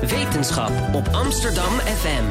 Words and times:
Wetenschap 0.00 0.94
op 0.94 1.08
Amsterdam 1.12 1.72
FM. 1.72 2.24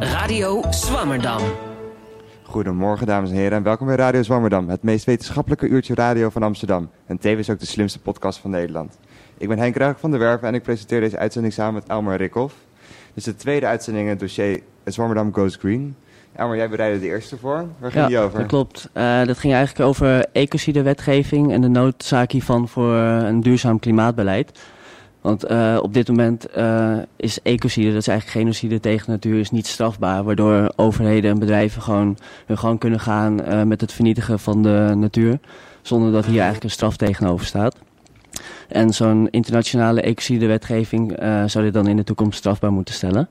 Radio 0.00 0.62
Swammerdam. 0.70 1.40
Goedemorgen 2.42 3.06
dames 3.06 3.30
en 3.30 3.36
heren 3.36 3.52
en 3.52 3.62
welkom 3.62 3.86
bij 3.86 3.96
Radio 3.96 4.22
Zwammerdam, 4.22 4.68
het 4.68 4.82
meest 4.82 5.04
wetenschappelijke 5.04 5.66
uurtje 5.66 5.94
radio 5.94 6.30
van 6.30 6.42
Amsterdam. 6.42 6.90
En 7.06 7.18
tevens 7.18 7.50
ook 7.50 7.58
de 7.58 7.66
slimste 7.66 8.00
podcast 8.00 8.38
van 8.38 8.50
Nederland. 8.50 8.98
Ik 9.38 9.48
ben 9.48 9.58
Henk 9.58 9.76
Ruig 9.76 10.00
van 10.00 10.10
der 10.10 10.20
Werven 10.20 10.48
en 10.48 10.54
ik 10.54 10.62
presenteer 10.62 11.00
deze 11.00 11.18
uitzending 11.18 11.54
samen 11.54 11.74
met 11.74 11.86
Elmer 11.86 12.16
Rikhoff. 12.16 12.54
Dit 12.78 13.16
is 13.16 13.24
de 13.24 13.36
tweede 13.36 13.66
uitzending 13.66 14.04
in 14.04 14.10
het 14.10 14.20
dossier 14.20 14.62
Zwammerdam 14.90 15.34
Goes 15.34 15.56
Green. 15.56 15.96
Elmer, 16.38 16.56
jij 16.56 16.68
bereidde 16.68 17.00
de 17.00 17.06
eerste 17.06 17.36
voor. 17.36 17.66
Waar 17.78 17.90
ging 17.90 18.02
ja, 18.02 18.08
die 18.08 18.18
over? 18.18 18.38
dat 18.38 18.48
klopt. 18.48 18.88
Eh, 18.92 19.24
dat 19.24 19.38
ging 19.38 19.54
eigenlijk 19.54 19.88
over 19.88 20.26
ecocidewetgeving 20.32 21.52
en 21.52 21.60
de 21.60 21.68
noodzaak 21.68 22.30
hiervan 22.30 22.68
voor 22.68 22.92
een 22.94 23.40
duurzaam 23.40 23.78
klimaatbeleid. 23.78 24.58
Want 25.20 25.44
eh, 25.44 25.78
op 25.82 25.94
dit 25.94 26.08
moment 26.08 26.46
eh, 26.46 26.96
is 27.16 27.42
ecocide, 27.42 27.88
dat 27.88 28.00
is 28.00 28.08
eigenlijk 28.08 28.38
genocide 28.38 28.80
tegen 28.80 29.10
natuur, 29.10 29.38
is 29.38 29.50
niet 29.50 29.66
strafbaar. 29.66 30.24
Waardoor 30.24 30.72
overheden 30.76 31.30
en 31.30 31.38
bedrijven 31.38 31.82
gewoon 31.82 32.18
hun 32.46 32.58
gang 32.58 32.78
kunnen 32.78 33.00
gaan 33.00 33.68
met 33.68 33.80
het 33.80 33.92
vernietigen 33.92 34.38
van 34.38 34.62
de 34.62 34.92
natuur. 34.96 35.38
Zonder 35.82 36.12
dat 36.12 36.24
hier 36.24 36.34
eigenlijk 36.34 36.64
een 36.64 36.70
straf 36.70 36.96
tegenover 36.96 37.46
staat. 37.46 37.76
En 38.68 38.90
zo'n 38.90 39.28
internationale 39.30 40.00
ecocide-wetgeving 40.00 41.16
zou 41.46 41.64
dit 41.64 41.74
dan 41.74 41.86
in 41.86 41.96
de 41.96 42.04
toekomst 42.04 42.38
strafbaar 42.38 42.72
moeten 42.72 42.94
stellen. 42.94 43.28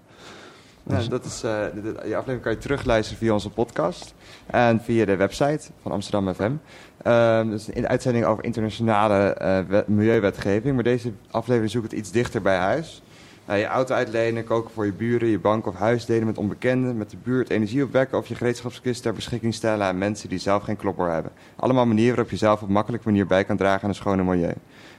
Nou, 0.88 1.08
dat 1.08 1.26
is, 1.26 1.44
uh, 1.44 1.52
de, 1.74 1.82
de, 1.82 1.92
die 1.92 2.16
aflevering 2.16 2.42
kan 2.42 2.52
je 2.52 2.58
terugluisteren 2.58 3.20
via 3.20 3.34
onze 3.34 3.50
podcast 3.50 4.14
en 4.46 4.82
via 4.82 5.06
de 5.06 5.16
website 5.16 5.68
van 5.82 5.92
Amsterdam 5.92 6.34
FM. 6.34 6.52
Um, 7.10 7.50
dus 7.50 7.70
in 7.70 7.82
de 7.82 7.88
uitzending 7.88 8.26
over 8.26 8.44
internationale 8.44 9.38
uh, 9.42 9.60
wet, 9.70 9.88
milieuwetgeving. 9.88 10.76
Maar 10.76 10.84
deze 10.84 11.12
aflevering 11.32 11.72
zoekt 11.72 11.92
het 11.92 12.00
iets 12.00 12.12
dichter 12.12 12.42
bij 12.42 12.58
huis. 12.58 13.02
Uh, 13.50 13.60
je 13.60 13.66
auto 13.66 13.96
uitlenen, 13.96 14.44
koken 14.44 14.72
voor 14.72 14.86
je 14.86 14.94
buren, 14.94 15.28
je 15.28 15.40
bank 15.40 15.66
of 15.66 15.76
huis 15.76 16.06
delen 16.06 16.26
met 16.26 16.38
onbekenden, 16.38 16.98
met 16.98 17.10
de 17.10 17.18
buurt 17.24 17.50
energie 17.50 17.84
opwekken 17.84 18.18
of 18.18 18.28
je 18.28 18.36
gereedschapskist 18.36 19.02
ter 19.02 19.14
beschikking 19.14 19.54
stellen 19.54 19.86
aan 19.86 19.98
mensen 19.98 20.30
die 20.30 20.40
zelf 20.40 20.64
geen 20.64 20.76
klopper 20.76 21.12
hebben. 21.12 21.32
Allemaal 21.56 21.86
manieren 21.86 22.16
waarop 22.16 22.32
je 22.32 22.38
zelf 22.38 22.62
op 22.62 22.70
makkelijke 22.70 23.08
manier 23.10 23.28
bij 23.28 23.44
kan 23.44 23.58
dragen 23.58 23.84
aan 23.84 23.90
een 23.90 23.96
schone 23.96 24.24
milieu. 24.24 24.54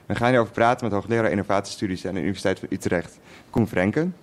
We 0.06 0.14
gaan 0.14 0.28
hierover 0.28 0.52
praten 0.52 0.84
met 0.84 0.94
hoogleraar 0.94 1.30
innovatiestudies 1.30 2.06
aan 2.06 2.14
de 2.14 2.20
Universiteit 2.20 2.58
van 2.58 2.68
Utrecht, 2.70 3.18
Koen 3.50 3.68
Frenken. 3.68 4.14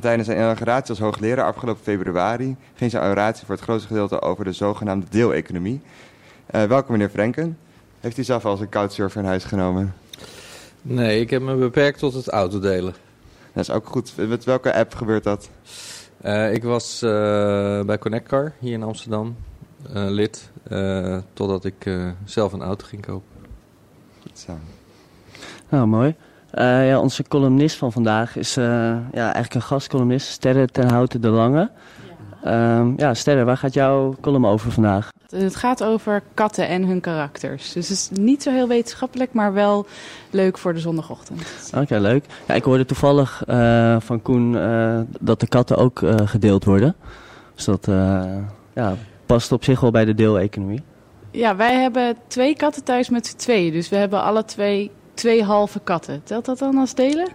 Tijdens 0.00 0.26
zijn 0.26 0.38
inauguratie 0.38 0.90
als 0.90 0.98
hoogleraar 0.98 1.46
afgelopen 1.46 1.82
februari 1.82 2.56
ging 2.74 2.90
zijn 2.90 3.04
oratie 3.04 3.46
voor 3.46 3.54
het 3.54 3.64
grootste 3.64 3.88
gedeelte 3.88 4.20
over 4.20 4.44
de 4.44 4.52
zogenaamde 4.52 5.06
deeleconomie. 5.10 5.80
Uh, 6.54 6.62
welkom 6.62 6.92
meneer 6.92 7.08
Frenken. 7.08 7.58
Heeft 8.00 8.18
u 8.18 8.24
zelf 8.24 8.44
al 8.44 8.52
eens 8.52 8.60
een 8.60 8.68
couchsurfer 8.68 9.20
in 9.20 9.26
huis 9.26 9.44
genomen? 9.44 9.94
Nee, 10.82 11.20
ik 11.20 11.30
heb 11.30 11.42
me 11.42 11.54
beperkt 11.54 11.98
tot 11.98 12.14
het 12.14 12.28
autodelen. 12.28 12.94
Dat 13.52 13.62
is 13.62 13.70
ook 13.70 13.86
goed. 13.86 14.12
Met 14.16 14.44
welke 14.44 14.74
app 14.74 14.94
gebeurt 14.94 15.24
dat? 15.24 15.50
Uh, 16.24 16.52
ik 16.52 16.62
was 16.62 17.02
uh, 17.02 17.10
bij 17.82 17.98
Connectcar 17.98 18.52
hier 18.58 18.72
in 18.72 18.82
Amsterdam 18.82 19.36
lid, 19.92 20.50
totdat 21.32 21.64
ik 21.64 21.90
zelf 22.24 22.52
een 22.52 22.62
auto 22.62 22.86
ging 22.86 23.06
kopen. 23.06 23.28
Goed 24.22 24.38
zo. 24.38 24.58
Nou, 25.68 25.86
mooi. 25.86 26.14
Uh, 26.54 26.88
ja, 26.88 27.00
onze 27.00 27.22
columnist 27.22 27.76
van 27.76 27.92
vandaag 27.92 28.36
is 28.36 28.56
uh, 28.56 28.64
ja, 29.12 29.22
eigenlijk 29.22 29.54
een 29.54 29.62
gastcolumnist, 29.62 30.28
Sterre 30.28 30.66
ten 30.66 30.90
Houten 30.90 31.20
de 31.20 31.28
Lange. 31.28 31.70
Ja. 32.44 32.78
Um, 32.78 32.94
ja, 32.96 33.14
Sterre, 33.14 33.44
waar 33.44 33.56
gaat 33.56 33.74
jouw 33.74 34.14
column 34.20 34.46
over 34.46 34.72
vandaag? 34.72 35.08
Het 35.28 35.56
gaat 35.56 35.84
over 35.84 36.22
katten 36.34 36.68
en 36.68 36.84
hun 36.84 37.00
karakters. 37.00 37.72
Dus 37.72 37.88
het 37.88 37.98
is 37.98 38.08
niet 38.20 38.42
zo 38.42 38.50
heel 38.50 38.68
wetenschappelijk, 38.68 39.32
maar 39.32 39.52
wel 39.52 39.86
leuk 40.30 40.58
voor 40.58 40.74
de 40.74 40.80
zondagochtend. 40.80 41.70
Oké, 41.72 41.82
okay, 41.82 41.98
leuk. 41.98 42.24
Ja, 42.46 42.54
ik 42.54 42.64
hoorde 42.64 42.84
toevallig 42.84 43.42
uh, 43.48 43.96
van 44.00 44.22
Koen 44.22 44.52
dat 45.20 45.40
de 45.40 45.46
katten 45.46 45.76
ook 45.76 46.02
gedeeld 46.24 46.64
worden. 46.64 46.94
Dus 47.54 47.64
dat 47.64 47.88
ja, 48.72 48.94
past 49.26 49.52
op 49.52 49.64
zich 49.64 49.80
wel 49.80 49.90
bij 49.90 50.04
de 50.04 50.14
deeleconomie. 50.14 50.82
Ja, 51.30 51.56
wij 51.56 51.80
hebben 51.80 52.16
twee 52.26 52.56
katten 52.56 52.84
thuis 52.84 53.08
met 53.08 53.26
z'n 53.26 53.36
tweeën. 53.36 53.72
Dus 53.72 53.88
we 53.88 53.96
hebben 53.96 54.22
alle 54.22 54.44
twee 54.44 54.90
twee 55.14 55.44
halve 55.44 55.80
katten. 55.84 56.20
Telt 56.24 56.44
dat 56.44 56.58
dan 56.58 56.76
als 56.76 56.94
delen? 56.94 57.28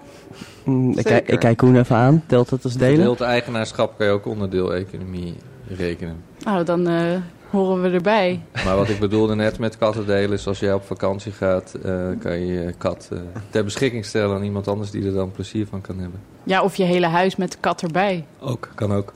Mm, 0.63 0.97
ik, 0.97 1.05
kijk, 1.05 1.27
ik 1.27 1.39
kijk 1.39 1.57
Koen 1.57 1.75
even 1.75 1.95
aan. 1.95 2.23
Telt 2.27 2.49
dat 2.49 2.63
als 2.63 2.73
delen? 2.73 2.95
Gedeeld 2.95 3.21
eigenaarschap 3.21 3.97
kan 3.97 4.05
je 4.05 4.11
ook 4.11 4.25
onder 4.25 4.49
deeleconomie 4.49 5.35
rekenen. 5.67 6.23
Nou, 6.43 6.63
dan 6.63 6.89
uh, 6.89 7.17
horen 7.49 7.81
we 7.81 7.89
erbij. 7.89 8.41
Maar 8.65 8.75
wat 8.75 8.89
ik 8.89 8.99
bedoelde 8.99 9.35
net 9.35 9.59
met 9.59 9.77
katten 9.77 10.05
delen 10.05 10.31
is 10.31 10.47
als 10.47 10.59
jij 10.59 10.73
op 10.73 10.83
vakantie 10.83 11.31
gaat, 11.31 11.75
uh, 11.85 12.07
kan 12.19 12.39
je 12.39 12.45
je 12.45 12.73
kat 12.77 13.09
uh, 13.13 13.19
ter 13.49 13.63
beschikking 13.63 14.05
stellen 14.05 14.35
aan 14.35 14.43
iemand 14.43 14.67
anders 14.67 14.91
die 14.91 15.05
er 15.05 15.13
dan 15.13 15.31
plezier 15.31 15.67
van 15.67 15.81
kan 15.81 15.99
hebben. 15.99 16.19
Ja, 16.43 16.63
of 16.63 16.75
je 16.75 16.83
hele 16.83 17.07
huis 17.07 17.35
met 17.35 17.51
de 17.51 17.57
kat 17.59 17.81
erbij. 17.81 18.25
Ook, 18.39 18.69
kan 18.75 18.93
ook. 18.93 19.13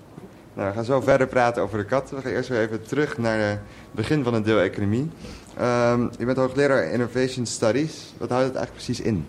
Nou, 0.53 0.67
we 0.67 0.73
gaan 0.75 0.85
zo 0.85 1.01
verder 1.01 1.27
praten 1.27 1.63
over 1.63 1.77
de 1.77 1.85
kat. 1.85 2.09
We 2.09 2.21
gaan 2.21 2.31
eerst 2.31 2.49
weer 2.49 2.59
even 2.59 2.83
terug 2.83 3.17
naar 3.17 3.39
het 3.39 3.59
begin 3.91 4.23
van 4.23 4.33
de 4.33 4.41
deeleconomie. 4.41 5.09
Um, 5.61 6.09
je 6.17 6.25
bent 6.25 6.37
hoogleraar 6.37 6.83
Innovation 6.83 7.45
Studies. 7.45 8.13
Wat 8.17 8.29
houdt 8.29 8.45
het 8.45 8.55
eigenlijk 8.55 8.85
precies 8.85 9.01
in? 9.01 9.25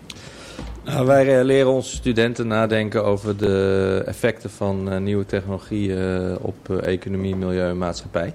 Nou, 0.83 1.05
wij 1.05 1.39
uh, 1.39 1.45
leren 1.45 1.71
onze 1.71 1.95
studenten 1.95 2.47
nadenken 2.47 3.05
over 3.05 3.37
de 3.37 4.01
effecten 4.05 4.49
van 4.49 4.93
uh, 4.93 4.99
nieuwe 4.99 5.25
technologieën 5.25 5.97
uh, 5.97 6.35
op 6.41 6.69
economie, 6.69 7.35
milieu 7.35 7.69
en 7.69 7.77
maatschappij. 7.77 8.33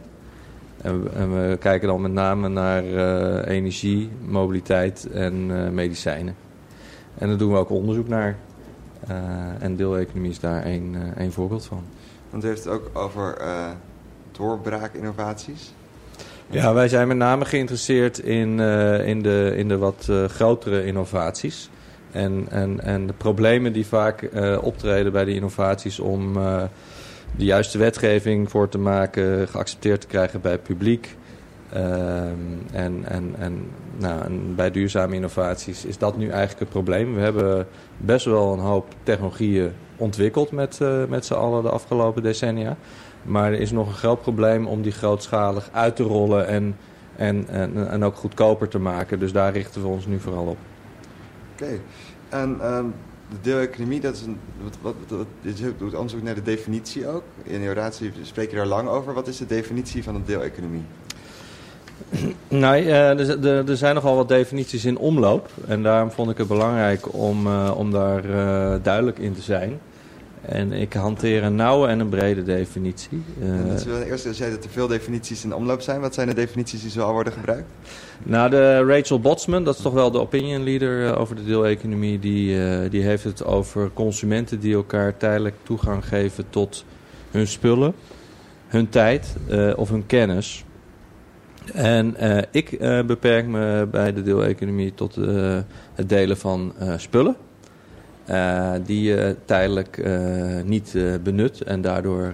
En 0.83 1.03
we, 1.03 1.11
en 1.11 1.51
we 1.51 1.57
kijken 1.57 1.89
dan 1.89 2.01
met 2.01 2.13
name 2.13 2.49
naar 2.49 2.85
energie, 3.45 4.11
mobiliteit 4.25 5.09
en 5.13 5.75
medicijnen. 5.75 6.37
En 7.19 7.29
daar 7.29 7.39
doen 7.39 7.53
we 7.53 7.59
ook 7.59 7.71
onderzoek 7.71 8.09
naar. 8.09 8.37
en 9.59 9.77
deeleconomie 9.77 10.31
is 10.31 10.41
daar 10.41 10.63
één 11.17 11.33
voorbeeld 11.33 11.65
van. 11.65 11.83
Want 12.31 12.45
u 12.45 12.47
heeft 12.47 12.65
het 12.65 12.73
ook 12.73 12.91
over 12.93 13.39
doorbraakinnovaties. 14.33 15.73
Ja, 16.51 16.75
wij 16.75 16.89
zijn 16.89 17.09
met 17.09 17.17
name 17.17 17.45
geïnteresseerd 17.45 18.19
in, 18.19 18.59
uh, 18.59 19.07
in, 19.07 19.23
de, 19.23 19.53
in 19.57 19.69
de 19.69 19.79
wat 19.79 20.07
uh, 20.11 20.25
grotere 20.25 20.85
innovaties. 20.85 21.71
En, 22.13 22.47
en, 22.51 22.81
en 22.81 23.07
de 23.07 23.13
problemen 23.13 23.73
die 23.73 23.87
vaak 23.87 24.23
uh, 24.23 24.59
optreden 24.63 25.13
bij 25.13 25.25
die 25.25 25.35
innovaties 25.35 26.01
om 26.01 26.33
de 27.37 27.45
juiste 27.45 27.79
wetgeving 27.79 28.51
voor 28.51 28.69
te 28.69 28.79
maken, 28.79 29.49
geaccepteerd 29.49 30.01
te 30.01 30.07
krijgen 30.07 30.41
bij 30.41 30.53
het 30.53 30.63
publiek. 30.63 31.17
en 31.71 33.03
en, 33.05 33.35
en, 33.39 33.71
nou, 33.97 34.31
bij 34.55 34.71
duurzame 34.71 35.15
innovaties 35.15 35.85
is 35.85 35.99
dat 35.99 36.17
nu 36.17 36.29
eigenlijk 36.29 36.61
het 36.61 36.69
probleem. 36.69 37.15
We 37.15 37.21
hebben 37.21 37.67
best 37.97 38.25
wel 38.25 38.53
een 38.53 38.59
hoop 38.59 38.95
technologieën 39.03 39.73
ontwikkeld 39.97 40.51
met, 40.51 40.81
met 41.09 41.27
z'n 41.27 41.35
allen 41.35 41.63
de 41.63 41.71
afgelopen 41.71 42.23
decennia. 42.23 42.77
Maar 43.29 43.53
er 43.53 43.61
is 43.61 43.71
nog 43.71 43.87
een 43.87 43.95
groot 43.95 44.21
probleem 44.21 44.67
om 44.67 44.83
die 44.83 44.93
grootschalig 44.93 45.69
uit 45.73 45.97
te 45.97 46.03
rollen 46.03 46.47
en, 46.47 46.77
en, 47.17 47.49
en, 47.49 47.91
en 47.91 48.05
ook 48.05 48.17
goedkoper 48.17 48.69
te 48.69 48.79
maken. 48.79 49.19
Dus 49.19 49.33
daar 49.33 49.53
richten 49.53 49.83
we 49.83 49.89
ons 49.89 50.07
nu 50.07 50.21
vooral 50.21 50.47
op. 50.47 50.57
Oké. 51.53 51.65
Okay. 51.65 51.81
En 52.29 52.75
um, 52.75 52.95
de 53.31 53.37
deeleconomie, 53.41 54.01
dat 54.01 54.15
is 54.15 54.23
een. 54.23 54.39
Wat, 54.63 54.77
wat, 54.81 54.95
wat, 55.09 55.27
je 55.59 55.73
doet 55.79 55.95
onderzoek 55.95 56.23
naar 56.23 56.35
de 56.35 56.43
definitie 56.43 57.09
ook. 57.09 57.23
In 57.43 57.61
je 57.61 57.69
oratie 57.69 58.13
spreek 58.23 58.51
je 58.51 58.57
daar 58.57 58.67
lang 58.67 58.89
over. 58.89 59.15
Wat 59.15 59.29
is 59.29 59.37
de 59.37 59.47
definitie 59.47 60.03
van 60.03 60.15
een 60.15 60.25
deeleconomie? 60.25 60.85
Nou, 62.49 62.83
uh, 62.83 63.69
er 63.69 63.77
zijn 63.77 63.95
nogal 63.95 64.17
wat 64.17 64.29
definities 64.29 64.85
in 64.85 64.99
omloop. 64.99 65.51
En 65.67 65.83
daarom 65.83 66.11
vond 66.11 66.31
ik 66.31 66.39
het 66.39 66.49
belangrijk 66.49 67.15
om, 67.15 67.47
uh, 67.47 67.73
om 67.77 67.91
daar 67.91 68.25
uh, 68.25 68.75
duidelijk 68.83 69.19
in 69.19 69.35
te 69.35 69.43
zijn. 69.43 69.81
En 70.49 70.73
ik 70.73 70.93
hanteer 70.93 71.43
een 71.43 71.55
nauwe 71.55 71.89
en 71.89 72.01
een 72.01 72.09
brede 72.09 72.43
definitie. 72.43 73.23
Uh, 73.43 74.07
eerst 74.07 74.27
als 74.27 74.39
jij 74.39 74.51
dat 74.51 74.65
er 74.65 74.71
veel 74.71 74.87
definities 74.87 75.45
in 75.45 75.55
omloop 75.55 75.81
zijn, 75.81 76.01
wat 76.01 76.15
zijn 76.15 76.29
de 76.29 76.35
definities 76.35 76.83
die 76.83 76.91
zoal 76.91 77.13
worden 77.13 77.33
gebruikt? 77.33 77.69
Nou, 78.23 78.51
de 78.51 78.85
Rachel 78.85 79.21
Botsman, 79.21 79.65
dat 79.65 79.77
is 79.77 79.83
toch 79.83 79.93
wel 79.93 80.11
de 80.11 80.21
opinion 80.21 80.65
leader 80.65 81.05
uh, 81.05 81.21
over 81.21 81.37
de 81.37 81.45
deeleconomie, 81.45 82.19
die, 82.19 82.57
uh, 82.57 82.91
die 82.91 83.03
heeft 83.03 83.25
het 83.25 83.45
over 83.45 83.91
consumenten 83.95 84.61
die 84.61 84.75
elkaar 84.75 85.17
tijdelijk 85.17 85.55
toegang 85.63 86.09
geven 86.09 86.45
tot 86.51 86.85
hun 87.31 87.47
spullen, 87.47 87.95
hun 88.67 88.89
tijd 88.89 89.37
of 89.77 89.89
hun 89.89 90.07
kennis. 90.07 90.65
En 91.73 92.17
ik 92.51 92.79
beperk 93.07 93.47
me 93.47 93.89
bij 93.91 94.13
de 94.13 94.23
deeleconomie 94.23 94.95
tot 94.95 95.15
het 95.95 96.09
delen 96.09 96.37
van 96.37 96.73
spullen. 96.97 97.37
Uh, 98.31 98.71
die 98.85 99.03
je 99.03 99.37
tijdelijk 99.45 99.97
uh, 99.97 100.63
niet 100.65 100.93
uh, 100.95 101.15
benut 101.23 101.63
en 101.63 101.81
daardoor 101.81 102.33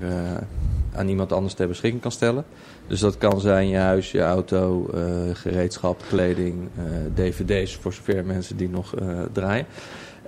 aan 0.94 1.08
iemand 1.08 1.32
anders 1.32 1.54
ter 1.54 1.68
beschikking 1.68 2.02
kan 2.02 2.12
stellen. 2.12 2.44
Dus 2.86 3.00
dat 3.00 3.18
kan 3.18 3.40
zijn 3.40 3.68
je 3.68 3.76
huis, 3.76 4.10
je 4.10 4.20
auto, 4.20 4.90
gereedschap, 5.32 6.02
kleding, 6.08 6.68
dvd's 7.14 7.76
voor 7.76 7.92
zover 7.92 8.24
mensen 8.24 8.56
die 8.56 8.68
nog 8.68 8.94
draaien. 9.32 9.66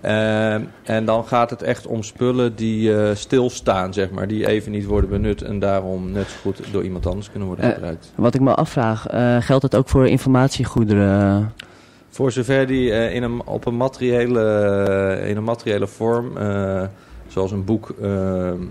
Eh, 0.01 0.55
en 0.83 1.05
dan 1.05 1.25
gaat 1.25 1.51
het 1.51 1.63
echt 1.63 1.87
om 1.87 2.03
spullen 2.03 2.55
die 2.55 2.97
eh, 2.97 3.15
stilstaan, 3.15 3.93
zeg 3.93 4.11
maar. 4.11 4.29
Die 4.29 4.47
even 4.47 4.73
niet 4.73 4.85
worden 4.85 5.11
benut 5.11 5.43
en 5.43 5.59
daarom 5.59 6.13
net 6.13 6.29
zo 6.29 6.37
goed 6.43 6.61
door 6.71 6.85
iemand 6.85 7.07
anders 7.07 7.31
kunnen 7.31 7.49
worden 7.49 7.65
Eh, 7.65 7.73
gebruikt. 7.73 8.13
Wat 8.15 8.35
ik 8.35 8.41
me 8.41 8.55
afvraag, 8.55 9.07
eh, 9.07 9.37
geldt 9.41 9.63
het 9.63 9.77
ook 9.77 9.89
voor 9.89 10.07
informatiegoederen? 10.07 11.53
Voor 12.17 12.33
zover 12.33 12.67
die 12.67 12.93
eh, 12.93 13.15
in 13.15 13.23
een, 13.23 13.47
op 13.47 13.67
een 13.67 13.77
materiële, 13.77 14.41
eh, 14.41 15.29
in 15.29 15.37
een 15.37 15.45
materiële 15.45 15.87
vorm, 15.87 16.37
eh, 16.37 16.83
zoals 17.27 17.51
een 17.51 17.65
boek, 17.65 17.95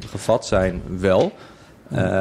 gevat 0.10 0.46
zijn, 0.46 0.82
wel. 1.00 1.32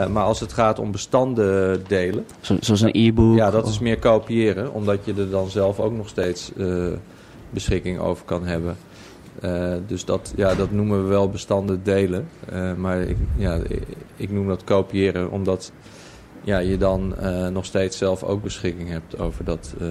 Maar 0.09 0.23
als 0.23 0.41
het 0.41 0.53
gaat 0.53 0.79
om 0.79 0.91
bestanddelen, 0.91 2.26
Zo, 2.41 2.56
zoals 2.61 2.81
een 2.81 2.91
e-book? 2.93 3.37
ja, 3.37 3.50
dat 3.50 3.69
is 3.69 3.79
meer 3.79 3.99
kopiëren, 3.99 4.73
omdat 4.73 5.05
je 5.05 5.15
er 5.15 5.31
dan 5.31 5.50
zelf 5.50 5.81
ook 5.81 5.93
nog 5.93 6.09
steeds 6.09 6.53
beschikking 7.50 7.99
over 7.99 8.25
kan 8.25 8.47
hebben. 8.47 8.77
Dus 9.87 10.05
dat, 10.05 10.32
ja, 10.37 10.55
dat 10.55 10.70
noemen 10.70 11.03
we 11.03 11.09
wel 11.09 11.29
bestanden 11.29 11.81
delen. 11.82 12.29
Maar 12.77 13.00
ik, 13.00 13.17
ja, 13.37 13.55
ik, 13.69 13.82
ik 14.17 14.31
noem 14.31 14.49
dat 14.49 14.65
kopiëren, 14.65 15.31
omdat 15.31 15.73
ja, 16.43 16.59
je 16.59 16.77
dan 16.77 17.15
nog 17.53 17.65
steeds 17.65 17.99
zelf 17.99 18.23
ook 18.23 18.43
beschikking 18.43 18.88
hebt 18.88 19.19
over 19.19 19.44
dat 19.44 19.75
eh, 19.81 19.87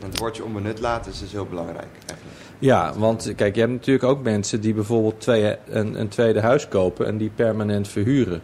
bestand. 0.00 0.12
Het 0.12 0.18
woordje 0.18 0.44
onbenut 0.44 0.80
laten 0.80 1.12
is 1.12 1.18
dus 1.18 1.32
heel 1.32 1.46
belangrijk 1.46 1.88
eigenlijk. 2.06 2.38
Ja, 2.58 2.92
want 2.96 3.32
kijk, 3.36 3.54
je 3.54 3.60
hebt 3.60 3.72
natuurlijk 3.72 4.04
ook 4.04 4.22
mensen 4.22 4.60
die 4.60 4.74
bijvoorbeeld 4.74 5.20
twee, 5.20 5.56
een, 5.68 6.00
een 6.00 6.08
tweede 6.08 6.40
huis 6.40 6.68
kopen 6.68 7.06
en 7.06 7.16
die 7.16 7.30
permanent 7.34 7.88
verhuren. 7.88 8.40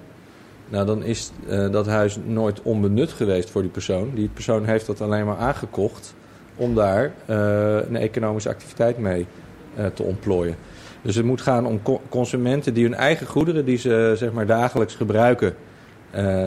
Nou, 0.69 0.87
dan 0.87 1.03
is 1.03 1.31
eh, 1.49 1.71
dat 1.71 1.87
huis 1.87 2.19
nooit 2.25 2.63
onbenut 2.63 3.11
geweest 3.11 3.51
voor 3.51 3.63
die 3.63 3.71
persoon. 3.71 4.11
Die 4.15 4.29
persoon 4.29 4.65
heeft 4.65 4.87
dat 4.87 5.01
alleen 5.01 5.27
maar 5.27 5.37
aangekocht 5.37 6.15
om 6.57 6.75
daar 6.75 7.13
eh, 7.27 7.89
een 7.89 7.97
economische 7.97 8.49
activiteit 8.49 8.99
mee 8.99 9.27
eh, 9.75 9.87
te 9.87 10.03
ontplooien. 10.03 10.57
Dus 11.03 11.15
het 11.15 11.25
moet 11.25 11.41
gaan 11.41 11.67
om 11.67 11.83
co- 11.83 12.01
consumenten 12.09 12.75
die 12.75 12.85
hun 12.85 12.95
eigen 12.95 13.27
goederen, 13.27 13.65
die 13.65 13.79
ze 13.79 14.15
zeg 14.17 14.33
maar 14.33 14.47
dagelijks 14.47 14.95
gebruiken, 14.95 15.55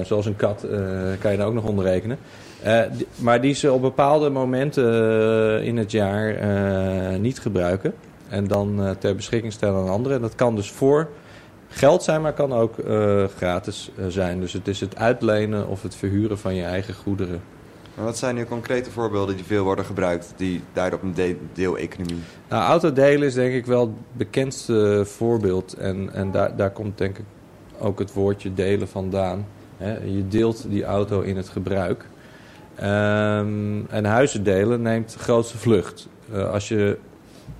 zoals 0.04 0.26
een 0.26 0.36
kat, 0.36 0.66
kan 1.20 1.32
je 1.32 1.38
daar 1.38 1.48
ook 1.48 1.54
nog 1.54 1.64
onder 1.68 1.86
rekenen. 1.86 2.18
Eh, 2.64 2.82
maar 3.16 3.42
die 3.42 3.54
ze 3.54 3.72
op 3.72 3.82
bepaalde 3.82 4.30
momenten 4.30 4.86
eh, 5.60 5.68
in 5.68 5.78
het 5.78 5.92
jaar 5.92 6.36
eh, 6.36 7.20
niet 7.20 7.40
gebruiken. 7.40 7.94
En 8.30 8.48
dan 8.48 8.96
ter 9.00 9.16
beschikking 9.16 9.54
stellen 9.54 9.82
aan 9.82 9.90
anderen. 9.90 10.18
En 10.18 10.22
dat 10.24 10.36
kan 10.36 10.56
dus 10.56 10.72
voor 10.72 11.10
geld 11.68 12.04
zijn, 12.04 12.22
maar 12.22 12.34
kan 12.34 12.54
ook 12.54 12.76
gratis 13.36 13.92
zijn. 14.08 14.40
Dus 14.40 14.54
het 14.54 14.68
is 14.68 14.80
het 14.80 14.96
uitlenen 14.98 15.68
of 15.68 15.82
het 15.84 15.96
verhuren 15.96 16.38
van 16.38 16.56
je 16.56 16.64
eigen 16.64 16.94
goederen. 16.94 17.42
Maar 17.96 18.06
wat 18.06 18.18
zijn 18.18 18.36
nu 18.36 18.46
concrete 18.46 18.92
voorbeelden 18.92 19.36
die 19.36 19.46
veel 19.46 19.64
worden 19.64 19.86
gebruikt, 19.86 20.34
die 20.36 20.62
duiden 20.74 21.00
op 21.00 21.06
een 21.06 21.14
de- 21.14 21.38
deeleconomie? 21.54 22.24
Nou, 22.50 22.64
autodelen 22.64 23.28
is 23.28 23.34
denk 23.34 23.54
ik 23.54 23.66
wel 23.66 23.82
het 23.82 24.18
bekendste 24.18 25.02
voorbeeld. 25.06 25.74
En, 25.74 26.10
en 26.14 26.32
daar, 26.32 26.56
daar 26.56 26.72
komt 26.72 26.98
denk 26.98 27.18
ik 27.18 27.26
ook 27.80 28.00
het 28.00 28.14
woordje 28.14 28.54
delen 28.54 28.88
vandaan. 28.88 29.46
Je 30.06 30.28
deelt 30.28 30.66
die 30.70 30.84
auto 30.84 31.22
in 31.22 31.38
het 31.38 31.50
gebruik. 31.50 32.06
Ehm, 32.80 33.82
en 33.90 34.06
huizen 34.06 34.44
delen 34.44 34.82
neemt 34.82 35.14
de 35.14 35.20
grootste 35.20 35.58
vlucht. 35.58 36.08
Eh, 36.32 36.52
als 36.52 36.68
je 36.68 36.98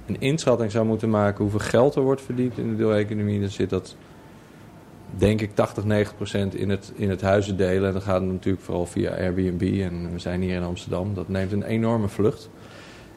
een 0.06 0.20
inschatting 0.20 0.72
zou 0.72 0.86
moeten 0.86 1.10
maken 1.10 1.42
hoeveel 1.42 1.60
geld 1.60 1.96
er 1.96 2.02
wordt 2.02 2.22
verdiend 2.22 2.58
in 2.58 2.70
de 2.70 2.76
deeleconomie, 2.76 3.40
dan 3.40 3.50
zit 3.50 3.70
dat 3.70 3.96
denk 5.18 5.42
ik 5.42 5.56
80, 5.56 5.84
90 5.84 6.16
procent 6.16 6.56
in 6.56 6.70
het, 6.70 6.92
in 6.96 7.10
het 7.10 7.22
huizen 7.22 7.58
delen. 7.58 7.88
En 7.88 7.94
dan 7.94 8.02
gaat 8.02 8.22
het 8.22 8.32
natuurlijk 8.32 8.64
vooral 8.64 8.86
via 8.86 9.12
Airbnb. 9.12 9.82
En 9.82 10.12
we 10.12 10.20
zijn 10.20 10.42
hier 10.42 10.56
in 10.56 10.64
Amsterdam. 10.64 11.14
Dat 11.14 11.28
neemt 11.28 11.52
een 11.52 11.64
enorme 11.64 12.08
vlucht. 12.08 12.50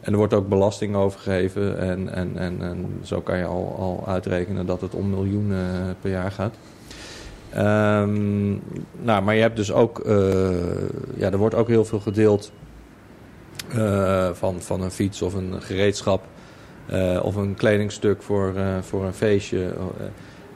En 0.01 0.13
er 0.13 0.19
wordt 0.19 0.35
ook 0.35 0.49
belasting 0.49 0.95
overgegeven. 0.95 1.79
En, 1.79 2.15
en, 2.15 2.37
en, 2.37 2.63
en 2.63 2.99
zo 3.03 3.21
kan 3.21 3.39
je 3.39 3.45
al, 3.45 3.77
al 3.79 4.05
uitrekenen 4.07 4.67
dat 4.67 4.81
het 4.81 4.95
om 4.95 5.11
miljoenen 5.11 5.97
per 6.01 6.11
jaar 6.11 6.33
gaat. 6.33 6.55
Ehm, 7.55 8.51
nou, 9.03 9.23
maar 9.23 9.35
je 9.35 9.41
hebt 9.41 9.57
dus 9.57 9.73
ook... 9.73 9.99
eh, 9.99 10.51
ja, 11.15 11.31
er 11.31 11.39
wordt 11.39 11.55
ook 11.55 11.69
heel 11.69 11.85
veel 11.85 12.01
gedeeld 12.01 12.53
eh, 13.75 14.29
van, 14.33 14.61
van 14.61 14.83
een 14.83 14.91
fiets 14.91 15.23
of 15.23 15.35
een 15.35 15.63
gereedschap. 15.63 16.25
eh, 16.87 17.21
of 17.23 17.37
een 17.37 17.55
kledingstuk 17.55 18.23
voor, 18.23 18.55
voor 18.81 19.05
een 19.05 19.15
feestje. 19.15 19.75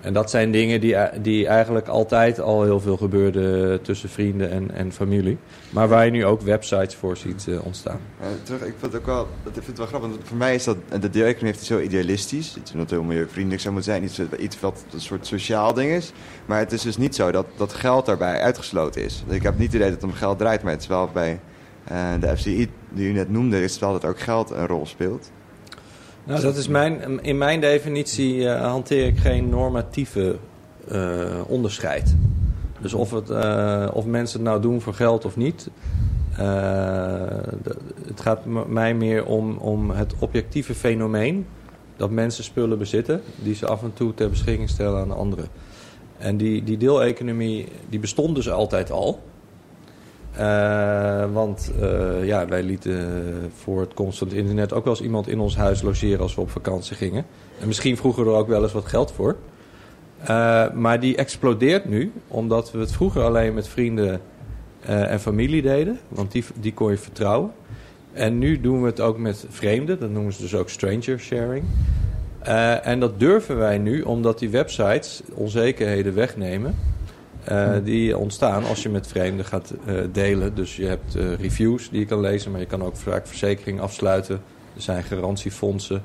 Eh, 0.06 0.12
en 0.12 0.12
dat 0.12 0.31
zijn 0.31 0.50
dingen 0.50 0.81
die, 0.81 0.97
die 1.23 1.47
eigenlijk 1.47 1.88
altijd 1.88 2.41
al 2.41 2.62
heel 2.62 2.81
veel 2.81 2.97
gebeurden 2.97 3.82
tussen 3.82 4.08
vrienden 4.08 4.50
en, 4.50 4.70
en 4.70 4.93
familie. 4.93 5.38
Maar 5.70 5.88
waar 5.88 6.05
je 6.05 6.11
nu 6.11 6.25
ook 6.25 6.41
websites 6.41 6.94
voor 6.94 7.17
ziet 7.17 7.47
eh, 7.49 7.64
ontstaan. 7.64 8.00
Eh, 8.20 8.26
terug, 8.43 8.61
ik 8.61 8.75
vind 8.79 8.93
het 8.93 9.00
ook 9.00 9.06
wel, 9.06 9.29
ik 9.44 9.53
vind 9.53 9.67
het 9.67 9.79
wel 9.79 9.87
grappig, 9.87 10.08
want 10.08 10.20
voor 10.25 10.37
mij 10.37 10.55
is 10.55 10.64
dat, 10.64 10.76
de 11.00 11.11
deeleconomie 11.11 11.44
heeft 11.44 11.58
het 11.58 11.67
zo 11.67 11.81
idealistisch. 11.81 12.56
Iets 12.56 12.73
wat 12.73 12.91
heel 12.91 13.03
milieuvriendelijk 13.03 13.62
zou 13.62 13.75
moeten 13.75 13.93
zijn, 13.93 14.05
iets, 14.05 14.20
iets 14.38 14.61
wat 14.61 14.85
een 14.93 15.00
soort 15.00 15.26
sociaal 15.26 15.75
ding 15.75 15.91
is. 15.91 16.12
Maar 16.47 16.58
het 16.58 16.73
is 16.73 16.82
dus 16.82 16.97
niet 16.97 17.14
zo 17.14 17.31
dat, 17.31 17.47
dat 17.56 17.73
geld 17.73 18.06
daarbij 18.06 18.41
uitgesloten 18.41 19.05
is. 19.05 19.25
Ik 19.29 19.43
heb 19.43 19.58
niet 19.58 19.67
het 19.67 19.75
idee 19.76 19.91
dat 19.91 20.00
het 20.00 20.11
om 20.11 20.17
geld 20.17 20.38
draait, 20.38 20.62
maar 20.62 20.73
het 20.73 20.82
is 20.82 20.88
wel 20.88 21.11
bij 21.12 21.41
eh, 21.85 22.12
de 22.20 22.37
FCI 22.37 22.70
die 22.88 23.08
u 23.08 23.12
net 23.12 23.31
noemde, 23.31 23.62
is 23.62 23.79
wel 23.79 23.93
dat 23.93 24.05
ook 24.05 24.20
geld 24.20 24.50
een 24.50 24.67
rol 24.67 24.87
speelt. 24.87 25.31
Nou, 26.26 26.40
dat 26.40 26.56
is 26.56 26.69
mijn, 26.69 27.23
in 27.23 27.38
mijn 27.38 27.61
definitie 27.61 28.49
eh, 28.49 28.61
hanteer 28.61 29.06
ik 29.06 29.19
geen 29.19 29.49
normatieve 29.49 30.37
eh, 30.88 31.40
onderscheid. 31.46 32.14
Dus 32.81 32.94
of, 32.94 33.11
het, 33.11 33.31
eh, 33.31 33.88
of 33.93 34.05
mensen 34.05 34.38
het 34.38 34.49
nou 34.49 34.61
doen 34.61 34.81
voor 34.81 34.94
geld 34.94 35.25
of 35.25 35.37
niet. 35.37 35.70
het 38.06 38.20
gaat 38.20 38.44
mij 38.69 38.94
meer 38.94 39.25
om, 39.25 39.56
om 39.56 39.90
het 39.90 40.14
objectieve 40.19 40.75
fenomeen 40.75 41.46
dat 41.96 42.11
mensen 42.11 42.44
spullen 42.44 42.79
bezitten 42.79 43.22
die 43.37 43.55
ze 43.55 43.67
af 43.67 43.82
en 43.82 43.93
toe 43.94 44.14
ter 44.14 44.31
beschikking 44.31 44.69
stellen 44.69 45.00
aan 45.00 45.17
anderen. 45.17 45.49
En 46.19 46.37
die, 46.37 46.64
die 46.64 46.76
deeleconomie 46.76 47.69
die 47.88 47.99
bestond 47.99 48.34
dus 48.34 48.50
altijd 48.50 48.90
al. 48.90 49.20
Eh, 50.37 51.33
want 51.33 51.73
eh, 51.81 52.27
ja, 52.27 52.47
wij 52.47 52.62
lieten 52.62 53.50
voor 53.56 53.81
het 53.81 54.21
het 54.21 54.33
internet 54.33 54.73
ook 54.73 54.85
wel 54.85 54.93
eens 54.93 55.03
iemand 55.03 55.29
in 55.29 55.41
ons 55.41 55.56
huis 55.56 55.83
logeren 55.83 56.21
als 56.21 56.35
we 56.35 56.41
op 56.41 56.50
vakantie 56.50 56.97
gingen. 56.97 57.25
En 57.61 57.67
misschien 57.67 57.97
vroegen 57.97 58.25
we 58.25 58.31
er 58.31 58.37
ook 58.37 58.49
wel 58.49 58.62
eens 58.62 58.73
wat 58.73 58.87
geld 58.87 59.12
voor. 59.12 59.37
Eh, 60.21 60.71
maar 60.71 61.00
die 61.00 61.17
explodeert 61.17 61.85
nu, 61.85 62.12
omdat 62.29 62.73
we 62.73 62.79
het 62.79 62.93
vroeger 62.93 63.23
alleen 63.23 63.55
met 63.55 63.69
vrienden 63.69 64.21
en 64.81 65.21
familie 65.21 65.62
deden. 65.62 65.99
Want 66.09 66.33
die, 66.33 66.44
die 66.55 66.75
kon 66.75 66.91
je 66.91 66.97
vertrouwen. 66.97 67.50
En 68.12 68.39
nu 68.39 68.61
doen 68.61 68.81
we 68.81 68.87
het 68.87 69.00
ook 69.00 69.19
met 69.19 69.47
vreemden. 69.49 70.00
Dat 70.00 70.11
noemen 70.11 70.32
ze 70.32 70.43
dus 70.43 70.55
ook 70.55 70.69
stranger 70.69 71.19
sharing. 71.19 71.65
En 72.82 73.00
dat 73.00 73.21
durven 73.21 73.56
wij 73.56 73.79
nu, 73.79 74.03
omdat 74.03 74.39
die 74.39 74.50
websites 74.50 75.23
onzekerheden 75.35 76.15
wegnemen. 76.15 76.75
Eh, 77.46 77.72
die 77.84 78.19
ontstaan 78.19 78.65
als 78.65 78.82
je 78.82 78.88
met 78.88 79.06
vreemden 79.06 79.44
gaat 79.44 79.72
eh, 79.86 79.94
delen. 80.12 80.55
Dus 80.55 80.76
je 80.76 80.86
hebt 80.86 81.15
eh, 81.15 81.34
reviews 81.34 81.91
die 81.91 82.00
je 82.00 82.06
kan 82.06 82.20
lezen, 82.20 82.50
maar 82.50 82.60
je 82.60 82.67
kan 82.67 82.82
ook 82.82 82.96
vaak 82.96 83.26
verzekering 83.26 83.81
afsluiten. 83.81 84.43
Er 84.76 84.82
zijn 84.82 85.03
garantiefondsen. 85.03 86.03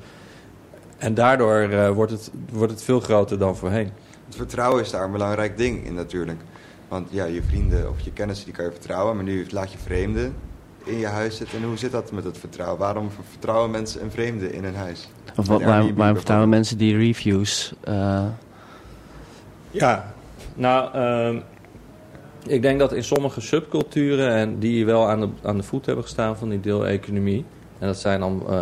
En 0.98 1.14
daardoor 1.14 1.58
eh, 1.60 1.90
wordt, 1.90 2.12
het, 2.12 2.30
wordt 2.52 2.72
het 2.72 2.82
veel 2.82 3.00
groter 3.00 3.38
dan 3.38 3.56
voorheen. 3.56 3.90
Het 4.26 4.36
vertrouwen 4.36 4.82
is 4.82 4.90
daar 4.90 5.04
een 5.04 5.12
belangrijk 5.12 5.56
ding 5.56 5.86
in 5.86 5.94
natuurlijk. 5.94 6.40
Want 6.88 7.08
ja, 7.10 7.24
je 7.24 7.42
vrienden 7.42 7.90
of 7.90 8.00
je 8.00 8.12
kennissen 8.12 8.44
die 8.46 8.54
kan 8.54 8.64
je 8.64 8.70
vertrouwen, 8.70 9.14
maar 9.14 9.24
nu 9.24 9.46
laat 9.50 9.72
je 9.72 9.78
vreemden 9.78 10.34
in 10.84 10.98
je 10.98 11.06
huis 11.06 11.36
zitten. 11.36 11.58
En 11.58 11.64
hoe 11.64 11.76
zit 11.78 11.92
dat 11.92 12.12
met 12.12 12.24
het 12.24 12.38
vertrouwen? 12.38 12.78
Waarom 12.78 13.10
vertrouwen 13.30 13.70
mensen 13.70 14.02
een 14.02 14.10
vreemde 14.10 14.52
in 14.52 14.64
hun 14.64 14.74
huis? 14.74 15.08
Of 15.36 15.46
wat, 15.46 15.62
waarom 15.62 15.96
vertrouwen 16.14 16.48
mensen 16.48 16.78
die 16.78 16.96
reviews? 16.96 17.72
eh, 17.80 18.24
Ja, 19.70 20.12
nou, 20.54 20.94
ehm, 20.94 21.38
ik 22.46 22.62
denk 22.62 22.78
dat 22.78 22.92
in 22.92 23.04
sommige 23.04 23.40
subculturen, 23.40 24.30
en 24.30 24.58
die 24.58 24.86
wel 24.86 25.08
aan 25.08 25.20
de, 25.20 25.28
aan 25.42 25.56
de 25.56 25.62
voet 25.62 25.86
hebben 25.86 26.04
gestaan 26.04 26.36
van 26.36 26.48
die 26.48 26.60
deeleconomie, 26.60 27.44
en 27.78 27.86
dat 27.86 27.98
zijn 27.98 28.20
dan 28.20 28.42
eh, 28.48 28.60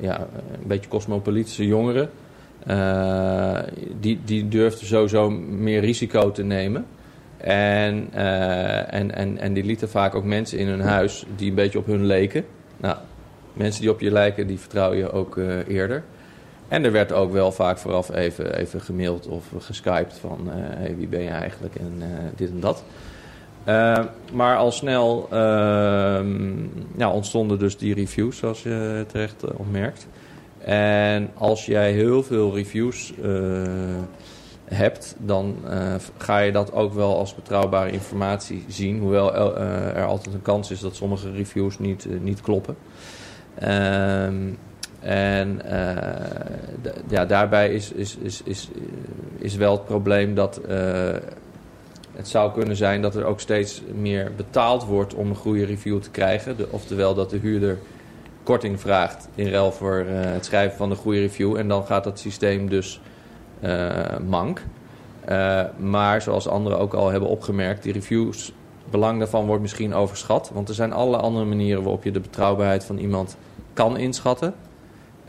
ja, 0.00 0.20
een 0.52 0.66
beetje 0.66 0.90
cosmopolitische 0.90 1.66
jongeren, 1.66 2.10
eh, 2.66 3.58
die, 4.00 4.20
die 4.24 4.48
durfden 4.48 4.86
sowieso 4.86 5.30
meer 5.30 5.80
risico 5.80 6.32
te 6.32 6.42
nemen. 6.42 6.86
En, 7.36 8.08
eh, 8.12 8.94
en, 8.94 9.14
en, 9.14 9.38
en 9.38 9.52
die 9.52 9.64
lieten 9.64 9.88
vaak 9.88 10.14
ook 10.14 10.24
mensen 10.24 10.58
in 10.58 10.66
hun 10.66 10.80
huis 10.80 11.26
die 11.36 11.48
een 11.48 11.54
beetje 11.54 11.78
op 11.78 11.86
hun 11.86 12.06
leken. 12.06 12.44
Nou, 12.76 12.96
mensen 13.52 13.80
die 13.80 13.90
op 13.90 14.00
je 14.00 14.10
lijken, 14.10 14.46
die 14.46 14.58
vertrouw 14.58 14.92
je 14.92 15.12
ook 15.12 15.36
eerder. 15.66 16.04
En 16.70 16.84
er 16.84 16.92
werd 16.92 17.12
ook 17.12 17.32
wel 17.32 17.52
vaak 17.52 17.78
vooraf 17.78 18.14
even, 18.14 18.56
even 18.56 18.80
gemaild 18.80 19.26
of 19.26 19.44
geskyped 19.58 20.18
van 20.20 20.50
eh, 20.50 20.54
hey, 20.56 20.96
wie 20.96 21.08
ben 21.08 21.22
je 21.22 21.28
eigenlijk 21.28 21.74
en 21.74 21.94
eh, 21.98 22.08
dit 22.36 22.50
en 22.50 22.60
dat. 22.60 22.84
Eh, 23.64 24.04
maar 24.32 24.56
al 24.56 24.72
snel 24.72 25.26
ehm, 25.30 26.58
ja, 26.96 27.10
ontstonden 27.10 27.58
dus 27.58 27.76
die 27.76 27.94
reviews, 27.94 28.36
zoals 28.36 28.62
je 28.62 29.04
terecht 29.06 29.44
opmerkt. 29.56 30.06
En 30.58 31.30
als 31.34 31.66
jij 31.66 31.92
heel 31.92 32.22
veel 32.22 32.54
reviews 32.54 33.12
hebt, 34.64 35.16
dan 35.18 35.56
ga 36.16 36.38
je 36.38 36.52
dat 36.52 36.72
ook 36.72 36.94
wel 36.94 37.16
als 37.16 37.34
betrouwbare 37.34 37.90
informatie 37.90 38.64
zien. 38.68 38.98
Hoewel 38.98 39.34
er 39.36 40.04
altijd 40.04 40.34
een 40.34 40.42
kans 40.42 40.70
is 40.70 40.80
dat 40.80 40.96
sommige 40.96 41.30
reviews 41.32 41.78
niet, 41.78 42.06
niet 42.22 42.40
kloppen. 42.40 42.76
Ehm, 43.54 44.34
En 45.00 45.62
eh, 45.64 46.98
ja, 47.08 47.24
daarbij 47.24 47.72
is, 47.72 47.92
is, 47.92 48.16
is, 48.16 48.42
is, 48.44 48.68
is 49.38 49.56
wel 49.56 49.72
het 49.72 49.84
probleem 49.84 50.34
dat 50.34 50.56
eh, 50.56 50.78
het 52.12 52.28
zou 52.28 52.52
kunnen 52.52 52.76
zijn 52.76 53.02
dat 53.02 53.14
er 53.14 53.24
ook 53.24 53.40
steeds 53.40 53.82
meer 53.94 54.32
betaald 54.36 54.84
wordt 54.84 55.14
om 55.14 55.28
een 55.28 55.36
goede 55.36 55.64
review 55.64 56.00
te 56.00 56.10
krijgen. 56.10 56.56
De, 56.56 56.68
oftewel 56.70 57.14
dat 57.14 57.30
de 57.30 57.38
huurder 57.38 57.78
korting 58.42 58.80
vraagt 58.80 59.28
in 59.34 59.48
ruil 59.48 59.72
voor 59.72 59.98
eh, 59.98 60.04
het 60.32 60.44
schrijven 60.44 60.76
van 60.76 60.90
een 60.90 60.96
goede 60.96 61.20
review. 61.20 61.56
En 61.56 61.68
dan 61.68 61.86
gaat 61.86 62.04
dat 62.04 62.18
systeem 62.18 62.68
dus 62.68 63.00
mank. 64.26 64.62
Maar 65.76 66.22
zoals 66.22 66.48
anderen 66.48 66.78
ook 66.78 66.94
al 66.94 67.10
hebben 67.10 67.28
opgemerkt, 67.28 67.82
die 67.82 67.92
reviews, 67.92 68.52
belang 68.90 69.18
daarvan 69.18 69.46
wordt 69.46 69.62
misschien 69.62 69.94
overschat. 69.94 70.50
Want 70.54 70.68
er 70.68 70.74
zijn 70.74 70.92
allerlei 70.92 71.22
andere 71.22 71.44
manieren 71.44 71.82
waarop 71.82 72.04
je 72.04 72.10
de 72.10 72.20
betrouwbaarheid 72.20 72.84
van 72.84 72.98
iemand 72.98 73.36
kan 73.72 73.96
inschatten. 73.96 74.54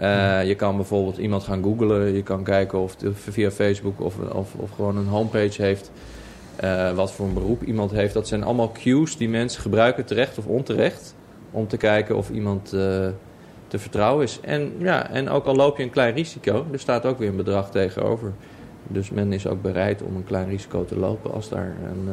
Eh, 0.01 0.48
je 0.48 0.55
kan 0.55 0.75
bijvoorbeeld 0.75 1.17
iemand 1.17 1.43
gaan 1.43 1.63
googlen. 1.63 2.13
Je 2.13 2.24
kan 2.24 2.43
kijken 2.43 2.79
of 2.79 2.96
het 3.01 3.13
via 3.15 3.51
Facebook 3.51 4.01
of, 4.01 4.15
of, 4.34 4.53
of 4.55 4.72
gewoon 4.72 4.98
een 4.98 5.08
homepage 5.08 5.62
heeft. 5.62 5.91
eh, 6.55 6.91
wat 6.91 7.12
voor 7.12 7.25
een 7.25 7.34
beroep 7.34 7.63
iemand 7.63 7.91
heeft. 7.91 8.13
Dat 8.13 8.27
zijn 8.27 8.43
allemaal 8.43 8.72
cues 8.72 9.17
die 9.17 9.29
mensen 9.29 9.62
gebruiken, 9.62 10.05
terecht 10.05 10.38
of 10.38 10.46
onterecht. 10.46 11.15
Om 11.51 11.67
te 11.67 11.77
kijken 11.77 12.17
of 12.17 12.29
iemand 12.29 12.74
eh, 12.74 13.08
te 13.67 13.79
vertrouwen 13.79 14.24
is. 14.24 14.39
En, 14.41 14.74
ja, 14.77 15.10
en 15.10 15.29
ook 15.29 15.46
al 15.46 15.55
loop 15.55 15.77
je 15.77 15.84
een 15.84 15.89
klein 15.89 16.13
risico, 16.13 16.65
er 16.72 16.79
staat 16.79 17.05
ook 17.05 17.20
weer 17.20 17.29
een 17.29 17.36
bedrag 17.36 17.72
tegenover. 17.72 18.34
Dus 18.88 19.10
men 19.10 19.34
is 19.34 19.48
ook 19.48 19.62
bereid 19.62 20.01
om 20.01 20.15
een 20.15 20.24
klein 20.24 20.50
risico 20.50 20.86
te 20.86 20.98
lopen 20.98 21.34
als 21.34 21.50
daar 21.50 21.75
een, 21.84 22.10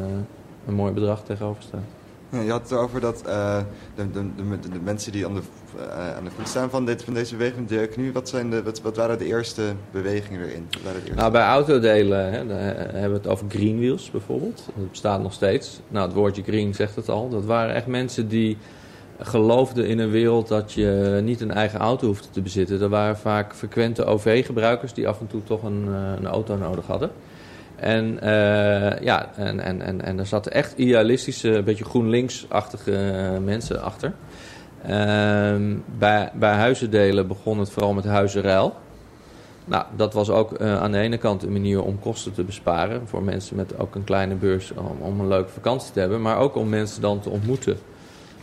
een 0.67 0.75
mooi 0.75 0.93
bedrag 0.93 1.25
tegenover 1.25 1.63
staat. 1.63 1.98
Je 2.31 2.51
had 2.51 2.63
het 2.63 2.73
over 2.73 3.01
dat 3.01 3.23
eh, 3.23 3.59
de, 3.95 4.11
de, 4.11 4.31
de, 4.71 4.81
mensen 4.85 5.13
die 5.13 5.27
aan 5.27 5.35
de, 5.35 5.41
eh, 5.79 6.17
aan 6.17 6.25
de 6.25 6.31
voet 6.31 6.49
staan 6.49 6.71
van, 6.71 6.87
dit, 6.87 7.15
deze 7.15 7.37
beweging, 7.37 7.69
de 7.69 7.79
economie, 7.79 8.13
wat, 8.13 8.29
zijn 8.29 8.51
de, 8.51 8.63
wat, 8.83 8.97
waren 8.97 9.19
de 9.19 9.25
eerste 9.25 9.63
bewegingen 9.91 10.47
erin? 10.49 10.69
Nou, 11.15 11.33
bij 11.33 11.43
autodelen 11.43 12.33
hè, 12.33 12.55
hebben 12.55 13.11
we 13.11 13.17
het 13.17 13.27
over 13.27 13.47
greenwheels 13.49 14.11
bijvoorbeeld. 14.11 14.63
Dat 14.77 14.91
bestaat 14.91 15.23
nog 15.23 15.33
steeds. 15.33 15.81
Nou, 15.89 16.07
het 16.07 16.17
woordje 16.17 16.43
green 16.43 16.75
zegt 16.75 16.97
het 16.97 17.09
al. 17.09 17.29
Dat 17.29 17.45
waren 17.45 17.75
echt 17.75 17.87
mensen 17.87 18.29
die 18.29 18.59
geloofden 19.21 19.87
in 19.87 19.99
een 19.99 20.11
wereld 20.11 20.49
dat 20.49 20.73
je 20.73 21.21
niet 21.23 21.41
een 21.41 21.53
eigen 21.53 21.79
auto 21.79 22.07
hoefde 22.07 22.31
te 22.31 22.41
bezitten. 22.41 22.81
Er 22.81 22.89
waren 22.89 23.17
vaak 23.17 23.55
frequente 23.55 24.05
OV-gebruikers 24.05 24.93
die 24.93 25.09
af 25.09 25.21
en 25.21 25.27
toe 25.27 25.43
toch 25.45 25.63
een, 25.63 25.85
eh, 25.89 26.13
een 26.19 26.27
auto 26.27 26.57
nodig 26.57 26.87
hadden. 26.87 27.11
En 27.81 28.21
eh, 28.21 29.01
ja, 29.01 29.31
en, 29.37 29.61
en, 29.61 29.83
en, 29.83 30.05
en 30.05 30.19
er 30.19 30.27
zaten 30.27 30.53
echt 30.53 30.73
idealistische, 30.77 31.49
een 31.49 31.65
beetje 31.65 31.85
GroenLinks-achtige 31.85 32.93
eh, 32.93 33.39
mensen 33.45 33.83
achter. 33.83 34.13
Ehm, 34.83 35.77
bij, 35.99 36.31
bij 36.35 36.53
huizendelen 36.53 37.27
begon 37.27 37.59
het 37.59 37.71
vooral 37.71 37.93
met 37.93 38.05
huizenruil. 38.05 38.75
Nou, 39.65 39.85
dat 39.97 40.15
was 40.15 40.31
ook 40.31 40.53
eh, 40.53 40.81
aan 40.81 40.93
de 40.93 40.99
ene 40.99 41.17
kant 41.17 41.43
een 41.43 41.53
manier 41.53 41.83
om 41.83 41.99
kosten 42.01 42.33
te 42.33 42.45
besparen. 42.45 43.09
Voor 43.09 43.23
mensen 43.23 43.57
met 43.57 43.79
ook 43.79 43.95
een 43.95 44.05
kleine 44.05 44.35
beurs 44.35 44.73
om, 44.75 44.99
om 45.01 45.21
een 45.21 45.29
leuke 45.29 45.51
vakantie 45.51 45.93
te 45.93 46.01
hebben. 46.01 46.23
Maar 46.23 46.39
ook 46.39 46.55
om 46.55 46.69
mensen 46.69 47.01
dan 47.01 47.21
te 47.21 47.31
ontmoeten. 47.31 47.79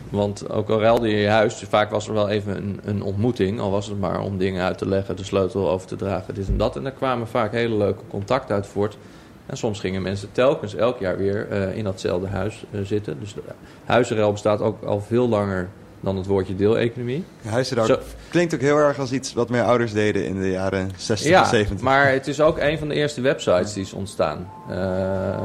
Want 0.10 0.50
ook 0.50 0.70
al 0.70 0.80
ruilde 0.80 1.10
je 1.10 1.18
je 1.18 1.28
huis, 1.28 1.64
vaak 1.70 1.92
was 1.92 2.08
er 2.08 2.14
wel 2.14 2.30
even 2.30 2.58
een, 2.58 2.80
een 2.84 3.04
ontmoeting. 3.04 3.60
Al 3.60 3.72
was 3.72 3.88
het 3.88 4.00
maar 4.00 4.22
om 4.22 4.38
dingen 4.38 4.64
uit 4.64 4.78
te 4.78 4.88
leggen, 4.88 5.16
de 5.16 5.24
sleutel 5.24 5.70
over 5.70 5.88
te 5.88 5.96
dragen, 5.96 6.34
dit 6.34 6.48
en 6.48 6.58
dat. 6.58 6.76
En 6.76 6.84
daar 6.84 6.92
kwamen 6.92 7.28
vaak 7.28 7.52
hele 7.52 7.76
leuke 7.76 8.04
contacten 8.08 8.56
uit 8.56 8.68
voort. 8.68 8.98
En 9.46 9.58
soms 9.58 9.80
gingen 9.80 10.02
mensen 10.02 10.30
telkens 10.32 10.76
elk 10.76 11.00
jaar 11.00 11.18
weer 11.18 11.48
eh, 11.50 11.78
in 11.78 11.84
datzelfde 11.84 12.28
huis 12.28 12.66
eh, 12.72 12.80
zitten. 12.84 13.20
Dus 13.20 13.34
de 13.34 13.42
huizenruil 13.86 14.32
bestaat 14.32 14.62
ook 14.62 14.84
al 14.84 15.02
veel 15.02 15.30
langer 15.30 15.70
dan 16.00 16.18
het 16.18 16.26
woordje 16.26 16.56
deeleconomie. 16.56 17.24
Huisruil 17.48 17.86
Zo- 17.88 18.00
klinkt 18.30 18.54
ook 18.54 18.60
heel 18.62 18.78
erg 18.78 19.00
als 19.00 19.12
iets 19.12 19.34
wat 19.34 19.50
mijn 19.50 19.64
ouders 19.64 19.94
deden 19.94 20.26
in 20.26 20.40
de 20.42 20.50
jaren 20.52 20.92
60 20.98 21.30
Ja, 21.30 21.42
en 21.44 21.50
70. 21.50 21.86
maar 21.86 22.12
het 22.12 22.28
is 22.28 22.42
ook 22.42 22.58
een 22.60 22.78
van 22.78 22.88
de 22.88 22.94
eerste 22.94 23.22
websites 23.22 23.74
die 23.74 23.84
is 23.84 23.94
ontstaan. 23.94 24.50
Eh, 24.70 25.38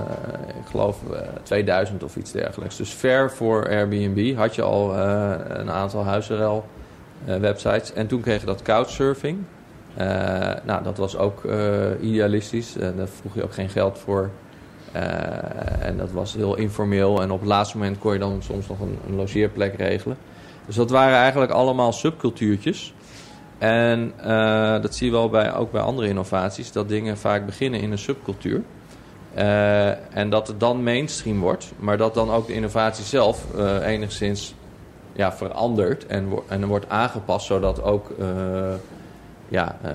ik 0.61 0.71
geloof 0.71 0.99
eh, 1.12 1.19
2000 1.42 2.02
of 2.02 2.16
iets 2.16 2.33
dergelijks. 2.33 2.76
Dus 2.76 2.90
ver 2.95 3.30
voor 3.30 3.69
Airbnb 3.69 4.37
had 4.37 4.54
je 4.54 4.62
al 4.62 4.97
een 4.97 5.71
aantal 5.71 6.04
huizenruil 6.04 6.64
websites. 7.25 7.92
En 7.92 8.07
toen 8.07 8.21
kreeg 8.21 8.40
je 8.40 8.47
dat 8.47 8.62
couchsurfing. 8.62 9.38
Eh, 9.94 10.06
nou, 10.64 10.82
dat 10.82 10.97
was 10.99 11.16
ook 11.16 11.44
eh, 11.44 11.90
idealistisch. 12.00 12.76
En 12.76 12.97
daar 12.97 13.09
vroeg 13.09 13.35
je 13.35 13.42
ook 13.42 13.54
geen 13.54 13.68
geld 13.68 13.99
voor. 13.99 14.30
Eh, 14.92 15.87
en 15.87 15.97
dat 15.97 16.12
was 16.12 16.35
heel 16.35 16.56
informeel. 16.56 17.23
En 17.23 17.30
op 17.30 17.40
het 17.40 17.49
laatste 17.49 17.76
moment 17.76 17.99
kon 17.99 18.12
je 18.12 18.18
dan 18.18 18.42
soms 18.42 18.68
nog 18.68 18.80
een, 18.80 18.99
een 19.09 19.14
logeerplek 19.14 19.76
regelen. 19.76 20.16
Dus 20.66 20.76
dat 20.76 20.90
waren 20.90 21.16
eigenlijk 21.16 21.52
allemaal 21.52 21.92
subcultuurtjes. 21.92 22.94
En 23.59 24.12
eh, 24.16 24.82
dat 24.82 24.94
zie 24.94 25.06
je 25.06 25.12
wel 25.12 25.28
bij, 25.28 25.54
ook 25.54 25.73
bij 25.73 25.80
andere 25.80 26.09
innovaties, 26.09 26.73
dat 26.73 26.88
dingen 26.88 27.18
vaak 27.18 27.47
beginnen 27.47 27.80
in 27.80 27.92
een 27.92 27.99
subcultuur. 27.99 28.62
Eh, 29.35 30.16
en 30.16 30.30
dat 30.30 30.47
het 30.47 30.61
dan 30.61 30.82
mainstream 30.82 31.40
wordt, 31.40 31.73
maar 31.78 31.97
dat 31.97 32.14
dan 32.14 32.30
ook 32.30 32.47
de 32.47 32.52
innovatie 32.52 33.04
zelf 33.04 33.44
eh, 33.56 33.87
enigszins 33.87 34.54
ja, 35.12 35.32
verandert 35.32 36.06
en, 36.06 36.28
en 36.49 36.66
wordt 36.66 36.88
aangepast, 36.88 37.47
zodat 37.47 37.82
ook 37.82 38.11
eh, 38.18 38.26
ja, 39.50 39.78
eh, 39.83 39.92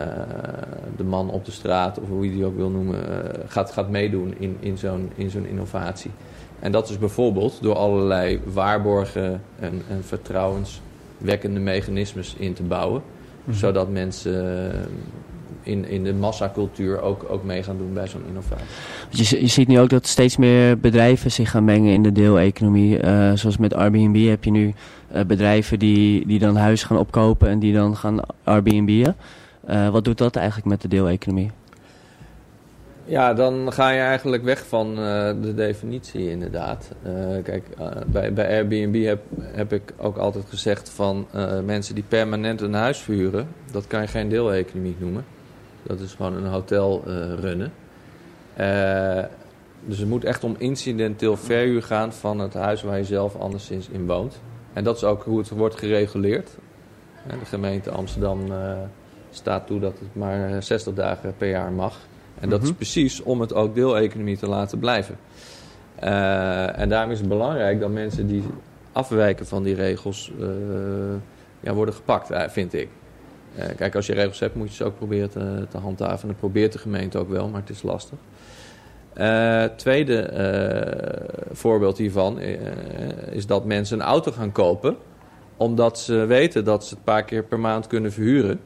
de 0.97 1.03
man 1.03 1.29
op 1.29 1.45
de 1.45 1.51
straat, 1.51 1.99
of 1.99 2.07
hoe 2.07 2.25
je 2.25 2.31
die 2.31 2.45
ook 2.45 2.55
wil 2.55 2.69
noemen, 2.69 3.23
eh, 3.23 3.39
gaat, 3.47 3.71
gaat 3.71 3.89
meedoen 3.89 4.33
in, 4.37 4.57
in 4.59 4.77
zo'n 4.77 5.11
in 5.15 5.29
zo'n 5.29 5.45
innovatie. 5.45 6.11
En 6.59 6.71
dat 6.71 6.89
is 6.89 6.97
bijvoorbeeld 6.97 7.61
door 7.61 7.75
allerlei 7.75 8.39
waarborgen 8.45 9.41
en, 9.59 9.81
en 9.89 10.03
vertrouwenswekkende 10.03 11.59
mechanismes 11.59 12.35
in 12.37 12.53
te 12.53 12.63
bouwen 12.63 13.01
zodat 13.49 13.89
mensen 13.89 14.71
eh, 14.71 14.79
in, 15.63 15.87
in 15.87 16.03
de 16.03 16.13
massacultuur 16.13 17.01
ook, 17.01 17.25
ook 17.29 17.43
mee 17.43 17.63
gaan 17.63 17.77
doen 17.77 17.93
bij 17.93 18.07
zo'n 18.07 18.23
innovatie. 18.27 18.65
Je, 19.09 19.41
je 19.41 19.47
ziet 19.47 19.67
nu 19.67 19.79
ook 19.79 19.89
dat 19.89 20.07
steeds 20.07 20.37
meer 20.37 20.79
bedrijven 20.79 21.31
zich 21.31 21.51
gaan 21.51 21.63
mengen 21.63 21.93
in 21.93 22.03
de 22.03 22.11
deeleconomie. 22.11 22.99
Eh 22.99 23.31
zoals 23.33 23.57
met 23.57 23.73
Airbnb 23.73 24.27
heb 24.27 24.43
je 24.43 24.51
nu 24.51 24.73
eh, 25.11 25.25
bedrijven 25.25 25.79
die, 25.79 26.27
die 26.27 26.39
dan 26.39 26.55
huis 26.55 26.83
gaan 26.83 26.97
opkopen 26.97 27.49
en 27.49 27.59
die 27.59 27.73
dan 27.73 27.95
gaan 27.95 28.19
Airbnb'en. 28.43 29.15
Eh, 29.65 29.89
wat 29.89 30.03
doet 30.03 30.17
dat 30.17 30.35
eigenlijk 30.35 30.67
met 30.67 30.81
de 30.81 30.87
deeleconomie? 30.87 31.51
Ja, 33.05 33.33
dan 33.33 33.73
ga 33.73 33.89
je 33.89 33.99
eigenlijk 33.99 34.43
weg 34.43 34.65
van 34.67 34.89
eh, 34.89 35.31
de 35.41 35.53
definitie 35.55 36.29
inderdaad. 36.29 36.91
Eh, 37.03 37.13
kijk, 37.43 37.63
bij, 38.07 38.33
bij 38.33 38.47
Airbnb 38.47 39.05
heb, 39.05 39.21
heb 39.41 39.73
ik 39.73 39.93
ook 39.97 40.17
altijd 40.17 40.45
gezegd 40.49 40.89
van 40.89 41.27
mensen 41.65 41.95
die 41.95 42.03
permanent 42.07 42.61
een 42.61 42.73
huis 42.73 42.97
verhuren, 42.97 43.47
dat 43.71 43.87
kan 43.87 44.01
je 44.01 44.07
geen 44.07 44.29
deeleconomie 44.29 44.95
noemen. 44.99 45.25
Dat 45.83 45.99
is 45.99 46.13
gewoon 46.13 46.33
een 46.33 46.51
hotel 46.51 47.03
runnen. 47.39 47.73
Dus 49.85 49.97
het 49.97 50.07
moet 50.07 50.23
echt 50.23 50.43
om 50.43 50.55
incidenteel 50.57 51.37
verhuur 51.37 51.83
gaan 51.83 52.13
van 52.13 52.39
het 52.39 52.53
huis 52.53 52.83
waar 52.83 52.97
je 52.97 53.03
zelf 53.03 53.35
anderszins 53.35 53.89
in 53.89 54.05
woont. 54.05 54.39
En 54.73 54.83
dat 54.83 54.95
is 54.95 55.03
ook 55.03 55.23
hoe 55.23 55.37
het 55.37 55.49
wordt 55.49 55.75
gereguleerd. 55.75 56.49
De 57.27 57.45
gemeente 57.45 57.91
Amsterdam 57.91 58.39
staat 59.35 59.67
toe 59.67 59.79
dat 59.79 59.93
het 59.99 60.15
maar 60.15 60.63
60 60.63 60.93
dagen 60.93 61.33
per 61.37 61.49
jaar 61.49 61.71
mag. 61.71 61.97
En 62.39 62.49
dat 62.49 62.61
is 62.61 62.67
Mhm. 62.67 62.75
precies 62.77 63.21
om 63.23 63.41
het 63.41 63.53
ook 63.53 63.75
deeleconomie 63.75 64.37
te 64.37 64.47
laten 64.47 64.79
blijven. 64.79 65.15
Eh, 65.95 66.79
en 66.79 66.89
daarom 66.89 67.11
is 67.11 67.19
het 67.19 67.27
belangrijk 67.27 67.79
dat 67.79 67.89
mensen 67.89 68.27
die 68.27 68.43
afwijken 68.91 69.45
van 69.45 69.63
die 69.63 69.75
regels 69.75 70.31
eh, 70.39 70.47
ja, 71.59 71.73
worden 71.73 71.93
gepakt, 71.95 72.31
eh, 72.31 72.49
vind 72.49 72.73
ik. 72.73 72.87
Eh, 73.55 73.65
kijk, 73.75 73.95
als 73.95 74.05
je 74.05 74.13
regels 74.13 74.39
hebt, 74.39 74.55
moet 74.55 74.67
je 74.69 74.75
ze 74.75 74.83
ook 74.83 74.97
proberen 74.97 75.29
te, 75.29 75.65
te 75.69 75.77
handhaven. 75.77 76.21
En 76.21 76.27
dat 76.27 76.37
probeert 76.37 76.71
de 76.73 76.79
gemeente 76.79 77.17
ook 77.17 77.29
wel, 77.29 77.47
maar 77.49 77.61
het 77.61 77.69
is 77.69 77.83
lastig. 77.83 78.17
Eh 79.13 79.63
tweede 79.63 80.19
eh, 80.19 81.45
voorbeeld 81.51 81.97
hiervan 81.97 82.39
eh, 82.39 82.53
is 83.31 83.45
dat 83.45 83.65
mensen 83.65 83.99
een 83.99 84.05
auto 84.05 84.31
gaan 84.31 84.51
kopen, 84.51 84.95
omdat 85.57 85.99
ze 85.99 86.25
weten 86.25 86.63
dat 86.65 86.83
ze 86.83 86.89
het 86.89 86.97
een 86.97 87.03
paar 87.03 87.23
keer 87.23 87.43
per 87.43 87.59
maand 87.59 87.87
kunnen 87.87 88.11
verhuren. 88.11 88.59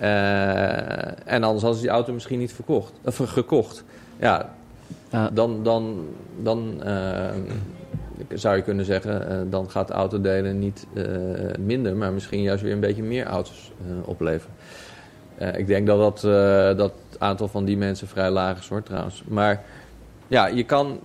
Eh, 0.00 1.32
en 1.32 1.42
anders 1.42 1.62
hadden 1.62 1.74
ze 1.74 1.80
die 1.80 1.90
auto 1.90 2.12
misschien 2.12 2.38
niet 2.38 2.52
verkocht, 2.52 2.92
of 3.04 3.16
gekocht. 3.16 3.84
Ja, 4.18 4.54
dan, 5.32 5.62
dan, 5.62 6.06
dan 6.42 6.82
eh, 6.82 7.30
zou 8.28 8.56
je 8.56 8.62
kunnen 8.62 8.84
zeggen, 8.84 9.28
eh, 9.28 9.36
dan 9.50 9.70
gaat 9.70 9.90
autodelen 9.90 10.58
niet 10.58 10.86
minder, 11.58 11.96
maar 11.96 12.12
misschien 12.12 12.42
juist 12.42 12.62
weer 12.62 12.72
een 12.72 12.80
beetje 12.80 13.02
meer 13.02 13.26
auto's 13.26 13.72
opleveren. 14.04 14.54
Ik 15.56 15.66
denk 15.66 15.86
dat, 15.86 15.98
dat, 15.98 16.20
dat 16.76 16.92
het 17.10 17.20
aantal 17.20 17.48
van 17.48 17.64
die 17.64 17.76
mensen 17.76 18.08
vrij 18.08 18.30
laag 18.30 18.58
is 18.58 18.68
hoor 18.68 18.82
trouwens. 18.82 19.22
Maar 19.28 19.62
ja, 20.26 20.46
je 20.46 20.64
kan, 20.64 21.00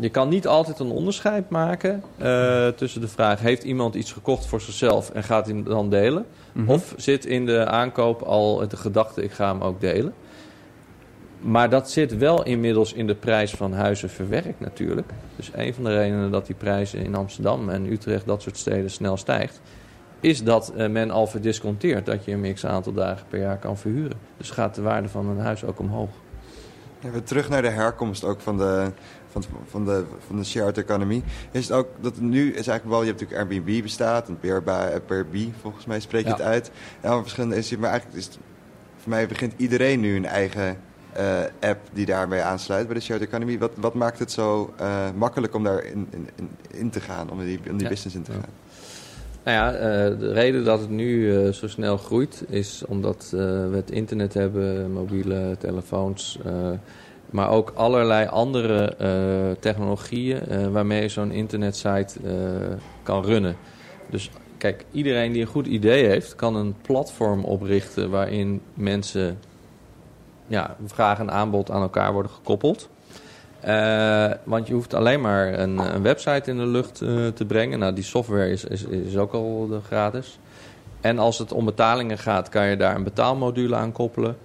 je 0.00 0.08
kan 0.08 0.28
niet 0.28 0.46
altijd 0.46 0.78
een 0.78 0.90
onderscheid 0.90 1.50
maken 1.50 2.02
eh, 2.16 2.68
tussen 2.68 3.00
de 3.00 3.08
vraag... 3.08 3.40
heeft 3.40 3.62
iemand 3.62 3.94
iets 3.94 4.12
gekocht 4.12 4.46
voor 4.46 4.60
zichzelf 4.60 5.10
en 5.10 5.22
gaat 5.22 5.46
hij 5.46 5.54
hem 5.54 5.64
dan 5.64 5.90
delen? 5.90 6.26
Mhm. 6.52 6.70
Of 6.70 6.94
zit 6.96 7.26
in 7.26 7.46
de 7.46 7.66
aankoop 7.66 8.22
al 8.22 8.68
de 8.68 8.76
gedachte, 8.76 9.22
ik 9.22 9.32
ga 9.32 9.52
hem 9.52 9.62
ook 9.62 9.80
delen? 9.80 10.14
Maar 11.40 11.70
dat 11.70 11.90
zit 11.90 12.16
wel 12.16 12.44
inmiddels 12.44 12.92
in 12.92 13.06
de 13.06 13.14
prijs 13.14 13.50
van 13.50 13.72
huizen 13.72 14.10
verwerkt 14.10 14.60
natuurlijk. 14.60 15.10
Dus 15.36 15.50
een 15.54 15.74
van 15.74 15.84
de 15.84 15.96
redenen 15.96 16.30
dat 16.30 16.46
die 16.46 16.54
prijzen 16.54 17.04
in 17.04 17.14
Amsterdam 17.14 17.68
en 17.68 17.92
Utrecht, 17.92 18.26
dat 18.26 18.42
soort 18.42 18.56
steden, 18.56 18.90
snel 18.90 19.16
stijgt... 19.16 19.60
is 20.20 20.44
dat 20.44 20.72
eh, 20.76 20.88
men 20.88 21.10
al 21.10 21.26
verdisconteert 21.26 22.06
dat 22.06 22.24
je 22.24 22.32
een 22.32 22.54
x 22.54 22.66
aantal 22.66 22.92
dagen 22.92 23.26
per 23.28 23.40
jaar 23.40 23.58
kan 23.58 23.78
verhuren. 23.78 24.18
Dus 24.36 24.50
gaat 24.50 24.74
de 24.74 24.82
waarde 24.82 25.08
van 25.08 25.28
een 25.28 25.38
huis 25.38 25.64
ook 25.64 25.78
omhoog. 25.78 26.10
Even 27.04 27.24
terug 27.24 27.48
naar 27.48 27.62
de 27.62 27.68
herkomst 27.68 28.24
ook 28.24 28.40
van 28.40 28.56
de, 28.56 28.90
van, 29.30 29.44
van 29.66 29.84
de, 29.84 30.04
van 30.26 30.36
de 30.36 30.44
shared 30.44 30.78
economy. 30.78 31.22
Is 31.50 31.68
het 31.68 31.76
ook 31.76 31.88
dat 32.00 32.20
nu 32.20 32.48
is 32.48 32.54
eigenlijk 32.54 32.84
wel, 32.88 33.00
je 33.00 33.06
hebt 33.06 33.20
natuurlijk 33.20 33.50
Airbnb 33.52 33.82
bestaat, 33.82 34.28
en 34.28 34.38
Airbnb 34.42 35.48
volgens 35.60 35.86
mij 35.86 36.00
spreek 36.00 36.22
je 36.22 36.28
Ja. 36.28 36.34
het 36.36 36.44
uit. 36.44 36.70
Verschillende 37.00 37.56
is 37.56 37.76
maar 37.76 37.90
eigenlijk 37.90 38.18
is 38.18 38.24
het, 38.24 38.38
voor 38.96 39.10
mij 39.10 39.26
begint 39.26 39.52
iedereen 39.56 40.00
nu 40.00 40.16
een 40.16 40.26
eigen 40.26 40.76
eh, 41.12 41.38
app 41.60 41.78
die 41.92 42.06
daarmee 42.06 42.40
aansluit 42.40 42.86
bij 42.86 42.94
de 42.94 43.00
shared 43.02 43.22
economy. 43.22 43.58
Wat, 43.58 43.70
wat 43.76 43.94
maakt 43.94 44.18
het 44.18 44.32
zo 44.32 44.72
eh, 44.76 45.06
makkelijk 45.16 45.54
om 45.54 45.64
daar 45.64 45.84
in, 45.84 46.08
in, 46.10 46.28
in, 46.70 46.90
te 46.90 47.00
gaan, 47.00 47.30
om 47.30 47.38
die, 47.38 47.58
om 47.70 47.76
die 47.76 47.82
Ja. 47.82 47.88
business 47.88 48.16
in 48.16 48.22
te 48.22 48.32
gaan? 48.32 48.44
Nou 49.44 49.56
ja, 49.56 49.72
eh, 49.74 50.18
de 50.18 50.32
reden 50.32 50.64
dat 50.64 50.80
het 50.80 50.90
nu 50.90 51.52
zo 51.52 51.68
snel 51.68 51.96
groeit 51.96 52.44
is 52.48 52.82
omdat 52.86 53.28
we 53.30 53.70
het 53.72 53.90
internet 53.90 54.34
hebben, 54.34 54.92
mobiele 54.92 55.56
telefoons, 55.58 56.38
maar 57.30 57.50
ook 57.50 57.72
allerlei 57.74 58.26
andere 58.26 58.84
eh, 58.84 59.60
technologieën 59.60 60.46
eh, 60.46 60.68
waarmee 60.68 61.02
je 61.02 61.08
zo'n 61.08 61.30
internetsite 61.30 62.18
eh, 62.24 62.32
kan 63.02 63.24
runnen. 63.24 63.56
Dus 64.10 64.30
kijk, 64.58 64.84
iedereen 64.92 65.32
die 65.32 65.40
een 65.40 65.48
goed 65.48 65.66
idee 65.66 66.06
heeft, 66.06 66.36
kan 66.36 66.56
een 66.56 66.74
platform 66.82 67.44
oprichten 67.44 68.10
waarin 68.10 68.62
mensen 68.74 69.38
ja, 70.46 70.76
vraag 70.84 71.18
en 71.18 71.30
aanbod 71.30 71.70
aan 71.70 71.82
elkaar 71.82 72.12
worden 72.12 72.32
gekoppeld. 72.32 72.88
Want 74.44 74.66
je 74.66 74.72
hoeft 74.72 74.94
alleen 74.94 75.20
maar 75.20 75.58
een, 75.58 75.78
een 75.78 76.02
website 76.02 76.50
in 76.50 76.56
de 76.56 76.66
lucht 76.66 76.94
te 77.34 77.44
brengen. 77.46 77.78
Nou, 77.78 77.94
die 77.94 78.04
software 78.04 78.50
is, 78.50 78.64
is, 78.64 78.84
is 78.84 79.16
ook 79.16 79.32
al 79.32 79.80
gratis. 79.86 80.38
En 81.00 81.18
als 81.18 81.38
het 81.38 81.52
om 81.52 81.64
betalingen 81.64 82.18
gaat, 82.18 82.48
kan 82.48 82.66
je 82.66 82.76
daar 82.76 82.94
een 82.94 83.04
betaalmodule 83.04 83.76
aan 83.76 83.92
koppelen. 83.92 84.36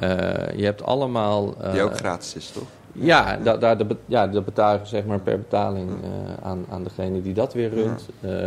Eh, 0.00 0.08
je 0.56 0.64
hebt 0.64 0.82
allemaal... 0.82 1.54
eh, 1.60 1.72
Die 1.72 1.82
ook 1.82 1.96
gratis 1.96 2.34
is, 2.34 2.50
toch? 2.50 2.62
ja, 2.92 3.38
da, 3.42 3.56
daar 3.56 3.76
ja, 4.06 4.26
dat 4.26 4.44
betaal 4.44 4.72
je 4.72 4.80
zeg 4.84 5.04
maar 5.04 5.18
per 5.20 5.38
betaling 5.38 5.90
eh, 5.90 6.46
aan, 6.48 6.64
aan 6.70 6.82
degene 6.84 7.22
die 7.22 7.34
dat 7.34 7.52
weer 7.54 7.70
runt. 7.70 8.08
Eh, 8.20 8.46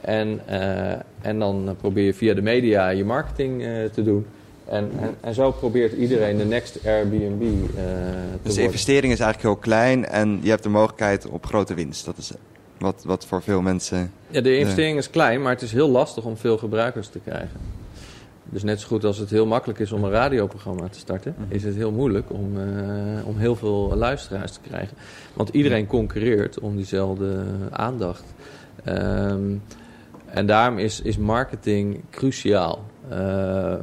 en, 0.00 0.40
eh, 0.46 0.98
en 1.20 1.38
dan 1.38 1.76
probeer 1.80 2.04
je 2.04 2.14
via 2.14 2.34
de 2.34 2.42
media 2.42 2.88
je 2.88 3.04
marketing 3.04 3.62
eh, 3.62 3.68
te 3.92 4.02
doen. 4.02 4.26
En, 4.68 4.90
en, 5.00 5.14
en 5.20 5.34
zo 5.34 5.50
probeert 5.50 5.92
iedereen 5.92 6.36
de 6.36 6.44
next 6.44 6.78
Airbnb 6.86 7.42
eh, 7.42 7.48
te 7.76 8.38
Dus 8.42 8.54
de 8.54 8.62
investering 8.62 9.12
is 9.12 9.20
eigenlijk 9.20 9.54
heel 9.54 9.62
klein 9.62 10.06
en 10.06 10.38
je 10.42 10.50
hebt 10.50 10.62
de 10.62 10.68
mogelijkheid 10.68 11.26
op 11.26 11.46
grote 11.46 11.74
winst. 11.74 12.04
Dat 12.04 12.16
is 12.18 12.32
wat, 12.78 13.02
wat 13.04 13.26
voor 13.26 13.42
veel 13.42 13.60
mensen... 13.60 14.12
Ja, 14.28 14.40
de 14.40 14.58
investering 14.58 14.98
is 14.98 15.10
klein, 15.10 15.42
maar 15.42 15.52
het 15.52 15.62
is 15.62 15.72
heel 15.72 15.88
lastig 15.88 16.24
om 16.24 16.36
veel 16.36 16.58
gebruikers 16.58 17.08
te 17.08 17.18
krijgen. 17.18 17.60
Dus 18.50 18.62
net 18.62 18.80
zo 18.80 18.86
goed 18.86 19.04
als 19.04 19.18
het 19.18 19.30
heel 19.30 19.46
makkelijk 19.46 19.78
is 19.78 19.92
om 19.92 20.04
een 20.04 20.10
radioprogramma 20.10 20.88
te 20.88 20.98
starten, 20.98 21.34
Mhm. 21.38 21.52
is 21.54 21.64
het 21.64 21.74
heel 21.74 21.92
moeilijk 21.92 22.32
om, 22.32 22.56
eh, 22.60 23.26
om 23.26 23.36
heel 23.36 23.56
veel 23.56 23.92
luisteraars 23.96 24.52
te 24.52 24.60
krijgen. 24.68 24.96
Want 25.34 25.48
iedereen 25.48 25.86
concurreert 25.86 26.58
om 26.60 26.76
diezelfde 26.76 27.44
aandacht. 27.70 28.24
Ehm, 28.84 29.54
en 30.26 30.46
daarom 30.46 30.78
is, 30.78 31.00
is 31.00 31.18
marketing 31.18 32.00
cruciaal. 32.10 32.84
Eh, 33.08 33.74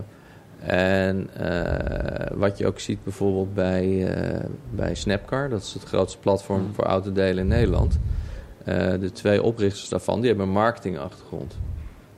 en 0.65 1.29
eh, 1.33 2.37
wat 2.37 2.57
je 2.57 2.67
ook 2.67 2.79
ziet 2.79 3.03
bijvoorbeeld 3.03 3.53
bij, 3.53 4.07
bij 4.75 4.95
Snapcar, 4.95 5.49
dat 5.49 5.61
is 5.61 5.73
het 5.73 5.83
grootste 5.83 6.17
platform 6.19 6.61
Mhm. 6.61 6.73
voor 6.73 6.83
autodelen 6.85 7.37
in 7.43 7.47
Nederland. 7.47 7.99
De 8.99 9.09
twee 9.13 9.43
oprichters 9.43 9.89
daarvan, 9.89 10.19
die 10.19 10.27
hebben 10.29 10.47
een 10.47 10.53
marketingachtergrond. 10.53 11.57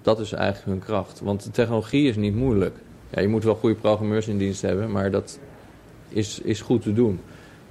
Dat 0.05 0.19
is 0.19 0.31
eigenlijk 0.31 0.65
hun 0.65 0.79
kracht. 0.79 1.21
Want 1.23 1.43
de 1.43 1.51
technologie 1.51 2.07
is 2.07 2.15
niet 2.15 2.35
moeilijk. 2.35 2.75
Ja, 3.09 3.21
je 3.21 3.27
moet 3.27 3.43
wel 3.43 3.55
goede 3.55 3.75
programmeurs 3.75 4.27
in 4.27 4.37
dienst 4.37 4.61
hebben, 4.61 4.91
maar 4.91 5.11
dat 5.11 5.39
is, 6.09 6.39
is 6.39 6.61
goed 6.61 6.81
te 6.81 6.93
doen. 6.93 7.19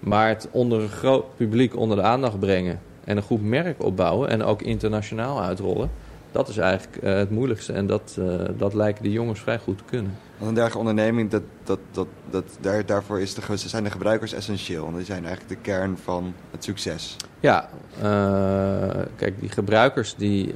Maar 0.00 0.28
het 0.28 0.48
onder 0.50 0.80
een 0.80 0.88
groot 0.88 1.36
publiek 1.36 1.76
onder 1.76 1.96
de 1.96 2.02
aandacht 2.02 2.38
brengen 2.38 2.80
en 3.04 3.16
een 3.16 3.22
goed 3.22 3.42
merk 3.42 3.82
opbouwen 3.84 4.28
en 4.28 4.42
ook 4.42 4.62
internationaal 4.62 5.42
uitrollen, 5.42 5.90
dat 6.34 6.48
is 6.48 6.56
eigenlijk 6.56 7.02
eh, 7.02 7.14
het 7.14 7.30
moeilijkste. 7.30 7.72
En 7.72 7.86
dat, 7.86 8.16
eh, 8.18 8.26
dat 8.56 8.74
lijken 8.74 9.02
de 9.02 9.12
jongens 9.12 9.40
vrij 9.40 9.58
goed 9.58 9.78
te 9.78 9.84
kunnen. 9.84 10.18
Want 10.36 10.48
een 10.48 10.54
dergelijke 10.54 10.88
onderneming, 10.88 11.30
dat, 11.30 11.42
dat, 11.64 11.78
dat, 11.90 12.06
dat, 12.30 12.44
daar, 12.60 12.86
daarvoor 12.86 13.20
is 13.20 13.34
de, 13.34 13.56
zijn 13.56 13.84
de 13.84 13.90
gebruikers 13.90 14.32
essentieel. 14.32 14.82
Want 14.82 14.96
die 14.96 15.04
zijn 15.04 15.24
eigenlijk 15.26 15.48
de 15.48 15.70
kern 15.70 15.98
van 16.02 16.34
het 16.50 16.64
succes. 16.64 17.16
Ja, 17.40 17.68
eh, 18.00 19.02
kijk, 19.16 19.40
die 19.40 19.48
gebruikers 19.48 20.14
die. 20.14 20.54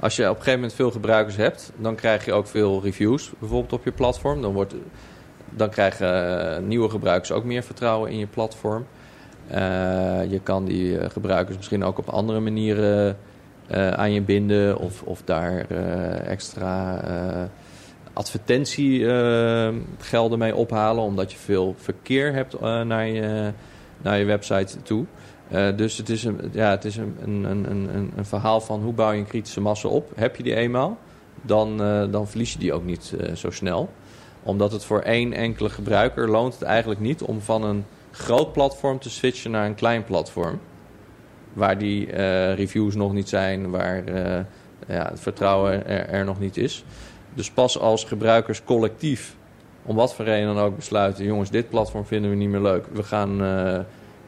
als 0.00 0.16
je 0.16 0.22
op 0.22 0.28
een 0.28 0.36
gegeven 0.36 0.52
moment 0.52 0.74
veel 0.74 0.90
gebruikers 0.90 1.36
hebt, 1.36 1.72
dan 1.76 1.94
krijg 1.94 2.24
je 2.24 2.32
ook 2.32 2.46
veel 2.46 2.82
reviews, 2.82 3.32
bijvoorbeeld 3.38 3.72
op 3.72 3.84
je 3.84 3.92
platform. 3.92 4.42
Dan, 4.42 4.52
wordt, 4.52 4.74
dan 5.50 5.70
krijgen 5.70 6.68
nieuwe 6.68 6.90
gebruikers 6.90 7.32
ook 7.32 7.44
meer 7.44 7.62
vertrouwen 7.62 8.10
in 8.10 8.18
je 8.18 8.26
platform. 8.26 8.86
Je 10.28 10.40
kan 10.42 10.64
die 10.64 11.10
gebruikers 11.10 11.56
misschien 11.56 11.84
ook 11.84 11.98
op 11.98 12.08
andere 12.08 12.40
manieren 12.40 13.18
aan 13.70 14.12
je 14.12 14.20
binden 14.20 14.78
of, 14.78 15.02
of 15.02 15.22
daar 15.24 15.64
eh, 15.68 16.30
extra 16.30 17.02
eh, 17.02 17.42
advertentiegelden 18.12 20.38
mee 20.38 20.56
ophalen, 20.56 21.04
omdat 21.04 21.32
je 21.32 21.38
veel 21.38 21.74
verkeer 21.78 22.32
hebt 22.32 22.54
eh, 22.54 22.80
naar, 22.80 23.06
je, 23.06 23.52
naar 24.02 24.18
je 24.18 24.24
website 24.24 24.82
toe. 24.82 25.06
Eh, 25.50 25.76
dus 25.76 25.96
het 25.96 26.08
is, 26.08 26.24
een, 26.24 26.40
ja, 26.52 26.70
het 26.70 26.84
is 26.84 26.96
een, 26.96 27.16
een, 27.22 27.70
een, 27.70 28.12
een, 28.16 28.24
verhaal 28.24 28.60
van 28.60 28.82
hoe 28.82 28.92
bouw 28.92 29.10
je 29.10 29.18
een 29.18 29.26
kritische 29.26 29.60
massa 29.60 29.88
op. 29.88 30.12
Heb 30.14 30.36
je 30.36 30.42
die 30.42 30.54
eenmaal, 30.54 30.98
dan, 31.42 31.82
eh, 31.82 32.04
dan 32.10 32.28
verlies 32.28 32.52
je 32.52 32.58
die 32.58 32.72
ook 32.72 32.84
niet 32.84 33.14
eh, 33.20 33.34
zo 33.34 33.50
snel. 33.50 33.90
Omdat 34.42 34.72
het 34.72 34.84
voor 34.84 35.00
één 35.00 35.32
enkele 35.32 35.70
gebruiker 35.70 36.28
loont 36.28 36.52
het 36.52 36.62
eigenlijk 36.62 37.00
niet 37.00 37.22
om 37.22 37.40
van 37.40 37.64
een 37.64 37.84
groot 38.10 38.52
platform 38.52 38.98
te 38.98 39.10
switchen 39.10 39.50
naar 39.50 39.66
een 39.66 39.74
klein 39.74 40.04
platform. 40.04 40.60
Waar 41.52 41.78
die 41.78 42.12
eh, 42.12 42.54
reviews 42.54 42.94
nog 42.94 43.12
niet 43.12 43.28
zijn, 43.28 43.70
waar 43.70 44.04
eh, 44.04 44.44
ja, 44.86 45.08
het 45.10 45.20
vertrouwen 45.20 45.86
er, 46.08 46.24
nog 46.24 46.40
niet 46.40 46.56
is. 46.56 46.84
Dus 47.34 47.50
pas 47.50 47.78
als 47.78 48.04
gebruikers 48.04 48.64
collectief, 48.64 49.34
om 49.82 49.96
wat 49.96 50.14
voor 50.14 50.24
reden 50.24 50.54
dan 50.54 50.64
ook, 50.64 50.76
besluiten: 50.76 51.24
jongens, 51.24 51.50
dit 51.50 51.68
platform 51.68 52.06
vinden 52.06 52.30
we 52.30 52.36
niet 52.36 52.48
meer 52.48 52.60
leuk. 52.60 52.86
We 52.92 53.02
gaan, 53.02 53.30
eh, 53.30 53.78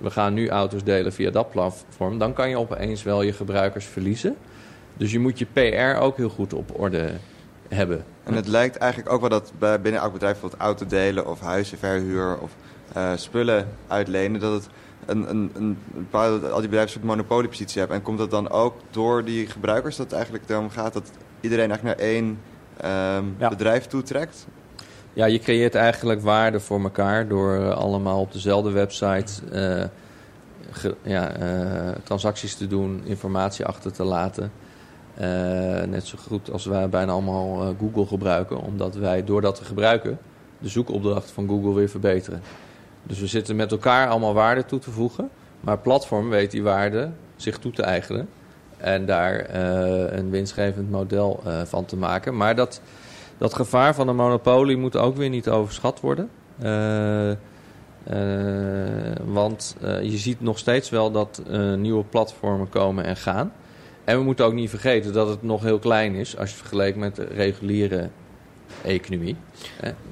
we 0.01 0.11
gaan 0.11 0.35
nu 0.35 0.49
auto's 0.49 0.85
delen 0.85 1.13
via 1.13 1.31
dat 1.31 1.51
platform. 1.51 2.19
Dan 2.19 2.33
kan 2.33 2.49
je 2.49 2.59
opeens 2.59 3.03
wel 3.03 3.23
je 3.23 3.33
gebruikers 3.33 3.85
verliezen. 3.85 4.37
Dus 4.97 5.13
je 5.13 5.19
moet 5.19 5.39
je 5.39 5.47
PR 5.53 6.01
ook 6.01 6.17
heel 6.17 6.29
goed 6.29 6.53
op 6.53 6.81
orde 6.81 7.11
hebben. 7.69 8.05
En 8.25 8.35
het 8.35 8.47
lijkt 8.47 8.77
eigenlijk 8.77 9.13
ook 9.13 9.21
wel 9.21 9.29
dat 9.29 9.53
bij 9.59 9.81
binnen 9.81 10.01
elk 10.01 10.13
bedrijf, 10.13 10.33
bijvoorbeeld 10.33 10.63
auto 10.63 10.87
delen 10.87 11.27
of 11.27 11.41
huizenverhuur 11.41 12.39
of 12.39 12.51
spullen 13.17 13.69
uitlenen, 13.87 14.41
dat 14.41 14.53
het 14.53 14.69
een, 15.07 15.31
een, 15.31 15.51
een, 15.55 15.79
bepaalde, 15.95 16.49
al 16.49 16.59
die 16.61 16.69
bedrijven 16.69 16.81
een 16.83 16.89
soort 16.89 17.05
monopoliepositie 17.05 17.79
hebben. 17.79 17.97
En 17.97 18.03
komt 18.03 18.19
dat 18.19 18.31
dan 18.31 18.51
ook 18.51 18.75
door 18.91 19.25
die 19.25 19.47
gebruikers 19.47 19.97
dat 19.97 20.07
het 20.07 20.15
eigenlijk 20.15 20.51
erom 20.51 20.71
gaat 20.71 20.93
dat 20.93 21.11
iedereen 21.41 21.71
eigenlijk 21.71 21.99
naar 21.99 22.09
één 22.09 22.39
ehm, 22.77 23.25
Ja. 23.39 23.49
bedrijf 23.49 23.87
toetrekt? 23.87 24.47
Ja, 25.13 25.25
je 25.27 25.39
creëert 25.39 25.75
eigenlijk 25.75 26.21
waarde 26.21 26.61
voor 26.61 26.83
elkaar 26.83 27.29
door 27.29 27.55
eh, 27.57 27.71
allemaal 27.71 28.21
op 28.21 28.33
dezelfde 28.33 28.71
website 28.71 29.33
eh, 29.51 29.85
ge- 30.71 30.97
ja, 31.03 31.31
eh, 31.31 31.89
transacties 32.05 32.55
te 32.55 32.67
doen, 32.67 33.01
informatie 33.05 33.65
achter 33.65 33.93
te 33.93 34.05
laten. 34.05 34.53
Eh, 35.15 35.25
net 35.83 36.07
zo 36.07 36.19
goed 36.27 36.51
als 36.53 36.65
wij 36.65 36.89
bijna 36.89 37.13
allemaal 37.13 37.63
eh, 37.63 37.69
Google 37.79 38.07
gebruiken, 38.07 38.61
omdat 38.61 38.95
wij 38.95 39.25
door 39.25 39.41
dat 39.41 39.55
te 39.55 39.65
gebruiken 39.65 40.19
de 40.59 40.69
zoekopdracht 40.69 41.31
van 41.31 41.49
Google 41.49 41.75
weer 41.75 41.89
verbeteren. 41.89 42.43
Dus 43.03 43.21
we 43.21 43.27
zitten 43.27 43.57
met 43.57 43.71
elkaar 43.71 44.09
allemaal 44.09 44.35
waarde 44.35 44.65
toe 44.65 44.79
te 44.79 44.91
voegen, 44.91 45.31
maar 45.61 45.75
het 45.75 45.83
platform 45.83 46.29
weet 46.29 46.51
die 46.51 46.63
waarde 46.63 47.11
zich 47.37 47.59
toe 47.59 47.73
te 47.73 47.83
eigenen 47.83 48.29
en 48.83 49.07
daar 49.07 49.39
eh, 49.39 50.19
een 50.19 50.31
winstgevend 50.31 50.91
model 50.91 51.41
eh, 51.45 51.61
van 51.65 51.85
te 51.85 51.97
maken. 51.97 52.37
Maar 52.37 52.57
dat, 52.57 52.81
dat 53.39 53.55
gevaar 53.55 53.95
van 53.95 54.09
een 54.09 54.17
monopolie 54.17 54.77
moet 54.77 54.97
ook 54.97 55.17
weer 55.17 55.29
niet 55.29 55.49
overschat 55.49 56.01
worden. 56.01 56.31
Eh, 56.59 57.31
want 59.25 59.77
je 60.03 60.17
ziet 60.19 60.41
nog 60.41 60.59
steeds 60.59 60.91
wel 60.91 61.11
dat 61.11 61.43
nieuwe 61.77 62.05
platformen 62.05 62.69
komen 62.69 63.05
en 63.05 63.17
gaan. 63.17 63.53
En 64.05 64.19
we 64.19 64.25
moeten 64.25 64.45
ook 64.45 64.53
niet 64.53 64.71
vergeten 64.71 65.13
dat 65.13 65.29
het 65.29 65.43
nog 65.43 65.63
heel 65.63 65.79
klein 65.79 66.15
is 66.15 66.39
als 66.39 66.51
je 66.51 66.57
vergelijkt 66.57 66.97
met 66.97 67.17
de 67.17 67.25
reguliere 67.25 68.09
economie. 68.85 69.37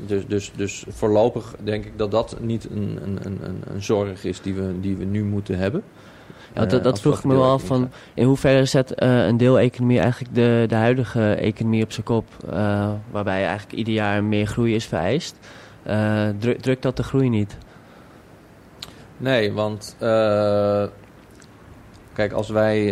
Dus, 0.07 0.27
dus, 0.27 0.53
dus 0.57 0.85
voorlopig 0.89 1.55
denk 1.63 1.85
ik 1.85 1.93
dat 1.99 2.11
dat 2.11 2.37
niet 2.41 2.69
een, 2.71 2.99
een, 3.03 3.19
een, 3.23 3.39
een- 3.75 3.83
zorg 3.83 4.25
is 4.25 4.41
die 4.41 4.55
we, 4.55 4.81
die 4.81 4.97
we 4.97 5.05
nu 5.05 5.25
moeten 5.25 5.59
hebben. 5.59 5.83
Ja, 6.55 6.61
dat, 6.67 6.79
Eh, 6.79 6.85
dat 6.85 7.01
vroeg 7.01 7.19
ik 7.19 7.25
me 7.25 7.35
wel 7.35 7.51
af 7.51 7.65
van 7.65 7.91
in 8.15 8.25
hoeverre 8.27 8.65
zet 8.65 8.95
eh, 8.95 9.27
een 9.27 9.37
deeleconomie 9.37 10.01
eigenlijk 10.01 10.35
de, 10.35 10.65
de 10.69 10.75
huidige 10.75 11.33
economie 11.35 11.83
op 11.83 11.93
zijn 11.93 12.07
kop, 12.07 12.25
eh, 12.51 12.91
waarbij 13.11 13.45
eigenlijk 13.47 13.73
ieder 13.79 13.95
jaar 13.95 14.25
meer 14.25 14.47
groei 14.47 14.75
is 14.75 14.85
vereist. 14.87 15.37
Dru- 16.39 16.57
drukt 16.57 16.83
dat 16.83 16.97
de 16.97 17.03
groei 17.03 17.29
niet? 17.29 17.57
Nee, 19.17 19.53
want 19.53 19.97
kijk, 22.13 22.33
als 22.33 22.49
wij, 22.49 22.85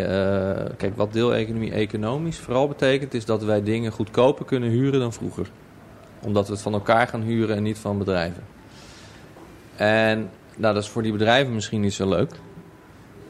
kijk, 0.77 0.97
wat 0.97 1.13
deeleconomie 1.13 1.73
economisch 1.73 2.39
vooral 2.39 2.69
betekent, 2.69 3.15
is 3.15 3.25
dat 3.25 3.45
wij 3.45 3.63
dingen 3.63 3.93
goedkoper 3.93 4.45
kunnen 4.45 4.69
huren 4.71 5.01
dan 5.01 5.13
vroeger. 5.13 5.51
Omdat 6.23 6.47
we 6.47 6.53
het 6.53 6.63
van 6.63 6.73
elkaar 6.73 7.09
gaan 7.09 7.23
huren 7.23 7.57
en 7.57 7.63
niet 7.63 7.79
van 7.79 7.99
bedrijven. 7.99 8.43
En 9.77 10.31
nou, 10.57 10.75
dat 10.75 10.83
is 10.83 10.89
voor 10.89 11.03
die 11.03 11.13
bedrijven 11.13 11.55
misschien 11.55 11.81
niet 11.81 11.95
zo 11.95 12.09
leuk. 12.09 12.33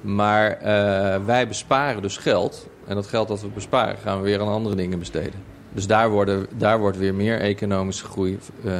Maar 0.00 0.50
eh, 0.50 1.24
wij 1.24 1.48
besparen 1.48 2.02
dus 2.02 2.16
geld. 2.16 2.68
En 2.86 2.94
dat 2.94 3.06
geld 3.06 3.28
dat 3.28 3.40
we 3.40 3.48
besparen 3.48 3.98
gaan 3.98 4.18
we 4.18 4.24
weer 4.24 4.40
aan 4.40 4.48
andere 4.48 4.74
dingen 4.74 4.98
besteden. 4.98 5.40
Dus 5.72 5.86
daar, 5.86 6.10
worden, 6.10 6.46
daar 6.56 6.78
wordt 6.78 6.96
weer 6.96 7.14
meer 7.14 7.40
economische 7.40 8.04
groei 8.04 8.38
uh, 8.64 8.72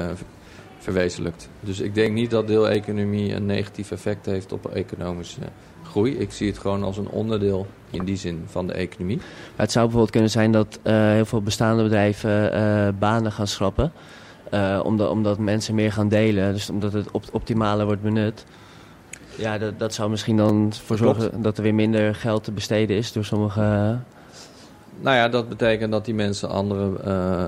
verwezenlijkt. 0.78 1.48
Dus 1.60 1.80
ik 1.80 1.94
denk 1.94 2.12
niet 2.12 2.30
dat 2.30 2.46
deeleconomie 2.46 3.34
een 3.34 3.46
negatief 3.46 3.90
effect 3.90 4.26
heeft 4.26 4.52
op 4.52 4.66
economische 4.66 5.40
groei. 5.98 6.18
Ik 6.18 6.32
zie 6.32 6.48
het 6.48 6.58
gewoon 6.58 6.82
als 6.82 6.96
een 6.96 7.08
onderdeel 7.08 7.66
in 7.90 8.04
die 8.04 8.16
zin 8.16 8.42
van 8.46 8.66
de 8.66 8.72
economie. 8.72 9.16
Maar 9.16 9.66
het 9.66 9.72
zou 9.72 9.84
bijvoorbeeld 9.84 10.12
kunnen 10.12 10.30
zijn 10.30 10.52
dat 10.52 10.78
uh, 10.84 10.94
heel 10.94 11.24
veel 11.24 11.42
bestaande 11.42 11.82
bedrijven 11.82 12.54
uh, 12.54 12.88
banen 12.98 13.32
gaan 13.32 13.46
schrappen. 13.46 13.92
Uh, 14.54 14.80
omdat, 14.84 15.10
omdat 15.10 15.38
mensen 15.38 15.74
meer 15.74 15.92
gaan 15.92 16.08
delen, 16.08 16.52
dus 16.52 16.70
omdat 16.70 16.92
het 16.92 17.10
op, 17.10 17.24
optimale 17.32 17.84
wordt 17.84 18.02
benut. 18.02 18.44
Ja, 19.34 19.58
dat, 19.58 19.78
dat 19.78 19.94
zou 19.94 20.10
misschien 20.10 20.36
dan 20.36 20.72
voor 20.84 20.96
zorgen 20.96 21.42
dat 21.42 21.56
er 21.56 21.62
weer 21.62 21.74
minder 21.74 22.14
geld 22.14 22.44
te 22.44 22.52
besteden 22.52 22.96
is 22.96 23.12
door 23.12 23.24
sommige... 23.24 23.98
Nou 25.00 25.16
ja, 25.16 25.28
dat 25.28 25.48
betekent 25.48 25.92
dat 25.92 26.04
die 26.04 26.14
mensen 26.14 26.48
andere 26.48 26.90
uh, 27.06 27.44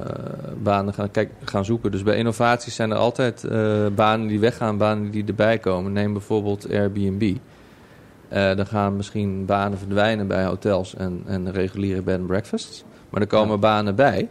banen 0.62 0.94
gaan, 0.94 1.10
kijk, 1.10 1.30
gaan 1.44 1.64
zoeken. 1.64 1.90
Dus 1.90 2.02
bij 2.02 2.16
innovaties 2.16 2.74
zijn 2.74 2.90
er 2.90 2.96
altijd 2.96 3.44
uh, 3.44 3.86
banen 3.94 4.26
die 4.26 4.40
weggaan, 4.40 4.76
banen 4.76 5.10
die 5.10 5.24
erbij 5.26 5.58
komen. 5.58 5.92
Neem 5.92 6.12
bijvoorbeeld 6.12 6.70
Airbnb. 6.70 7.36
Uh, 8.32 8.56
dan 8.56 8.66
gaan 8.66 8.96
misschien 8.96 9.44
banen 9.44 9.78
verdwijnen 9.78 10.26
bij 10.26 10.44
hotels 10.44 10.94
en, 10.94 11.22
en 11.26 11.52
reguliere 11.52 12.02
bed 12.02 12.18
and 12.18 12.26
breakfasts. 12.26 12.84
Maar 13.10 13.20
er 13.20 13.26
komen 13.26 13.54
ja. 13.54 13.58
banen 13.60 13.94
bij 13.94 14.28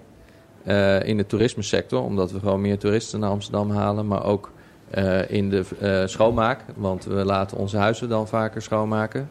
in 1.03 1.17
de 1.17 1.25
toerismesector, 1.27 2.03
omdat 2.03 2.31
we 2.31 2.39
gewoon 2.39 2.61
meer 2.61 2.77
toeristen 2.77 3.19
naar 3.19 3.29
Amsterdam 3.29 3.71
halen. 3.71 4.07
Maar 4.07 4.23
ook 4.23 4.51
in 5.27 5.49
de 5.49 5.63
schoonmaak, 6.05 6.59
want 6.75 7.05
we 7.05 7.25
laten 7.25 7.57
onze 7.57 7.77
huizen 7.77 8.09
dan 8.09 8.27
vaker 8.27 8.61
schoonmaken. 8.61 9.29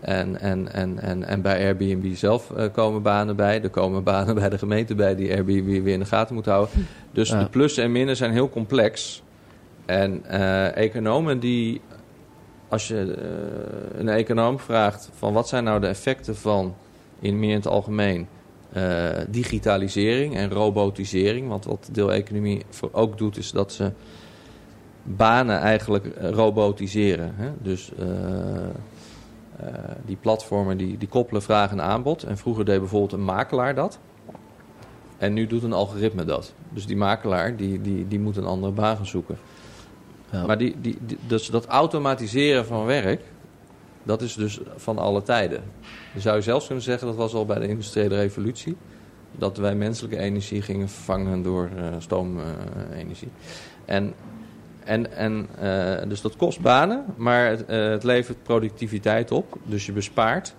En, 0.00 0.40
en, 0.40 0.72
en, 0.72 0.98
en, 0.98 1.24
en 1.24 1.42
bij 1.42 1.64
Airbnb 1.64 2.14
zelf 2.14 2.50
uh, 2.56 2.64
komen 2.72 3.02
banen 3.02 3.36
bij. 3.36 3.62
Er 3.62 3.70
komen 3.70 4.02
banen 4.02 4.34
bij 4.34 4.48
de 4.48 4.58
gemeente 4.58 4.94
bij 4.94 5.14
die 5.14 5.30
Airbnb 5.30 5.82
weer 5.82 5.92
in 5.92 5.98
de 5.98 6.04
gaten 6.04 6.34
moet 6.34 6.46
houden. 6.46 6.86
Dus 7.12 7.28
ja. 7.28 7.38
de 7.38 7.48
plussen 7.48 7.84
en 7.84 7.92
minnen 7.92 8.16
zijn 8.16 8.32
heel 8.32 8.50
complex. 8.50 9.22
En 9.86 10.22
uh, 10.30 10.76
economen 10.76 11.40
die, 11.40 11.80
als 12.68 12.88
je 12.88 12.94
uh, 12.94 13.98
een 14.00 14.08
econoom 14.08 14.58
vraagt 14.58 15.10
van 15.14 15.32
wat 15.32 15.48
zijn 15.48 15.64
nou 15.64 15.80
de 15.80 15.86
effecten 15.86 16.36
van 16.36 16.74
in 17.20 17.38
meer 17.38 17.50
in 17.50 17.56
het 17.56 17.66
algemeen 17.66 18.26
digitalisering 19.28 20.36
en 20.36 20.50
robotisering. 20.50 21.48
Want 21.48 21.64
wat 21.64 21.88
deeleconomie 21.92 22.62
ook 22.90 23.18
doet 23.18 23.36
is 23.36 23.50
dat 23.50 23.72
ze 23.72 23.92
banen 25.02 25.58
eigenlijk 25.58 26.06
robotiseren. 26.20 27.32
Hè? 27.36 27.50
Dus 27.62 27.92
die 30.04 30.16
platformen 30.16 30.76
die, 30.76 30.98
die 30.98 31.08
koppelen 31.08 31.42
vraag 31.42 31.70
en 31.70 31.82
aanbod. 31.82 32.22
En 32.22 32.38
vroeger 32.38 32.64
deed 32.64 32.78
bijvoorbeeld 32.78 33.12
een 33.12 33.24
makelaar 33.24 33.74
dat. 33.74 33.98
En 35.18 35.32
nu 35.32 35.46
doet 35.46 35.62
een 35.62 35.72
algoritme 35.72 36.24
dat. 36.24 36.52
Dus 36.70 36.86
die 36.86 36.96
makelaar 36.96 37.56
die, 37.56 37.80
die, 37.80 38.08
die 38.08 38.20
moet 38.20 38.36
een 38.36 38.44
andere 38.44 38.72
baan 38.72 38.96
gaan 38.96 39.06
zoeken. 39.06 39.38
Maar 40.46 40.58
die, 40.58 40.76
die, 40.80 40.98
dus 41.26 41.46
dat 41.46 41.66
automatiseren 41.66 42.66
van 42.66 42.84
werk, 42.84 43.22
dat 44.02 44.22
is 44.22 44.34
dus 44.34 44.60
van 44.76 44.98
alle 44.98 45.22
tijden. 45.22 45.62
Dan 46.12 46.22
zou 46.22 46.36
je 46.36 46.42
zelfs 46.42 46.66
kunnen 46.66 46.84
zeggen, 46.84 47.06
dat 47.06 47.16
was 47.16 47.34
al 47.34 47.46
bij 47.46 47.58
de 47.58 47.68
industriële 47.68 48.16
revolutie... 48.16 48.76
dat 49.32 49.56
wij 49.56 49.74
menselijke 49.74 50.18
energie 50.18 50.62
gingen 50.62 50.88
vervangen 50.88 51.42
door 51.42 51.70
uh, 51.76 51.84
stoomenergie. 51.98 53.30
En 53.84 54.14
en, 54.88 55.16
en, 55.16 55.48
uh, 55.62 56.08
dus 56.08 56.20
dat 56.20 56.36
kost 56.36 56.60
banen, 56.60 57.04
maar 57.16 57.48
het, 57.48 57.64
uh, 57.70 57.88
het, 57.88 58.04
levert 58.04 58.42
productiviteit 58.42 59.30
op. 59.30 59.58
Dus 59.64 59.86
je 59.86 59.92
bespaart. 59.92 60.54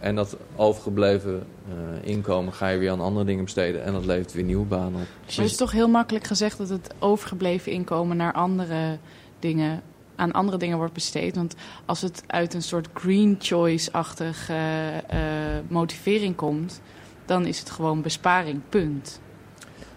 En 0.00 0.14
dat 0.14 0.36
overgebleven 0.56 1.46
uh, 1.68 2.08
inkomen 2.10 2.52
ga 2.52 2.68
je 2.68 2.78
weer 2.78 2.90
aan 2.90 3.00
andere 3.00 3.24
dingen 3.24 3.44
besteden. 3.44 3.84
En 3.84 3.92
dat 3.92 4.04
levert 4.04 4.32
weer 4.32 4.44
nieuwe 4.44 4.66
banen 4.66 5.00
op. 5.00 5.06
Dus 5.26 5.36
het 5.36 5.46
is 5.46 5.56
toch 5.56 5.72
heel 5.72 5.88
makkelijk 5.88 6.24
gezegd 6.24 6.58
dat 6.58 6.68
het 6.68 6.94
overgebleven 6.98 7.72
inkomen 7.72 8.16
naar 8.16 8.32
andere 8.32 8.98
dingen, 9.38 9.82
aan 10.16 10.32
andere 10.32 10.58
dingen 10.58 10.76
wordt 10.76 10.92
besteed. 10.92 11.34
Want 11.34 11.54
als 11.84 12.00
het 12.00 12.22
uit 12.26 12.54
een 12.54 12.62
soort 12.62 12.88
green 12.94 13.36
choice-achtige 13.38 14.54
motivering 15.68 16.36
komt, 16.36 16.80
dan 17.24 17.46
is 17.46 17.58
het 17.58 17.70
gewoon 17.70 18.02
besparing, 18.02 18.60
punt. 18.68 19.20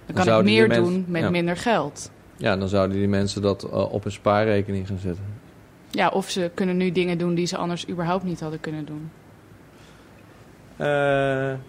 Dan 0.05 0.25
kan 0.25 0.37
ik 0.37 0.43
meer 0.43 0.69
doen 0.69 1.05
met 1.07 1.21
ja. 1.21 1.29
minder 1.29 1.57
geld. 1.57 2.11
Ja, 2.37 2.57
dan 2.57 2.67
zouden 2.67 2.97
die 2.97 3.07
mensen 3.07 3.41
dat 3.41 3.69
op 3.69 4.05
een 4.05 4.11
spaarrekening 4.11 4.87
gaan 4.87 4.97
zetten. 4.97 5.25
Ja, 5.89 6.07
of 6.09 6.29
ze 6.29 6.51
kunnen 6.53 6.77
nu 6.77 6.91
dingen 6.91 7.17
doen 7.17 7.35
die 7.35 7.45
ze 7.45 7.57
anders 7.57 7.89
überhaupt 7.89 8.23
niet 8.23 8.39
hadden 8.39 8.59
kunnen 8.59 8.85
doen. 8.85 9.11
Uh, 10.77 10.87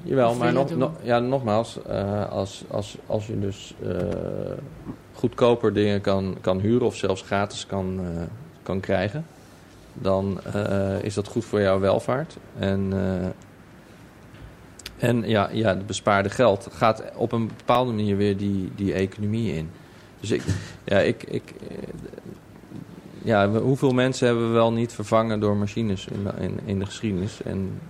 jawel, 0.03 0.35
maar 0.35 0.53
nog, 0.53 0.77
no, 0.77 0.93
ja, 1.03 1.19
nogmaals, 1.19 1.79
uh, 1.88 2.31
als, 2.31 2.65
als, 2.71 2.97
als 3.07 3.27
je 3.27 3.38
dus 3.38 3.75
goedkoper 5.12 5.73
dingen 5.73 6.01
kan, 6.01 6.37
kan 6.41 6.61
huren 6.61 6.87
of 6.87 6.97
zelfs 6.97 7.23
gratis 7.23 7.67
kan, 7.67 8.01
kan 8.62 8.81
krijgen, 8.81 9.27
dan 9.93 10.41
is 11.03 11.15
dat 11.15 11.29
goed 11.29 11.45
voor 11.45 11.61
jouw 11.61 11.81
welvaart. 11.81 12.37
En, 12.59 12.93
en 14.99 15.29
ja, 15.29 15.49
ja, 15.53 15.69
het 15.69 15.87
bespaarde 15.87 16.31
geld 16.31 16.69
gaat 16.73 17.03
op 17.17 17.33
een 17.33 17.47
bepaalde 17.57 17.93
manier 17.93 18.17
weer 18.17 18.37
die, 18.37 18.73
die 18.77 18.93
economie 18.93 19.53
in. 19.53 19.71
Dus 20.21 20.31
ik, 20.31 20.43
ja, 20.85 20.99
ik, 20.99 21.23
ik, 21.23 21.55
ja, 23.23 23.49
hoeveel 23.49 23.93
mensen 23.93 24.27
hebben 24.27 24.47
we 24.47 24.53
wel 24.53 24.73
niet 24.73 24.93
vervangen 24.93 25.41
door 25.41 25.57
machines 25.57 26.07
in 26.07 26.25
de, 26.25 26.31
in, 26.41 26.61
in 26.65 26.79
de 26.79 26.87
geschiedenis? 26.87 27.43
En, 27.43 27.81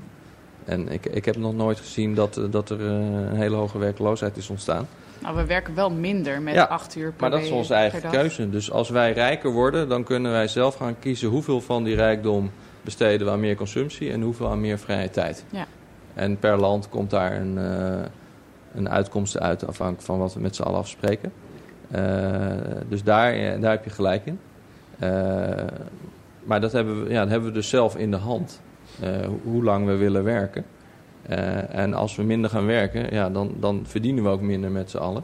en 0.64 0.88
ik, 0.88 1.06
ik 1.06 1.24
heb 1.24 1.36
nog 1.36 1.54
nooit 1.54 1.78
gezien 1.78 2.14
dat, 2.14 2.40
dat 2.50 2.70
er 2.70 2.80
een 2.80 3.36
hele 3.36 3.56
hoge 3.56 3.78
werkloosheid 3.78 4.36
is 4.36 4.50
ontstaan. 4.50 4.88
Nou, 5.22 5.36
we 5.36 5.44
werken 5.44 5.74
wel 5.74 5.90
minder 5.90 6.42
met 6.42 6.54
ja, 6.54 6.64
acht 6.64 6.96
uur 6.96 7.12
per 7.12 7.20
Maar 7.20 7.30
dat 7.30 7.40
is 7.40 7.50
onze 7.50 7.74
eigen 7.74 8.10
keuze. 8.10 8.50
Dus 8.50 8.70
als 8.70 8.88
wij 8.90 9.12
rijker 9.12 9.50
worden, 9.50 9.88
dan 9.88 10.04
kunnen 10.04 10.32
wij 10.32 10.48
zelf 10.48 10.74
gaan 10.74 10.98
kiezen 10.98 11.28
hoeveel 11.28 11.60
van 11.60 11.84
die 11.84 11.94
rijkdom 11.94 12.50
besteden 12.82 13.26
we 13.26 13.32
aan 13.32 13.40
meer 13.40 13.56
consumptie 13.56 14.12
en 14.12 14.20
hoeveel 14.20 14.50
aan 14.50 14.60
meer 14.60 14.78
vrije 14.78 15.10
tijd. 15.10 15.44
Ja. 15.50 15.66
En 16.14 16.38
per 16.38 16.56
land 16.56 16.88
komt 16.88 17.10
daar 17.10 17.32
een, 17.40 17.56
uh, 17.56 18.04
een 18.74 18.88
uitkomst 18.88 19.38
uit 19.38 19.66
afhankelijk 19.66 20.04
van 20.04 20.18
wat 20.18 20.34
we 20.34 20.40
met 20.40 20.56
z'n 20.56 20.62
allen 20.62 20.78
afspreken. 20.78 21.32
Uh, 21.94 22.00
dus 22.88 23.02
daar, 23.02 23.60
daar 23.60 23.70
heb 23.70 23.84
je 23.84 23.90
gelijk 23.90 24.26
in. 24.26 24.38
Uh, 25.02 25.08
maar 26.42 26.60
dat 26.60 26.72
hebben, 26.72 27.04
we, 27.04 27.10
ja, 27.10 27.20
dat 27.20 27.28
hebben 27.28 27.48
we 27.48 27.54
dus 27.54 27.68
zelf 27.68 27.96
in 27.96 28.10
de 28.10 28.16
hand. 28.16 28.60
Uh, 29.02 29.08
hoe 29.44 29.64
lang 29.64 29.86
we 29.86 29.96
willen 29.96 30.24
werken. 30.24 30.64
en 31.68 31.94
als 31.94 32.16
we 32.16 32.22
minder 32.22 32.50
gaan 32.50 32.66
werken, 32.66 33.14
ja, 33.14 33.30
dan, 33.30 33.54
dan 33.60 33.82
verdienen 33.86 34.24
we 34.24 34.30
ook 34.30 34.40
minder 34.40 34.70
met 34.70 34.90
z'n 34.90 34.96
allen. 34.96 35.22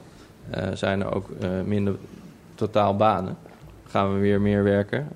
zijn 0.74 1.00
er 1.00 1.14
ook 1.14 1.28
minder 1.64 1.96
totaal 2.54 2.96
banen. 2.96 3.36
Gaan 3.86 4.14
we 4.14 4.20
weer 4.20 4.40
meer 4.40 4.62
werken, 4.62 5.08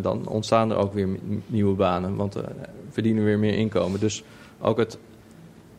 dan 0.00 0.28
ontstaan 0.28 0.70
er 0.70 0.76
ook 0.76 0.94
weer 0.94 1.08
nieuwe 1.46 1.74
banen. 1.74 2.16
Want 2.16 2.34
we 2.34 2.44
verdienen 2.90 3.24
weer 3.24 3.38
meer 3.38 3.54
inkomen. 3.54 4.00
Dus 4.00 4.24
ook 4.60 4.78
het, 4.78 4.98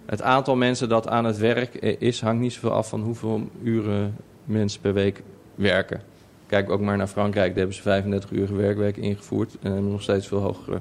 het 0.06 0.22
aantal 0.22 0.56
mensen 0.56 0.90
dat 0.90 1.08
aan 1.08 1.26
het 1.26 1.38
werk 1.38 1.76
is, 2.00 2.22
hangt 2.22 2.42
niet 2.42 2.54
zoveel 2.54 2.72
af 2.72 2.90
van 2.90 3.02
hoeveel 3.02 3.42
uren 3.64 4.16
mensen 4.46 4.82
per 4.82 4.94
week 4.94 5.24
werken. 5.56 6.02
Kijk 6.48 6.70
ook 6.70 6.82
maar 6.82 6.98
naar 6.98 7.08
Frankrijk, 7.08 7.48
daar 7.48 7.58
hebben 7.58 7.76
ze 7.76 7.82
35 7.82 8.32
uur 8.32 8.56
werkweek 8.58 8.98
ingevoerd 8.98 9.58
en 9.62 9.72
hebben 9.72 9.92
nog 9.92 10.02
steeds 10.02 10.28
veel 10.28 10.40
hogere 10.40 10.80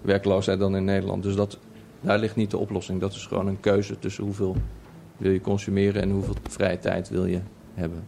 werkloosheid 0.00 0.58
dan 0.58 0.76
in 0.76 0.84
Nederland. 0.84 1.22
Dus 1.22 1.34
dat, 1.34 1.58
daar 2.00 2.18
ligt 2.18 2.36
niet 2.36 2.50
de 2.50 2.58
oplossing. 2.58 3.00
Dat 3.00 3.12
is 3.12 3.26
gewoon 3.26 3.46
een 3.46 3.60
keuze 3.60 3.98
tussen 3.98 4.24
hoeveel 4.24 4.56
wil 5.16 5.32
je 5.32 5.40
consumeren 5.40 6.02
en 6.02 6.10
hoeveel 6.10 6.34
vrije 6.48 6.78
tijd 6.78 7.08
wil 7.08 7.26
je 7.26 7.40
hebben. 7.74 8.04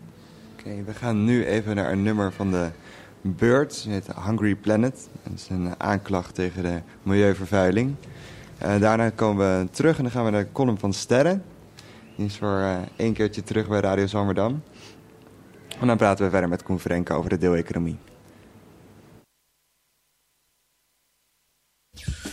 Oké, 0.59 0.83
we 0.85 0.95
gaan 0.95 1.25
nu 1.25 1.45
even 1.45 1.77
naar 1.77 1.93
een 1.93 2.03
nummer 2.03 2.33
van 2.33 2.51
de 2.51 2.69
Birds, 3.23 3.85
het 3.85 3.93
heet 3.93 4.17
Hungry 4.27 4.55
Planet. 4.55 5.09
Dat 5.23 5.33
is 5.35 5.49
een 5.49 5.81
aanklacht 5.81 6.35
tegen 6.35 6.63
de 6.63 6.81
milieuvervuiling. 7.03 7.95
Uh, 8.63 8.81
daarna 8.81 9.11
komen 9.11 9.61
we 9.61 9.71
terug 9.71 9.97
en 9.97 10.03
dan 10.03 10.13
gaan 10.13 10.25
we 10.25 10.31
naar 10.31 10.45
de 10.45 10.53
column 10.53 10.79
van 10.79 10.93
Sterren. 10.93 11.43
Die 12.17 12.27
is 12.27 12.37
voor 12.37 12.59
uh, 12.59 12.77
één 12.97 13.13
keertje 13.13 13.43
terug 13.43 13.69
bij 13.69 13.81
Radio 13.81 14.07
Zomerdam. 14.07 14.63
En 15.81 15.87
dan 15.87 15.97
praten 15.97 16.25
we 16.25 16.31
verder 16.31 16.49
met 16.49 16.63
Koen 16.63 16.81
Frenk 16.81 17.11
over 17.11 17.31
de 17.31 17.39
deeleconomie. 17.39 17.99
you 22.07 22.30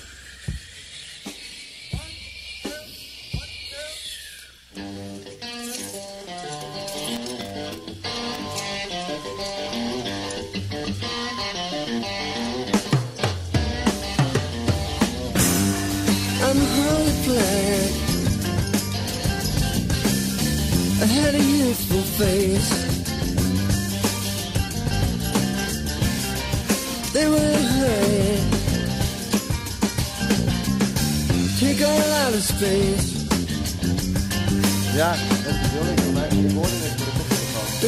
Ja, 34.98 35.12
dat 35.12 35.62
bedoel 35.62 35.92
ik. 35.92 36.00
Ik 36.50 36.56
hoorde 36.56 36.72
het 36.72 36.90
met 36.90 36.98
de 36.98 37.12
koptelefoon. 37.18 37.86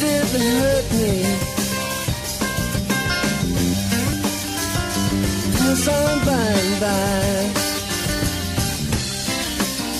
Things 0.00 0.32
that 0.32 0.38
did 0.38 0.40
that 0.40 0.44
hurt 0.62 0.86
me 1.00 1.62
pass 5.72 5.88
on 5.88 6.18
by 6.26 6.32
and 6.32 6.80
by. 6.80 7.50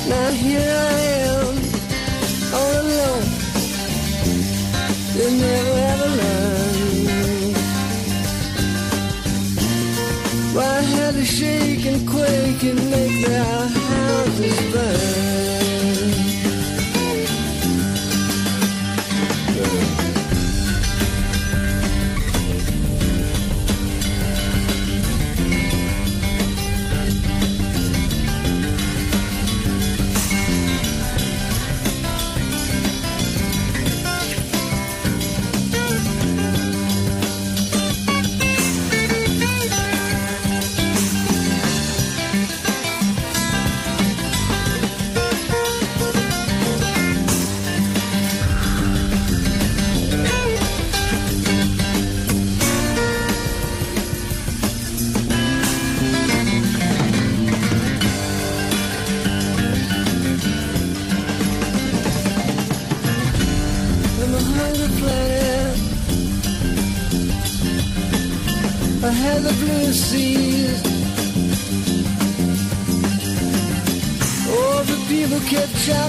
Now 0.08 0.30
here 0.30 0.74
I 0.76 1.00
am, 1.28 1.46
all 2.58 2.74
alone. 2.82 3.28
They 5.16 5.30
never 5.44 5.74
ever 5.90 6.10
learn. 6.20 7.54
Why 10.54 10.74
had 10.94 11.14
to 11.14 11.24
shake 11.24 11.86
and 11.86 12.08
quake 12.08 12.62
and 12.70 12.90
make 12.90 13.26
their 13.26 13.44
houses 13.44 14.58
burn. 14.72 15.01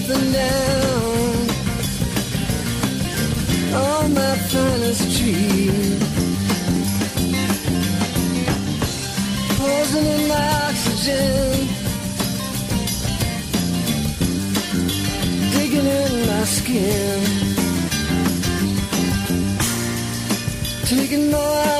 up 0.03 0.09
and 0.09 0.33
down 0.33 1.49
on 3.73 4.13
my 4.13 4.35
finest 4.51 5.17
tree. 5.17 5.71
Poison 9.57 10.05
in 10.05 10.27
my 10.27 10.45
oxygen, 10.67 11.67
digging 15.53 15.87
in 15.87 16.27
my 16.27 16.43
skin, 16.45 17.19
taking 20.85 21.31
my 21.31 21.72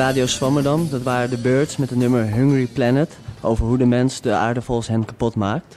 Radio 0.00 0.26
Swammerdam, 0.26 0.88
dat 0.90 1.02
waren 1.02 1.30
de 1.30 1.38
Birds 1.38 1.76
met 1.76 1.90
het 1.90 1.98
nummer 1.98 2.26
Hungry 2.26 2.66
Planet. 2.66 3.18
Over 3.40 3.66
hoe 3.66 3.78
de 3.78 3.84
mens 3.86 4.20
de 4.20 4.32
aarde 4.32 4.62
volgens 4.62 4.88
hen 4.88 5.04
kapot 5.04 5.34
maakt. 5.34 5.76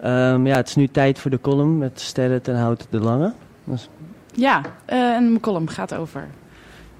Ehm, 0.00 0.46
ja, 0.46 0.56
het 0.56 0.68
is 0.68 0.74
nu 0.74 0.88
tijd 0.88 1.18
voor 1.18 1.30
de 1.30 1.40
column 1.40 1.78
met 1.78 2.00
Sterren 2.00 2.42
ten 2.42 2.56
Hout 2.56 2.86
de 2.90 3.00
Lange. 3.00 3.34
Ja, 4.34 4.60
eh, 4.84 4.98
en 4.98 5.28
mijn 5.28 5.40
column 5.40 5.70
gaat 5.70 5.94
over 5.94 6.28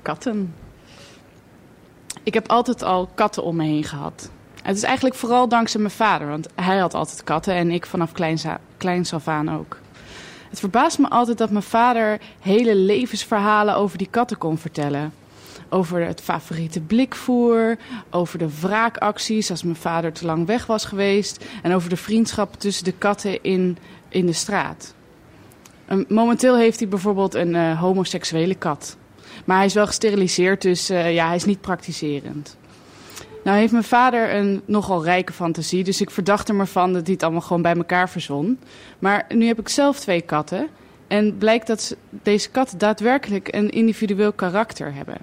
katten. 0.03 0.55
Ik 2.23 2.35
heb 2.35 2.49
altijd 2.49 2.83
al 2.83 3.09
katten 3.15 3.43
om 3.43 3.57
me 3.57 3.65
heen 3.65 3.85
gehad. 3.85 4.31
Het 4.63 4.77
is 4.77 4.83
eigenlijk 4.83 5.15
vooral 5.17 5.49
dankzij 5.49 5.81
mijn 5.81 5.93
vader, 5.93 6.29
want 6.29 6.49
hij 6.55 6.79
had 6.79 6.95
altijd 6.95 7.25
katten 7.25 7.55
en 7.55 7.71
ik 7.71 7.87
vanaf 7.87 8.13
kleins, 8.13 8.47
a- 8.47 8.61
kleins 8.77 9.13
af 9.13 9.29
aan 9.29 9.51
ook. 9.59 9.79
Het 10.51 10.59
verbaast 10.61 10.99
me 10.99 11.09
altijd 11.09 11.39
dat 11.39 11.51
mijn 11.51 11.63
vader 11.63 12.21
hele 12.41 12.75
levensverhalen 12.75 13.77
over 13.77 13.99
die 13.99 14.09
katten 14.11 14.39
kon 14.39 14.59
vertellen. 14.59 15.13
Over 15.69 16.07
het 16.07 16.21
favoriete 16.21 16.81
blikvoer, 16.81 17.77
over 18.11 18.39
de 18.39 18.49
wraakacties 18.61 19.51
als 19.51 19.63
mijn 19.63 19.77
vader 19.77 20.13
te 20.13 20.27
lang 20.27 20.47
weg 20.47 20.67
was 20.67 20.85
geweest 20.85 21.45
en 21.63 21.75
over 21.75 21.89
de 21.89 21.97
vriendschap 21.97 22.55
tussen 22.55 22.85
de 22.85 22.93
katten 22.93 23.43
in, 23.43 23.79
in 24.09 24.27
de 24.27 24.33
straat. 24.33 24.95
Um, 25.91 26.05
momenteel 26.09 26.57
heeft 26.57 26.79
hij 26.79 26.89
bijvoorbeeld 26.89 27.35
een 27.35 27.55
eh, 27.55 27.81
homoseksuele 27.81 28.55
kat. 28.55 28.97
Maar 29.45 29.57
hij 29.57 29.67
is 29.67 29.75
wel 29.75 29.87
gesteriliseerd, 29.87 30.63
dus 30.63 30.91
eh, 30.91 31.15
ja, 31.15 31.27
hij 31.27 31.37
is 31.37 31.45
niet 31.45 31.61
praktiserend. 31.61 32.57
Nou 33.45 33.59
heeft 33.59 33.73
mijn 33.73 33.85
vader 33.85 34.35
een 34.35 34.63
nogal 34.65 35.05
rijke 35.05 35.33
fantasie, 35.33 35.85
dus 35.85 36.01
ik 36.01 36.11
verdacht 36.11 36.49
hem 36.49 36.61
ervan 36.61 36.93
dat 36.93 37.03
hij 37.05 37.13
het 37.13 37.23
allemaal 37.23 37.41
gewoon 37.41 37.63
bij 37.63 37.75
elkaar 37.75 38.11
verzon. 38.11 38.59
Maar 38.99 39.25
nu 39.29 39.47
heb 39.47 39.59
ik 39.59 39.69
zelf 39.69 40.01
twee 40.01 40.21
katten 40.21 40.69
en 41.07 41.39
blijkt 41.39 41.67
dat 41.67 41.83
ze- 41.83 41.97
deze 42.11 42.51
katten 42.51 42.79
daadwerkelijk 42.79 43.55
een 43.55 43.71
individueel 43.71 44.33
karakter 44.33 44.95
hebben. 44.95 45.17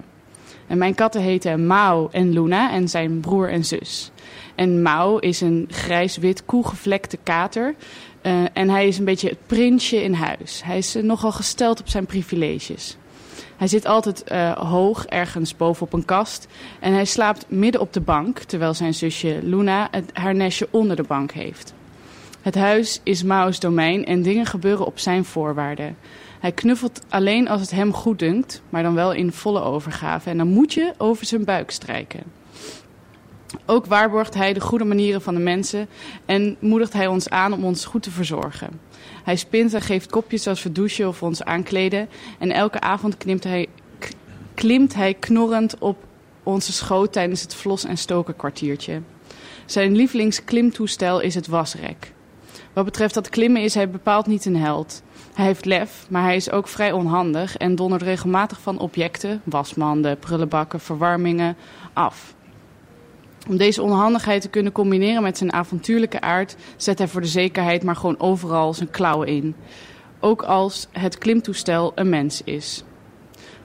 En 0.66 0.78
mijn 0.78 0.94
katten 0.94 1.20
heten 1.20 1.66
Mao 1.66 2.08
en 2.12 2.32
Luna 2.32 2.72
en 2.72 2.88
zijn 2.88 3.20
broer 3.20 3.50
en 3.50 3.64
zus. 3.64 4.10
En 4.54 4.82
Mao 4.82 5.18
is 5.18 5.40
een 5.40 5.68
grijs-wit 5.70 6.44
koelgevlekte 6.44 7.18
kater. 7.22 7.74
Uh, 8.22 8.42
en 8.52 8.70
hij 8.70 8.86
is 8.86 8.98
een 8.98 9.04
beetje 9.04 9.28
het 9.28 9.46
prinsje 9.46 10.02
in 10.02 10.12
huis. 10.12 10.62
Hij 10.64 10.78
is 10.78 10.96
uh, 10.96 11.02
nogal 11.02 11.32
gesteld 11.32 11.80
op 11.80 11.88
zijn 11.88 12.06
privileges. 12.06 12.96
Hij 13.56 13.66
zit 13.66 13.86
altijd 13.86 14.24
uh, 14.32 14.52
hoog, 14.52 15.06
ergens 15.06 15.56
bovenop 15.56 15.92
een 15.92 16.04
kast. 16.04 16.46
En 16.80 16.92
hij 16.92 17.04
slaapt 17.04 17.44
midden 17.48 17.80
op 17.80 17.92
de 17.92 18.00
bank, 18.00 18.38
terwijl 18.38 18.74
zijn 18.74 18.94
zusje 18.94 19.38
Luna 19.42 19.88
het, 19.90 20.10
haar 20.12 20.34
nestje 20.34 20.68
onder 20.70 20.96
de 20.96 21.02
bank 21.02 21.32
heeft. 21.32 21.74
Het 22.42 22.54
huis 22.54 23.00
is 23.02 23.22
Mao's 23.22 23.60
domein 23.60 24.04
en 24.04 24.22
dingen 24.22 24.46
gebeuren 24.46 24.86
op 24.86 24.98
zijn 24.98 25.24
voorwaarden. 25.24 25.96
Hij 26.44 26.52
knuffelt 26.52 27.00
alleen 27.08 27.48
als 27.48 27.60
het 27.60 27.70
hem 27.70 27.92
goed 27.92 28.18
dunkt, 28.18 28.62
maar 28.70 28.82
dan 28.82 28.94
wel 28.94 29.12
in 29.12 29.32
volle 29.32 29.60
overgave. 29.62 30.30
En 30.30 30.36
dan 30.36 30.48
moet 30.48 30.72
je 30.72 30.94
over 30.98 31.26
zijn 31.26 31.44
buik 31.44 31.70
strijken. 31.70 32.22
Ook 33.66 33.86
waarborgt 33.86 34.34
hij 34.34 34.52
de 34.52 34.60
goede 34.60 34.84
manieren 34.84 35.22
van 35.22 35.34
de 35.34 35.40
mensen 35.40 35.88
en 36.24 36.56
moedigt 36.60 36.92
hij 36.92 37.06
ons 37.06 37.28
aan 37.28 37.52
om 37.52 37.64
ons 37.64 37.84
goed 37.84 38.02
te 38.02 38.10
verzorgen. 38.10 38.80
Hij 39.22 39.36
spint 39.36 39.74
en 39.74 39.80
geeft 39.80 40.10
kopjes 40.10 40.46
als 40.46 40.62
we 40.62 40.72
douchen 40.72 41.08
of 41.08 41.22
ons 41.22 41.44
aankleden. 41.44 42.08
En 42.38 42.50
elke 42.50 42.80
avond 42.80 43.16
klimt 43.16 43.44
hij, 43.44 43.66
klimt 44.54 44.94
hij 44.94 45.14
knorrend 45.14 45.78
op 45.78 45.96
onze 46.42 46.72
schoot 46.72 47.12
tijdens 47.12 47.42
het 47.42 47.54
vlos- 47.54 47.84
en 47.84 47.98
stokenkwartiertje. 47.98 49.00
Zijn 49.66 49.96
lievelingsklimtoestel 49.96 51.20
is 51.20 51.34
het 51.34 51.46
wasrek. 51.46 52.12
Wat 52.72 52.84
betreft 52.84 53.14
dat 53.14 53.28
klimmen 53.28 53.62
is 53.62 53.74
hij 53.74 53.90
bepaald 53.90 54.26
niet 54.26 54.44
een 54.44 54.56
held. 54.56 55.02
Hij 55.34 55.44
heeft 55.44 55.64
lef, 55.64 56.06
maar 56.08 56.22
hij 56.22 56.36
is 56.36 56.50
ook 56.50 56.68
vrij 56.68 56.92
onhandig 56.92 57.56
en 57.56 57.74
dondert 57.74 58.02
regelmatig 58.02 58.60
van 58.60 58.78
objecten, 58.78 59.40
wasmanden, 59.44 60.18
prullenbakken, 60.18 60.80
verwarmingen, 60.80 61.56
af. 61.92 62.34
Om 63.48 63.56
deze 63.56 63.82
onhandigheid 63.82 64.42
te 64.42 64.48
kunnen 64.48 64.72
combineren 64.72 65.22
met 65.22 65.38
zijn 65.38 65.52
avontuurlijke 65.52 66.20
aard, 66.20 66.56
zet 66.76 66.98
hij 66.98 67.08
voor 67.08 67.20
de 67.20 67.26
zekerheid 67.26 67.82
maar 67.82 67.96
gewoon 67.96 68.20
overal 68.20 68.74
zijn 68.74 68.90
klauwen 68.90 69.28
in. 69.28 69.54
Ook 70.20 70.42
als 70.42 70.88
het 70.92 71.18
klimtoestel 71.18 71.92
een 71.94 72.08
mens 72.08 72.42
is. 72.42 72.84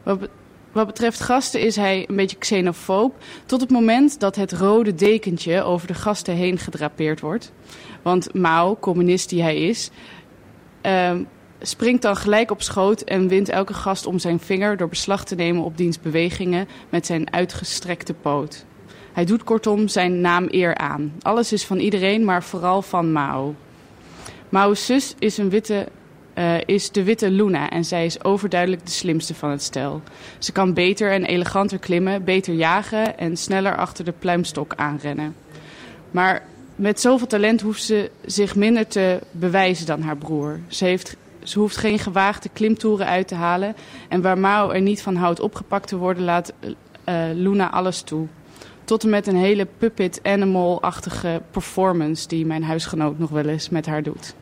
Wat, 0.04 0.20
be 0.20 0.30
wat 0.72 0.88
betreft 0.88 1.22
gasten 1.22 1.62
is 1.62 1.76
hij 1.76 2.06
een 2.08 2.16
beetje 2.16 2.38
xenofoob, 2.38 3.16
tot 3.46 3.62
het 3.62 3.70
moment 3.70 4.20
dat 4.20 4.36
het 4.36 4.52
rode 4.52 4.96
dekentje 4.96 5.64
over 5.64 5.88
de 5.88 5.94
gasten 5.94 6.36
heen 6.36 6.58
gedrapeerd 6.58 7.20
wordt. 7.20 7.52
Want 8.02 8.34
Mao, 8.34 8.78
communist 8.80 9.30
die 9.30 9.42
hij 9.42 9.58
is, 9.58 9.90
uh, 10.86 11.12
springt 11.62 12.02
dan 12.02 12.16
gelijk 12.16 12.52
op 12.52 12.62
schoot 12.62 13.02
en 13.02 13.28
wint 13.28 13.50
elke 13.50 13.74
gast 13.74 14.06
om 14.06 14.20
zijn 14.20 14.40
vinger 14.40 14.78
door 14.78 14.90
beslag 14.90 15.26
te 15.26 15.36
nemen 15.36 15.64
op 15.64 15.78
diens 15.78 16.00
bewegingen 16.00 16.68
met 16.90 17.06
zijn 17.06 17.34
uitgestrekte 17.34 18.14
poot. 18.14 18.66
Hij 19.14 19.26
doet 19.26 19.44
kortom 19.44 19.88
zijn 19.88 20.22
naam 20.22 20.48
eer 20.50 20.76
aan. 20.76 21.14
Alles 21.22 21.54
is 21.54 21.66
van 21.66 21.78
iedereen, 21.78 22.26
maar 22.26 22.44
vooral 22.44 22.82
van 22.82 23.12
Mao. 23.12 23.56
Mao's 24.50 24.86
zus 24.86 25.16
is, 25.20 25.38
een 25.38 25.50
witte, 25.50 25.88
uh, 26.36 26.56
is 26.66 26.92
de 26.92 27.04
witte 27.04 27.32
Luna 27.32 27.70
en 27.70 27.86
zij 27.86 28.06
is 28.06 28.24
overduidelijk 28.24 28.86
de 28.86 28.92
slimste 28.92 29.34
van 29.34 29.50
het 29.50 29.64
stel. 29.64 30.02
Ze 30.38 30.52
kan 30.52 30.74
beter 30.74 31.12
en 31.12 31.26
eleganter 31.26 31.80
klimmen, 31.80 32.24
beter 32.24 32.54
jagen 32.54 33.18
en 33.18 33.38
sneller 33.38 33.78
achter 33.78 34.06
de 34.06 34.14
pluimstok 34.20 34.74
aanrennen. 34.76 35.36
Maar 36.12 36.44
met 36.76 37.00
zoveel 37.00 37.28
talent 37.28 37.62
hoeft 37.62 37.84
ze 37.84 38.12
zich 38.26 38.56
minder 38.56 38.88
te 38.88 39.20
bewijzen 39.32 39.86
dan 39.86 40.02
haar 40.02 40.18
broer. 40.18 40.60
Ze, 40.68 40.86
heeft, 40.86 41.16
ze 41.44 41.60
hoeft 41.60 41.78
geen 41.78 42.00
gewaagde 42.00 42.50
klimtoeren 42.54 43.06
uit 43.06 43.28
te 43.28 43.36
halen. 43.36 43.76
En 44.10 44.22
waar 44.22 44.38
Mao 44.38 44.70
er 44.70 44.82
niet 44.82 45.02
van 45.02 45.16
houdt 45.16 45.40
opgepakt 45.40 45.88
te 45.88 45.98
worden, 45.98 46.24
laat 46.24 46.54
uh, 46.62 46.76
Luna 47.34 47.72
alles 47.72 48.02
toe. 48.02 48.28
Tot 48.84 49.04
en 49.04 49.10
met 49.10 49.28
een 49.28 49.36
hele 49.36 49.68
puppet 49.78 50.20
animal-achtige 50.24 51.42
performance 51.52 52.28
die 52.28 52.46
mijn 52.46 52.64
huisgenoot 52.64 53.20
nog 53.20 53.30
wel 53.30 53.46
eens 53.46 53.70
met 53.70 53.86
haar 53.86 54.04
doet. 54.04 54.36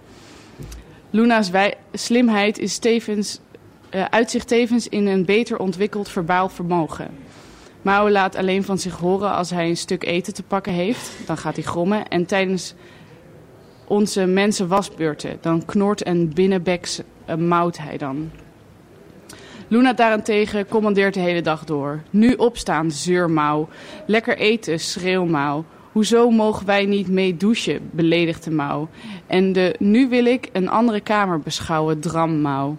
Luna's 1.09 1.51
slimheid 1.93 2.57
is 2.57 2.77
tevens, 2.77 3.39
uh, 3.91 4.05
uitzicht 4.09 4.47
tevens 4.47 4.87
in 4.87 5.07
een 5.07 5.25
beter 5.25 5.59
ontwikkeld 5.59 6.09
verbaal 6.09 6.49
vermogen. 6.49 7.09
Mao 7.81 8.09
laat 8.09 8.35
alleen 8.35 8.63
van 8.63 8.77
zich 8.77 8.97
horen 8.97 9.31
als 9.31 9.49
hij 9.49 9.69
een 9.69 9.77
stuk 9.77 10.03
eten 10.03 10.33
te 10.33 10.43
pakken 10.43 10.73
heeft. 10.73 11.11
Dan 11.25 11.37
gaat 11.37 11.55
hij 11.55 11.63
grommen. 11.63 12.07
En 12.07 12.25
tijdens 12.25 12.73
onze 13.87 14.25
mensen 14.25 14.67
wasbeurten, 14.67 15.37
dan 15.41 15.65
knort 15.65 16.03
en 16.03 16.33
binnenbeks 16.33 17.01
uh, 17.29 17.35
mouwt 17.35 17.77
hij 17.77 17.97
dan. 17.97 18.31
Luna 19.67 19.93
daarentegen 19.93 20.67
commandeert 20.67 21.13
de 21.13 21.19
hele 21.19 21.41
dag 21.41 21.63
door. 21.63 22.01
Nu 22.09 22.33
opstaan, 22.33 22.91
zeurmouw. 22.91 23.69
Lekker 24.05 24.37
eten, 24.37 24.79
schreeuwmouw. 24.79 25.65
Hoezo 25.91 26.29
mogen 26.29 26.65
wij 26.65 26.85
niet 26.85 27.07
mee 27.07 27.37
douchen, 27.37 27.89
beledigde 27.91 28.51
Mouw. 28.51 28.89
En 29.27 29.53
de 29.53 29.75
nu 29.79 30.09
wil 30.09 30.25
ik 30.25 30.49
een 30.53 30.69
andere 30.69 30.99
kamer 30.99 31.39
beschouwen, 31.39 31.99
drammouw. 31.99 32.77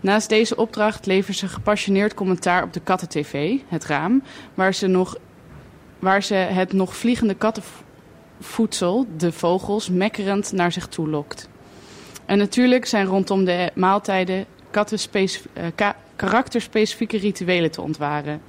Naast 0.00 0.28
deze 0.28 0.56
opdracht 0.56 1.06
levert 1.06 1.36
ze 1.36 1.48
gepassioneerd 1.48 2.14
commentaar 2.14 2.62
op 2.62 2.72
de 2.72 2.80
katten-tv, 2.80 3.56
het 3.68 3.84
raam, 3.84 4.22
waar 4.54 4.74
ze, 4.74 4.86
nog, 4.86 5.16
waar 5.98 6.22
ze 6.22 6.34
het 6.34 6.72
nog 6.72 6.96
vliegende 6.96 7.34
kattenvoedsel, 8.38 9.06
de 9.16 9.32
vogels, 9.32 9.88
mekkerend 9.88 10.52
naar 10.52 10.72
zich 10.72 10.86
toe 10.86 11.08
lokt. 11.08 11.48
En 12.24 12.38
natuurlijk 12.38 12.86
zijn 12.86 13.06
rondom 13.06 13.44
de 13.44 13.70
maaltijden 13.74 14.46
ka 15.74 15.96
karakterspecifieke 16.16 17.16
rituelen 17.16 17.70
te 17.70 17.80
ontwaren. 17.80 18.40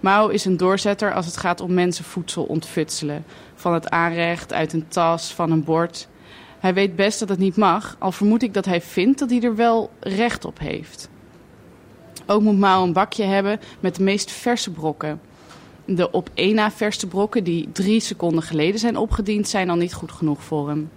Mao 0.00 0.28
is 0.28 0.44
een 0.44 0.56
doorzetter 0.56 1.14
als 1.14 1.26
het 1.26 1.36
gaat 1.36 1.60
om 1.60 1.74
mensenvoedsel 1.74 2.44
ontfutselen. 2.44 3.24
Van 3.54 3.74
het 3.74 3.90
aanrecht, 3.90 4.52
uit 4.52 4.72
een 4.72 4.88
tas, 4.88 5.34
van 5.34 5.50
een 5.50 5.64
bord. 5.64 6.08
Hij 6.58 6.74
weet 6.74 6.96
best 6.96 7.18
dat 7.18 7.28
het 7.28 7.38
niet 7.38 7.56
mag, 7.56 7.96
al 7.98 8.12
vermoed 8.12 8.42
ik 8.42 8.54
dat 8.54 8.64
hij 8.64 8.80
vindt 8.80 9.18
dat 9.18 9.30
hij 9.30 9.42
er 9.42 9.56
wel 9.56 9.90
recht 10.00 10.44
op 10.44 10.58
heeft. 10.58 11.08
Ook 12.26 12.42
moet 12.42 12.58
Mao 12.58 12.82
een 12.82 12.92
bakje 12.92 13.24
hebben 13.24 13.60
met 13.80 13.94
de 13.94 14.02
meest 14.02 14.30
verse 14.30 14.70
brokken. 14.70 15.20
De 15.86 16.10
op 16.10 16.30
één 16.34 16.54
na 16.54 16.70
verste 16.70 17.06
brokken 17.06 17.44
die 17.44 17.68
drie 17.72 18.00
seconden 18.00 18.42
geleden 18.42 18.80
zijn 18.80 18.96
opgediend, 18.96 19.48
zijn 19.48 19.70
al 19.70 19.76
niet 19.76 19.94
goed 19.94 20.12
genoeg 20.12 20.42
voor 20.42 20.68
hem. 20.68 20.90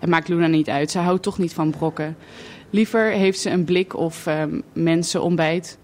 Het 0.00 0.10
maakt 0.10 0.28
Luna 0.28 0.46
niet 0.46 0.68
uit, 0.68 0.90
zij 0.90 1.02
houdt 1.02 1.22
toch 1.22 1.38
niet 1.38 1.52
van 1.52 1.70
brokken. 1.70 2.16
Liever 2.70 3.10
heeft 3.10 3.40
ze 3.40 3.50
een 3.50 3.64
blik 3.64 3.96
of 3.96 4.26
uh, 4.26 4.42
mensenontbijt. 4.72 5.78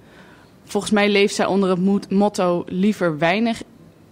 Volgens 0.64 0.92
mij 0.92 1.08
leeft 1.08 1.34
zij 1.34 1.46
onder 1.46 1.70
het 1.70 2.10
motto 2.10 2.64
liever 2.66 3.18
weinig, 3.18 3.62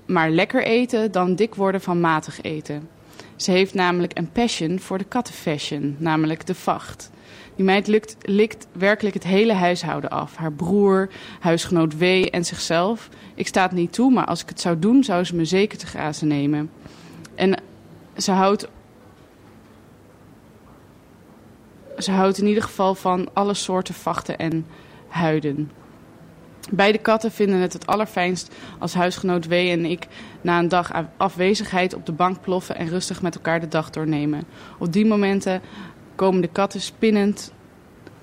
maar 0.07 0.31
lekker 0.31 0.65
eten 0.65 1.13
dan 1.13 1.35
dik 1.35 1.55
worden 1.55 1.81
van 1.81 2.01
matig 2.01 2.43
eten. 2.43 2.89
Ze 3.37 3.51
heeft 3.51 3.75
namelijk 3.75 4.19
een 4.19 4.31
passion 4.33 4.79
voor 4.79 4.99
de 4.99 5.05
kattenfashion, 5.05 5.97
namelijk 5.99 6.47
de 6.47 6.55
vacht. 6.55 7.11
Die 7.61 7.69
meid 7.69 7.87
lukt, 7.87 8.17
likt 8.23 8.67
werkelijk 8.73 9.15
het 9.15 9.25
hele 9.25 9.53
huishouden 9.53 10.11
af. 10.11 10.37
Haar 10.37 10.53
broer, 10.53 11.09
huisgenoot 11.41 11.99
W 11.99 12.03
en 12.31 12.45
zichzelf. 12.45 13.09
Ik 13.35 13.47
sta 13.47 13.63
het 13.63 13.73
niet 13.73 13.93
toe, 13.93 14.13
maar 14.13 14.25
als 14.25 14.43
ik 14.43 14.49
het 14.49 14.61
zou 14.61 14.79
doen, 14.79 15.05
zou 15.05 15.25
ze 15.25 15.37
me 15.37 15.45
zeker 15.45 15.79
te 15.79 15.87
grazen 15.87 16.29
nemen. 16.29 16.71
En 17.35 17.63
ze 18.17 18.31
houdt, 18.31 18.69
ze 21.99 22.11
houdt 22.11 22.39
in 22.39 22.47
ieder 22.47 22.63
geval 22.63 22.95
van 22.95 23.29
alle 23.33 23.55
soorten 23.55 23.95
vachten 23.95 24.39
en 24.39 24.67
huiden. 25.09 25.71
Beide 26.71 26.99
katten 26.99 27.31
vinden 27.31 27.61
het 27.61 27.73
het 27.73 27.87
allerfijnst 27.87 28.55
als 28.79 28.95
huisgenoot 28.95 29.47
W 29.47 29.53
en 29.53 29.85
ik 29.85 30.07
na 30.41 30.59
een 30.59 30.69
dag 30.69 30.93
afwezigheid 31.17 31.95
op 31.95 32.07
de 32.07 32.13
bank 32.13 32.41
ploffen 32.41 32.77
en 32.77 32.89
rustig 32.89 33.23
met 33.23 33.35
elkaar 33.35 33.61
de 33.61 33.69
dag 33.69 33.91
doornemen. 33.91 34.45
Op 34.79 34.93
die 34.93 35.07
momenten 35.07 35.63
komen 36.21 36.41
de 36.41 36.49
katten 36.53 36.81
spinnend 36.81 37.53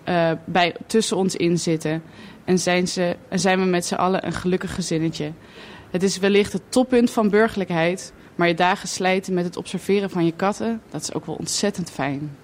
uh, 0.05 0.31
bij, 0.45 0.75
tussen 0.87 1.17
ons 1.17 1.35
in 1.35 1.59
zitten 1.59 2.03
en 2.45 2.59
zijn, 2.59 2.87
ze, 2.87 3.15
en 3.29 3.39
zijn 3.39 3.59
we 3.59 3.65
met 3.65 3.85
z'n 3.85 3.95
allen 3.95 4.25
een 4.25 4.33
gelukkig 4.33 4.75
gezinnetje. 4.75 5.31
Het 5.91 6.03
is 6.03 6.17
wellicht 6.17 6.53
het 6.53 6.61
toppunt 6.69 7.11
van 7.11 7.29
burgerlijkheid, 7.29 8.13
maar 8.35 8.47
je 8.47 8.53
dagen 8.53 8.87
slijten 8.87 9.33
met 9.33 9.45
het 9.45 9.57
observeren 9.57 10.09
van 10.09 10.25
je 10.25 10.31
katten, 10.31 10.81
dat 10.89 11.01
is 11.01 11.13
ook 11.13 11.25
wel 11.25 11.35
ontzettend 11.35 11.89
fijn. 11.91 12.37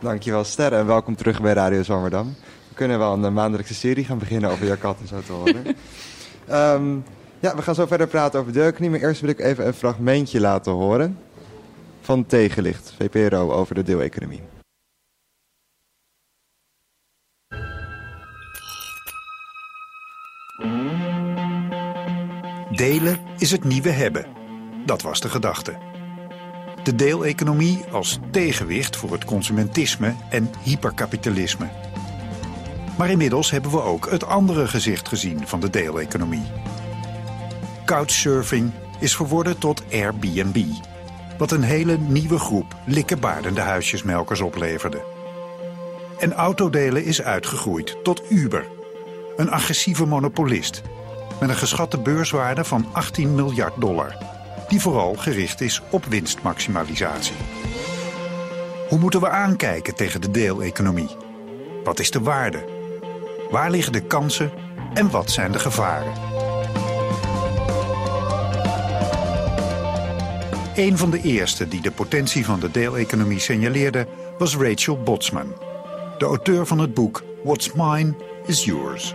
Dankjewel 0.00 0.44
Sterre 0.44 0.76
en 0.76 0.86
welkom 0.86 1.16
terug 1.16 1.40
bij 1.40 1.52
Radio 1.52 1.82
Zwammerdam. 1.82 2.34
We 2.68 2.74
kunnen 2.74 2.98
wel 2.98 3.12
een 3.12 3.32
maandelijkse 3.32 3.74
serie 3.74 4.04
gaan 4.04 4.18
beginnen 4.18 4.50
over 4.50 4.66
jouw 4.66 4.78
katten, 4.78 5.06
zo 5.06 5.20
te 5.20 5.32
horen. 5.32 5.66
um, 6.80 7.04
ja, 7.44 7.56
we 7.56 7.62
gaan 7.62 7.74
zo 7.74 7.86
verder 7.86 8.06
praten 8.06 8.40
over 8.40 8.52
de 8.52 8.62
economie, 8.62 8.90
maar 8.90 9.08
eerst 9.08 9.20
wil 9.20 9.30
ik 9.30 9.40
even 9.40 9.66
een 9.66 9.74
fragmentje 9.74 10.40
laten 10.40 10.72
horen 10.72 11.18
van 12.06 12.26
Tegenlicht, 12.26 12.94
VPRO, 12.98 13.52
over 13.52 13.74
de 13.74 13.82
deeleconomie. 13.82 14.42
Delen 22.70 23.18
is 23.38 23.50
het 23.50 23.64
nieuwe 23.64 23.88
hebben. 23.88 24.26
Dat 24.84 25.02
was 25.02 25.20
de 25.20 25.28
gedachte. 25.28 25.78
De 26.82 26.94
deeleconomie 26.94 27.84
als 27.90 28.18
tegenwicht 28.30 28.96
voor 28.96 29.12
het 29.12 29.24
consumentisme 29.24 30.14
en 30.30 30.50
hyperkapitalisme. 30.62 31.68
Maar 32.98 33.10
inmiddels 33.10 33.50
hebben 33.50 33.70
we 33.70 33.82
ook 33.82 34.10
het 34.10 34.24
andere 34.24 34.68
gezicht 34.68 35.08
gezien 35.08 35.46
van 35.46 35.60
de 35.60 35.70
deeleconomie. 35.70 36.46
Couchsurfing 37.84 38.72
is 39.00 39.16
verworden 39.16 39.58
tot 39.58 39.82
Airbnb. 39.92 40.64
Wat 41.38 41.50
een 41.50 41.62
hele 41.62 41.98
nieuwe 41.98 42.38
groep 42.38 42.76
likkebaardende 42.84 43.60
huisjesmelkers 43.60 44.40
opleverde. 44.40 45.04
En 46.18 46.32
autodelen 46.32 47.04
is 47.04 47.22
uitgegroeid 47.22 47.96
tot 48.02 48.22
Uber. 48.28 48.66
Een 49.36 49.50
agressieve 49.50 50.06
monopolist 50.06 50.82
met 51.40 51.48
een 51.48 51.56
geschatte 51.56 51.98
beurswaarde 51.98 52.64
van 52.64 52.86
18 52.92 53.34
miljard 53.34 53.80
dollar. 53.80 54.16
Die 54.68 54.80
vooral 54.80 55.14
gericht 55.14 55.60
is 55.60 55.82
op 55.90 56.04
winstmaximalisatie. 56.04 57.36
Hoe 58.88 58.98
moeten 58.98 59.20
we 59.20 59.28
aankijken 59.28 59.94
tegen 59.94 60.20
de 60.20 60.30
deeleconomie? 60.30 61.16
Wat 61.84 61.98
is 61.98 62.10
de 62.10 62.20
waarde? 62.20 62.64
Waar 63.50 63.70
liggen 63.70 63.92
de 63.92 64.02
kansen 64.02 64.50
en 64.94 65.10
wat 65.10 65.30
zijn 65.30 65.52
de 65.52 65.58
gevaren? 65.58 66.25
Een 70.76 70.98
van 70.98 71.10
de 71.10 71.20
eerste 71.22 71.68
die 71.68 71.80
de 71.80 71.90
potentie 71.90 72.44
van 72.44 72.60
de 72.60 72.70
deeleconomie 72.70 73.38
signaleerde 73.38 74.06
was 74.38 74.56
Rachel 74.56 75.02
Botsman, 75.02 75.54
de 76.18 76.24
auteur 76.24 76.66
van 76.66 76.78
het 76.78 76.94
boek 76.94 77.22
What's 77.44 77.72
Mine 77.72 78.14
is 78.46 78.64
Yours. 78.64 79.14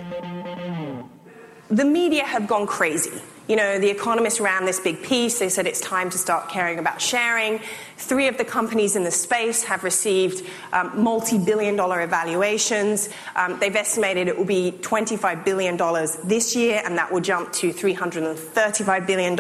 The 1.76 1.86
media 1.86 2.26
have 2.26 2.48
gone 2.48 2.66
crazy. 2.66 3.10
You 3.48 3.60
know, 3.60 3.80
The 3.82 3.90
Economist 3.90 4.40
ran 4.40 4.66
this 4.66 4.80
big 4.80 5.02
piece. 5.02 5.38
They 5.40 5.50
said 5.50 5.66
it's 5.66 5.80
time 5.80 6.10
to 6.10 6.18
start 6.18 6.48
caring 6.50 6.80
about 6.80 7.02
sharing. 7.02 7.60
Three 7.98 8.30
of 8.30 8.38
the 8.38 8.46
companies 8.46 8.96
in 8.96 9.04
the 9.04 9.12
space 9.12 9.64
have 9.64 9.84
received 9.84 10.44
um, 10.72 10.92
multi 11.04 11.38
billion 11.38 11.76
dollar 11.76 12.02
evaluations. 12.02 13.10
Um, 13.36 13.58
they've 13.60 13.76
estimated 13.76 14.28
it 14.28 14.38
will 14.38 14.46
be 14.46 14.72
$25 14.82 15.44
billion 15.44 15.78
this 16.24 16.56
year, 16.56 16.82
and 16.86 16.98
that 16.98 17.12
will 17.12 17.20
jump 17.22 17.52
to 17.54 17.74
$335 17.74 19.06
billion 19.06 19.36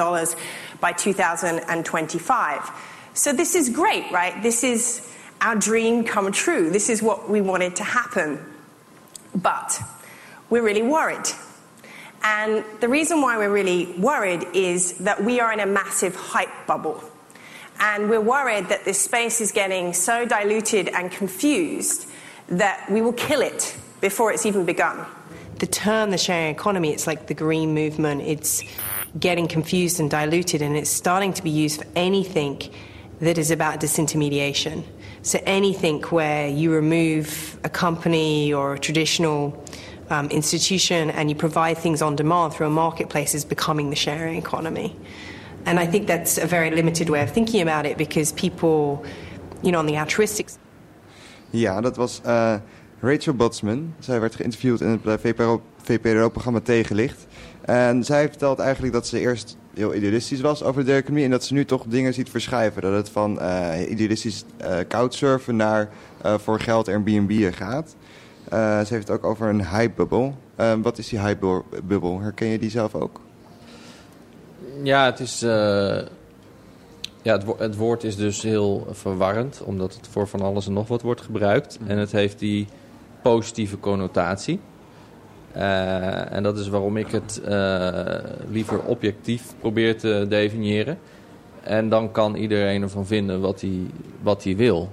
by 0.82 0.92
2025. 0.92 2.72
So 3.14 3.32
this 3.32 3.56
is 3.56 3.70
great, 3.70 4.12
right? 4.12 4.42
This 4.42 4.64
is 4.64 5.08
our 5.40 5.56
dream 5.56 6.04
come 6.04 6.32
true. 6.32 6.70
This 6.70 6.90
is 6.90 7.02
what 7.02 7.30
we 7.30 7.42
wanted 7.42 7.76
to 7.78 7.84
happen. 7.84 8.40
But 9.36 9.80
we're 10.50 10.64
really 10.64 10.82
worried. 10.82 11.28
And 12.24 12.64
the 12.80 12.88
reason 12.88 13.22
why 13.22 13.38
we're 13.38 13.52
really 13.52 13.94
worried 13.98 14.46
is 14.54 14.98
that 15.00 15.24
we 15.24 15.40
are 15.40 15.52
in 15.52 15.60
a 15.60 15.66
massive 15.66 16.16
hype 16.16 16.68
bubble. 16.68 17.04
And 17.80 18.10
we're 18.10 18.22
worried 18.22 18.70
that 18.70 18.86
this 18.86 19.02
space 19.02 19.42
is 19.42 19.52
getting 19.52 19.94
so 19.94 20.26
diluted 20.26 20.90
and 20.90 21.12
confused 21.12 22.08
that 22.48 22.86
we 22.92 23.02
will 23.02 23.14
kill 23.14 23.42
it 23.42 23.76
before 24.02 24.32
it's 24.32 24.46
even 24.46 24.66
begun. 24.66 25.06
The 25.58 25.68
term 25.68 26.12
the 26.12 26.18
sharing 26.18 26.54
economy, 26.54 26.92
it's 26.92 27.08
like 27.08 27.28
the 27.28 27.34
green 27.34 27.74
movement, 27.74 28.22
it's 28.22 28.64
getting 29.20 29.47
confused 29.47 29.99
and 29.99 30.09
diluted, 30.09 30.62
and 30.62 30.76
it's 30.76 30.89
starting 30.89 31.34
to 31.34 31.43
be 31.43 31.49
used 31.49 31.82
for 31.82 31.88
anything 31.95 32.62
that 33.20 33.38
is 33.38 33.51
about 33.51 33.80
disintermediation. 33.80 34.84
So 35.22 35.39
anything 35.45 36.01
where 36.03 36.47
you 36.47 36.74
remove 36.74 37.59
a 37.64 37.70
company 37.70 38.53
or 38.53 38.74
a 38.74 38.80
traditional 38.80 39.64
um, 40.09 40.30
institution 40.30 41.12
and 41.12 41.30
you 41.30 41.36
provide 41.36 41.78
things 41.78 42.01
on 42.01 42.16
demand 42.16 42.53
through 42.53 42.68
a 42.68 42.72
marketplace 42.72 43.36
is 43.36 43.45
becoming 43.45 43.89
the 43.89 43.95
sharing 43.95 44.38
economy. 44.38 44.95
And 45.66 45.80
I 45.80 45.86
think 45.86 46.07
that's 46.07 46.38
a 46.38 46.47
very 46.47 46.72
limited 46.72 47.09
way 47.09 47.22
of 47.22 47.32
thinking 47.32 47.62
about 47.62 47.86
it 47.86 47.97
because 47.97 48.32
people, 48.34 49.03
you 49.62 49.72
know, 49.72 49.80
on 49.80 49.86
the 49.86 49.97
altruistic. 49.97 50.49
Ja, 51.49 51.82
dat 51.82 51.95
was 51.95 52.22
uh, 52.26 52.55
Rachel 52.99 53.34
Botsman. 53.34 53.93
Zij 53.99 54.20
werd 54.20 54.36
geïnterviewd 54.36 54.82
in 54.82 54.88
het 54.88 55.05
eh, 55.05 55.14
VPRO, 55.20 55.62
VPRO-programma 55.84 56.59
Tegenlicht. 56.59 57.28
En 57.72 58.03
zij 58.03 58.28
vertelt 58.30 58.59
eigenlijk 58.59 58.93
dat 58.93 59.07
ze 59.07 59.19
eerst 59.19 59.57
heel 59.74 59.93
idealistisch 59.93 60.41
was 60.41 60.63
over 60.63 60.86
de 60.86 60.93
economie... 60.93 61.24
en 61.24 61.32
dat 61.32 61.43
ze 61.43 61.53
nu 61.53 61.65
toch 61.65 61.84
dingen 61.88 62.13
ziet 62.13 62.30
verschuiven. 62.30 62.82
Dat 62.82 62.93
het 62.93 63.09
van 63.09 63.38
uh, 63.41 63.89
idealistisch 63.89 64.43
uh, 64.61 64.78
couchsurfen 64.88 65.55
naar 65.55 65.89
voor 66.22 66.59
geld 66.59 66.88
Airbnb 66.88 67.53
gaat. 67.53 67.95
Ze 68.49 68.86
heeft 68.89 69.07
het 69.07 69.09
ook 69.09 69.24
over 69.24 69.49
een 69.49 69.67
hype-bubbel. 69.67 70.36
Uh, 70.59 70.74
wat 70.82 70.97
is 70.97 71.09
die 71.09 71.19
hype-bubbel? 71.19 72.19
Herken 72.19 72.47
je 72.47 72.59
die 72.59 72.69
zelf 72.69 72.95
ook? 72.95 73.19
Ja, 74.84 75.05
het 75.05 75.19
is... 75.19 75.39
Ja, 77.24 77.34
het, 77.34 77.43
wo 77.43 77.55
het, 77.57 77.76
woord 77.76 78.03
is 78.03 78.15
dus 78.15 78.41
heel 78.41 78.88
verwarrend, 78.91 79.61
omdat 79.63 79.93
het 79.93 80.07
voor 80.07 80.28
van 80.28 80.41
alles 80.41 80.67
en 80.67 80.74
nog 80.74 80.88
wat 80.88 81.01
wordt 81.01 81.22
gebruikt. 81.22 81.80
En 81.88 81.97
het 81.97 82.11
heeft 82.11 82.39
die 82.39 82.67
positieve 83.22 83.80
connotatie. 83.80 84.59
En 85.54 86.43
dat 86.43 86.58
is 86.58 86.68
waarom 86.68 86.97
ik 86.97 87.08
het 87.08 87.41
liever 88.49 88.80
objectief 88.80 89.54
probeer 89.60 89.97
te 89.97 90.26
definiëren. 90.30 90.97
En 91.64 91.89
dan 91.89 92.12
kan 92.12 92.36
iedereen 92.36 92.82
ervan 92.82 93.06
vinden 93.06 93.41
wat 93.41 93.62
hij, 93.62 93.80
wat 94.22 94.43
hij 94.43 94.56
wil. 94.56 94.89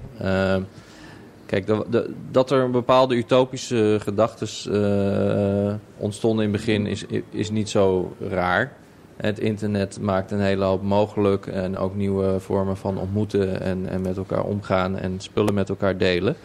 Kijk, 1.49 1.67
de, 1.67 2.15
dat 2.31 2.51
er 2.51 2.71
bepaalde 2.71 3.15
utopische 3.15 3.99
gedachten 4.01 4.49
uh, 4.73 5.75
ontstonden 5.97 6.45
in 6.45 6.53
het 6.53 6.61
begin 6.61 6.87
is, 6.87 7.05
is 7.31 7.51
niet 7.51 7.69
zo 7.69 8.17
raar. 8.21 8.73
Het 9.17 9.39
internet 9.39 10.01
maakt 10.01 10.31
een 10.31 10.41
hele 10.41 10.65
hoop 10.65 10.83
mogelijk 10.83 11.47
en 11.47 11.77
ook 11.77 11.95
nieuwe 11.95 12.41
vormen 12.41 12.77
van 12.77 12.99
ontmoeten 12.99 13.61
en, 13.61 13.89
en 13.89 14.01
met 14.01 14.17
elkaar 14.17 14.45
omgaan 14.45 14.99
en 14.99 15.21
spullen 15.21 15.55
met 15.55 15.69
elkaar 15.69 15.97
delen. 15.97 16.37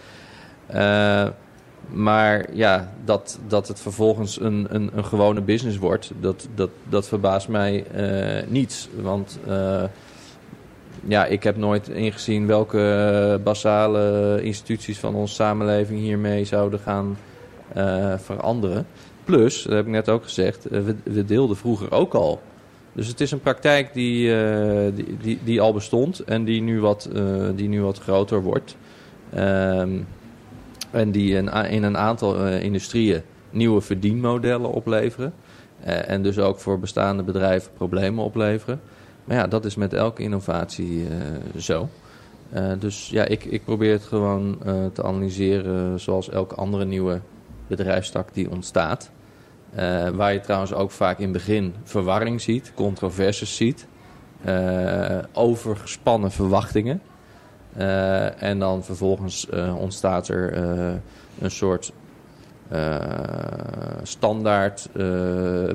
Maar 1.94 2.46
ja, 2.54 2.94
dat, 3.06 3.40
dat 3.48 3.68
het 3.68 3.80
vervolgens 3.80 4.42
een, 4.42 4.68
een, 4.70 4.90
een 4.94 5.06
gewone 5.06 5.42
business 5.42 5.78
wordt, 5.78 6.12
dat, 6.20 6.48
dat, 6.56 6.70
dat 6.90 7.08
verbaast 7.08 7.48
mij 7.48 7.86
uh, 7.96 8.50
niets. 8.50 8.90
Want 9.02 9.40
ja, 11.08 11.26
ik 11.26 11.44
heb 11.44 11.58
nooit 11.58 11.88
ingezien 11.88 12.48
welke 12.48 12.80
eh, 12.80 13.44
basale 13.44 14.40
instituties 14.42 15.00
van 15.00 15.16
onze 15.16 15.34
samenleving 15.34 16.00
hiermee 16.00 16.46
zouden 16.46 16.80
gaan 16.80 17.18
uh, 17.78 18.14
veranderen. 18.18 18.86
Plus, 19.24 19.64
dat 19.64 19.74
heb 19.74 19.86
ik 19.86 19.92
net 19.92 20.10
ook 20.10 20.24
gezegd, 20.24 20.64
we, 20.70 20.96
we, 21.04 21.26
deelden 21.26 21.58
vroeger 21.58 21.92
ook 21.92 22.14
al. 22.14 22.42
Dus 22.94 23.08
het 23.08 23.22
is 23.22 23.32
een 23.32 23.40
praktijk 23.40 23.94
die, 23.94 24.36
die, 24.94 25.18
die, 25.22 25.40
die, 25.44 25.62
al 25.62 25.74
bestond 25.74 26.20
en 26.20 26.44
die 26.44 26.62
nu 26.62 26.80
wat, 26.80 27.10
die 27.56 27.68
nu 27.68 27.82
wat 27.82 28.00
groter 28.00 28.42
wordt. 28.42 28.76
Um, 29.38 30.08
en 30.94 31.12
die 31.12 31.36
in, 31.36 31.84
een 31.84 31.98
aantal 31.98 32.48
industrieën 32.48 33.22
nieuwe 33.50 33.82
verdienmodellen 33.82 34.72
opleveren. 34.72 35.34
en 35.84 36.24
dus 36.24 36.40
ook 36.40 36.60
voor 36.60 36.80
bestaande 36.80 37.24
bedrijven 37.24 37.72
problemen 37.74 38.24
opleveren. 38.24 38.82
Maar 39.24 39.38
ja, 39.38 39.48
dat 39.48 39.66
is 39.66 39.76
met 39.76 39.94
elke 39.94 40.24
innovatie 40.24 41.02
uh, 41.02 41.08
zo. 41.58 41.90
Dus 42.80 43.10
ja, 43.10 43.26
ik, 43.26 43.46
ik 43.46 43.64
probeer 43.64 43.92
het 43.92 44.04
gewoon 44.04 44.58
te 44.94 45.04
analyseren 45.04 46.00
zoals 46.00 46.30
elke 46.30 46.56
andere 46.56 46.86
nieuwe 46.86 47.22
bedrijfstak 47.68 48.34
die 48.34 48.50
ontstaat. 48.50 49.12
waar 50.14 50.34
je 50.34 50.40
trouwens 50.40 50.74
ook 50.74 50.92
vaak 50.92 51.18
in 51.18 51.24
het 51.24 51.34
begin 51.34 51.74
verwarring 51.84 52.42
ziet, 52.42 52.72
controversies 52.76 53.56
ziet, 53.56 53.88
overgespannen 55.34 56.32
verwachtingen. 56.32 57.02
En 58.38 58.60
dan 58.60 58.84
vervolgens 58.84 59.48
ontstaat 59.78 60.28
er 60.28 60.58
een 61.40 61.52
soort 61.52 61.94
uh, 62.74 62.98
standaard 64.04 64.90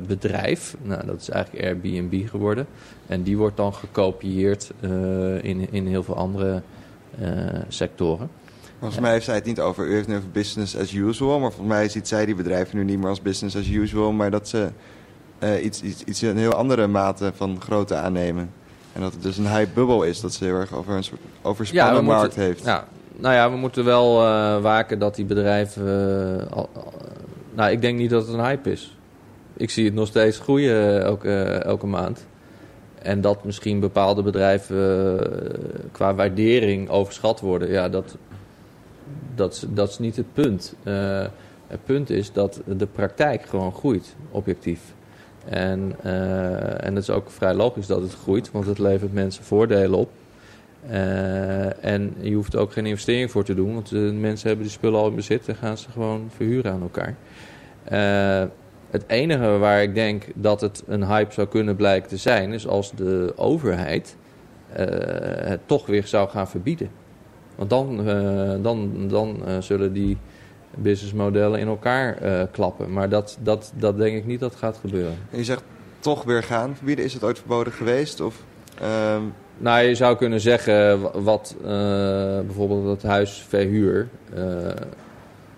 bedrijf. 0.07 0.77
Nou, 0.83 1.07
dat 1.07 1.21
is 1.21 1.29
eigenlijk 1.29 1.65
Airbnb 1.65 2.29
geworden. 2.29 2.67
En 3.07 3.23
die 3.23 3.37
wordt 3.37 3.57
dan 3.57 3.75
gekopieerd 3.75 4.73
in, 5.41 5.73
in 5.73 5.87
heel 5.87 6.03
veel 6.03 6.17
andere 6.17 6.63
sectoren. 7.69 8.31
Volgens 8.79 9.01
mij 9.01 9.13
heeft 9.13 9.25
zij 9.25 9.35
het 9.35 9.45
niet 9.45 9.61
over, 9.61 9.89
het 9.89 10.09
over 10.09 10.31
business 10.33 10.77
as 10.77 10.93
usual. 10.93 11.39
Maar 11.39 11.53
volgens 11.53 11.75
mij 11.75 11.89
ziet 11.89 12.09
zij 12.09 12.27
die 12.27 12.35
bedrijven 12.35 12.77
nu 12.77 12.85
niet 12.85 12.99
meer 12.99 13.09
als 13.09 13.23
business 13.23 13.57
as 13.57 13.69
usual. 13.69 14.13
Maar 14.13 14.31
dat 14.31 14.49
ze 14.49 14.69
iets, 15.63 15.83
iets, 15.83 16.05
iets 16.05 16.21
een 16.21 16.37
heel 16.37 16.55
andere 16.55 16.87
mate 16.87 17.33
van 17.35 17.61
grootte 17.61 17.95
aannemen. 17.95 18.51
En 18.99 19.05
dat 19.05 19.13
het 19.13 19.23
dus 19.23 19.37
een 19.37 19.47
hype 19.47 19.71
bubble 19.75 20.09
is. 20.09 20.21
Dat 20.21 20.33
ze 20.33 20.45
heel 20.45 20.55
erg 20.55 20.75
over 20.75 20.95
een 20.95 21.05
soort 21.05 21.21
overspannen 21.43 21.95
ja, 21.95 22.01
markt 22.01 22.23
moeten, 22.23 22.43
heeft. 22.43 22.65
Ja, 22.65 22.89
nou 23.17 23.35
ja, 23.35 23.51
we 23.51 23.57
moeten 23.57 23.85
wel 23.85 24.23
uh, 24.23 24.61
waken 24.61 24.99
dat 24.99 25.15
die 25.15 25.25
bedrijven. 25.25 25.85
Uh, 26.51 26.53
al, 26.53 26.69
nou, 27.55 27.71
ik 27.71 27.81
denk 27.81 27.99
niet 27.99 28.11
dat 28.11 28.27
het 28.27 28.35
een 28.35 28.45
hype 28.45 28.71
is. 28.71 28.97
Ik 29.57 29.71
zie 29.71 29.85
het 29.85 29.95
nog 29.95 30.07
steeds 30.07 30.39
groeien 30.39 31.03
elke, 31.03 31.43
elke 31.45 31.87
maand. 31.87 32.27
En 33.03 33.21
dat 33.21 33.45
misschien 33.45 33.81
bepaalde 33.81 34.23
bedrijven 34.23 35.19
qua 35.93 36.15
waardering 36.15 36.89
overschat 36.89 37.41
worden, 37.41 37.71
ja, 37.71 37.89
dat, 37.89 38.17
dat, 39.35 39.67
dat 39.69 39.89
is 39.89 39.99
niet 39.99 40.17
het 40.17 40.33
punt. 40.33 40.75
Het 41.67 41.85
punt 41.85 42.11
is 42.11 42.33
dat 42.33 42.61
de 42.65 42.87
praktijk 42.87 43.43
gewoon 43.43 43.73
groeit, 43.73 44.17
objectief. 44.31 44.81
En, 45.51 45.95
en 46.81 46.95
het 46.95 47.03
is 47.03 47.11
ook 47.11 47.31
vrij 47.31 47.55
logisch 47.55 47.87
dat 47.87 48.01
het 48.01 48.15
groeit, 48.15 48.51
want 48.51 48.67
het 48.67 48.79
levert 48.79 49.13
mensen 49.13 49.45
voordelen 49.45 49.99
op. 49.99 50.11
Uh, 50.91 51.85
en 51.85 52.15
je 52.21 52.35
hoeft 52.35 52.55
er 52.55 52.61
ook 52.61 52.73
geen 52.73 52.87
investering 52.87 53.31
voor 53.31 53.45
te 53.45 53.55
doen, 53.55 53.75
want 53.75 53.89
de 53.89 53.97
mensen 53.97 54.49
hebben 54.49 54.67
die 54.67 54.75
spullen 54.75 55.01
al 55.01 55.09
in 55.09 55.15
bezit 55.15 55.49
en 55.49 55.55
gaan 55.55 55.79
ze 55.79 55.91
gewoon 55.91 56.31
verhuren 56.35 56.73
aan 56.73 56.83
elkaar. 56.83 57.15
Het 58.91 59.05
enige 59.07 59.59
waar 59.59 59.83
ik 59.83 59.95
denk 59.95 60.25
dat 60.35 60.61
het 60.61 60.83
een 60.87 61.07
hype 61.07 61.33
zou 61.33 61.49
kunnen 61.49 61.77
blijken 61.77 62.09
te 62.09 62.17
zijn, 62.17 62.53
is 62.53 62.67
als 62.67 62.93
de 62.93 63.33
overheid 63.37 64.17
eh, 64.73 64.87
het 65.49 65.61
toch 65.67 65.87
weer 65.87 66.07
zou 66.07 66.29
gaan 66.29 66.49
verbieden. 66.49 66.91
Want 67.55 67.71
dan, 67.71 68.09
eh, 68.09 68.55
dan, 68.63 69.09
dan 69.09 69.47
eh, 69.47 69.61
zullen 69.61 69.93
die 69.93 70.17
businessmodellen 70.83 71.61
in 71.61 71.67
elkaar 71.69 72.17
eh, 72.17 72.43
klappen. 72.53 72.93
Maar 72.93 73.09
dat, 73.09 73.39
dat, 73.43 73.73
dat 73.77 73.97
denk 73.99 74.17
ik 74.17 74.27
niet 74.27 74.41
dat 74.41 74.55
gaat 74.55 74.77
gebeuren. 74.81 75.15
En 75.31 75.39
je 75.39 75.45
zegt 75.45 75.63
toch 75.99 76.25
weer 76.25 76.43
gaan 76.43 76.77
verbieden. 76.77 77.05
Is 77.05 77.15
het 77.15 77.25
ooit 77.25 77.39
verboden 77.39 77.73
geweest? 77.73 78.21
Of, 78.21 78.43
ehm, 78.81 79.23
Nou, 79.61 79.85
je 79.85 79.95
zou 79.95 80.17
kunnen 80.17 80.41
zeggen 80.41 81.01
wa- 81.01 81.21
wat 81.21 81.55
eh, 81.61 81.67
bijvoorbeeld 82.47 82.87
het 82.87 83.03
huis 83.03 83.45
verhuur. 83.49 84.09
eh, 84.35 84.45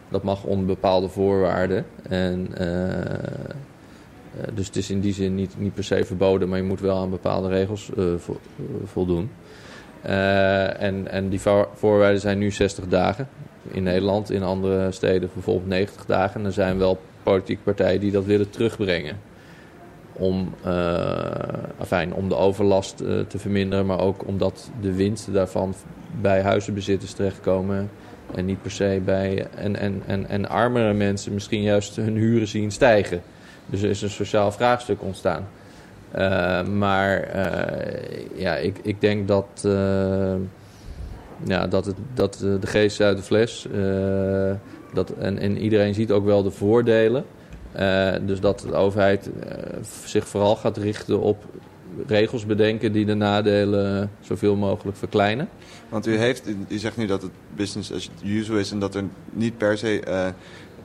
dat 0.09 0.23
mag 0.23 0.45
onder 0.45 0.67
bepaalde 0.67 1.09
voorwaarden. 1.09 1.87
En, 2.09 2.49
eh, 2.55 2.91
eh, 2.93 3.09
dus 4.55 4.67
het 4.67 4.77
is 4.77 4.91
in 4.91 5.01
die 5.01 5.13
zin 5.13 5.35
niet, 5.35 5.55
niet 5.59 5.75
per 5.75 5.85
se 5.85 6.05
verboden, 6.05 6.49
maar 6.49 6.59
je 6.59 6.65
moet 6.65 6.81
wel 6.81 6.97
aan 6.97 7.11
bepaalde 7.11 7.49
regels 7.49 7.91
eh, 7.97 8.05
vo- 8.17 8.41
eh, 8.59 8.65
voldoen. 8.85 9.31
Eh, 10.03 10.83
en, 10.83 11.09
en 11.11 11.29
die 11.29 11.41
vo- 11.41 11.69
voorwaarden 11.75 12.21
zijn 12.21 12.39
nu 12.39 12.51
60 12.51 12.89
dagen 12.89 13.29
in 13.71 13.83
Nederland. 13.83 14.31
In 14.31 14.43
andere 14.43 14.93
steden 14.93 15.31
bijvoorbeeld 15.35 15.69
90 15.69 16.05
dagen. 16.07 16.41
En 16.41 16.47
er 16.47 16.53
zijn 16.53 16.79
wel 16.79 17.01
politieke 17.23 17.63
partijen 17.63 18.01
die 18.01 18.11
dat 18.13 18.25
willen 18.25 18.51
terugbrengen 18.51 19.17
om, 20.13 20.55
afijn, 21.79 22.15
om 22.15 22.29
de 22.29 22.35
overlast 22.37 23.01
eh, 23.01 23.19
te 23.29 23.39
verminderen, 23.39 23.87
maar 23.87 24.01
ook 24.01 24.27
omdat 24.27 24.71
de 24.81 24.93
winsten 24.95 25.33
daarvan 25.33 25.75
bij 26.21 26.43
huizenbezitters 26.43 27.13
terechtkomen 27.13 27.91
en 28.35 28.45
niet 28.45 28.63
per 28.63 28.71
se 28.71 29.01
bij 29.05 29.47
en, 29.57 29.77
en, 29.77 30.03
en, 30.07 30.29
en 30.29 30.49
armere 30.49 30.93
mensen 30.93 31.35
misschien 31.35 31.63
juist 31.63 31.97
hun 31.97 32.17
huren 32.17 32.49
zien 32.49 32.71
stijgen. 32.71 33.23
Dus 33.67 33.83
er 33.83 33.91
is 33.91 34.03
een 34.03 34.11
sociaal 34.11 34.53
vraagstuk 34.53 35.03
ontstaan. 35.03 35.49
Eh, 36.11 36.67
maar 36.67 37.23
eh, 37.23 38.21
ja, 38.35 38.57
ik, 38.57 38.79
ik 38.83 39.01
denk 39.01 39.29
dat, 39.29 39.63
eh, 39.65 40.35
ja, 41.45 41.67
dat, 41.67 41.87
het, 41.87 41.97
dat 42.15 42.39
de 42.39 42.67
geest 42.67 43.01
uit 43.01 43.17
de 43.17 43.23
fles. 43.23 43.67
dat, 44.95 45.11
en, 45.11 45.39
en 45.39 45.59
iedereen 45.59 45.95
ziet 45.95 46.11
ook 46.11 46.25
wel 46.25 46.43
de 46.43 46.51
voordelen. 46.51 47.25
Dus 48.27 48.41
dat 48.41 48.61
de 48.61 48.75
overheid 48.75 49.31
zich 50.05 50.29
vooral 50.29 50.57
gaat 50.57 50.77
richten 50.77 51.21
op 51.21 51.45
regels 52.07 52.47
bedenken 52.47 52.93
die 52.93 53.05
de 53.05 53.15
nadelen 53.15 54.11
zoveel 54.21 54.57
mogelijk 54.57 54.97
verkleinen. 54.97 55.49
want 55.89 56.07
u, 56.07 56.17
heeft, 56.17 56.43
u 56.69 56.79
zegt 56.79 56.97
nu 56.97 57.07
dat 57.07 57.23
het 57.23 57.31
business 57.57 57.93
as 57.93 58.11
usual 58.25 58.59
is 58.59 58.71
en 58.71 58.79
dat 58.79 58.95
er 58.95 59.05
niet 59.33 59.59
per 59.59 59.79
se 59.79 60.33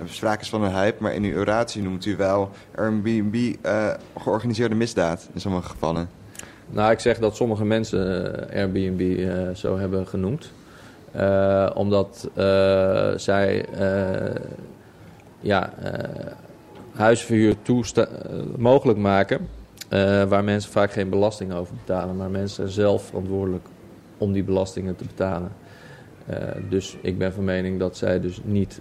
sprake 0.06 0.42
is 0.42 0.50
van 0.50 0.64
een 0.64 0.74
hype. 0.74 1.04
Maar 1.04 1.14
in 1.14 1.24
uw 1.24 1.38
oratie 1.38 1.82
noemt 1.82 2.06
u 2.06 2.16
wel 2.16 2.50
Airbnb 2.76 3.56
eh 3.62 3.94
georganiseerde 4.18 4.76
misdaad 4.76 5.30
in 5.34 5.40
sommige 5.42 5.70
gevallen. 5.70 6.10
Nou, 6.70 6.92
ik 6.92 7.00
zeg 7.00 7.20
dat 7.20 7.36
sommige 7.36 7.66
mensen 7.66 8.50
eh, 8.50 8.60
Airbnb 8.60 9.20
eh, 9.20 9.56
zo 9.56 9.78
hebben 9.78 10.08
genoemd. 10.08 10.52
Omdat 11.74 12.30
zij 13.16 13.66
ja, 15.40 15.74
huisverhuur 16.96 17.56
mogelijk 18.58 19.00
maken. 19.00 19.48
waar 20.28 20.44
mensen 20.44 20.72
vaak 20.72 20.92
geen 20.92 21.10
belasting 21.10 21.54
over 21.54 21.76
betalen. 21.76 22.16
Maar 22.16 22.30
mensen 22.30 22.56
zijn 22.56 22.70
zelf 22.70 23.04
verantwoordelijk 23.04 23.66
om 24.18 24.34
die 24.34 24.44
belastingen 24.44 24.96
te 24.96 25.04
betalen. 25.04 25.52
Dus 26.70 26.98
ik 27.02 27.18
ben 27.18 27.34
van 27.34 27.44
mening 27.44 27.80
dat 27.80 27.98
zij 27.98 28.20
dus 28.20 28.40
niet 28.44 28.80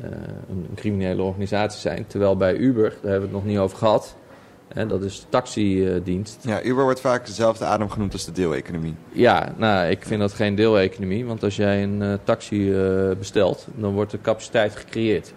een, 0.00 0.66
een 0.68 0.74
criminele 0.74 1.22
organisatie 1.22 1.80
zijn. 1.80 2.06
Terwijl 2.06 2.36
bij 2.36 2.56
Uber, 2.56 2.90
daar 2.90 3.10
hebben 3.10 3.28
we 3.30 3.36
het 3.36 3.44
nog 3.44 3.44
niet 3.44 3.58
over 3.58 3.78
gehad. 3.78 4.16
Hè, 4.68 4.86
dat 4.86 5.02
is 5.02 5.20
de 5.20 5.26
taxidienst. 5.28 6.38
Ja, 6.44 6.62
Uber 6.62 6.84
wordt 6.84 7.00
vaak 7.00 7.26
dezelfde 7.26 7.64
adem 7.64 7.90
genoemd 7.90 8.12
als 8.12 8.24
de 8.24 8.32
deeleconomie. 8.32 8.94
Ja, 9.12 9.54
nou, 9.56 9.88
ik 9.88 10.04
vind 10.04 10.20
dat 10.20 10.32
geen 10.32 10.54
deeleconomie. 10.54 11.26
Want 11.26 11.42
als 11.42 11.56
jij 11.56 11.82
een 11.82 12.02
eh, 12.02 12.14
taxi 12.24 12.74
eh, 12.74 13.16
bestelt, 13.18 13.66
dan 13.74 13.92
wordt 13.92 14.10
de 14.10 14.20
capaciteit 14.20 14.76
gecreëerd. 14.76 15.32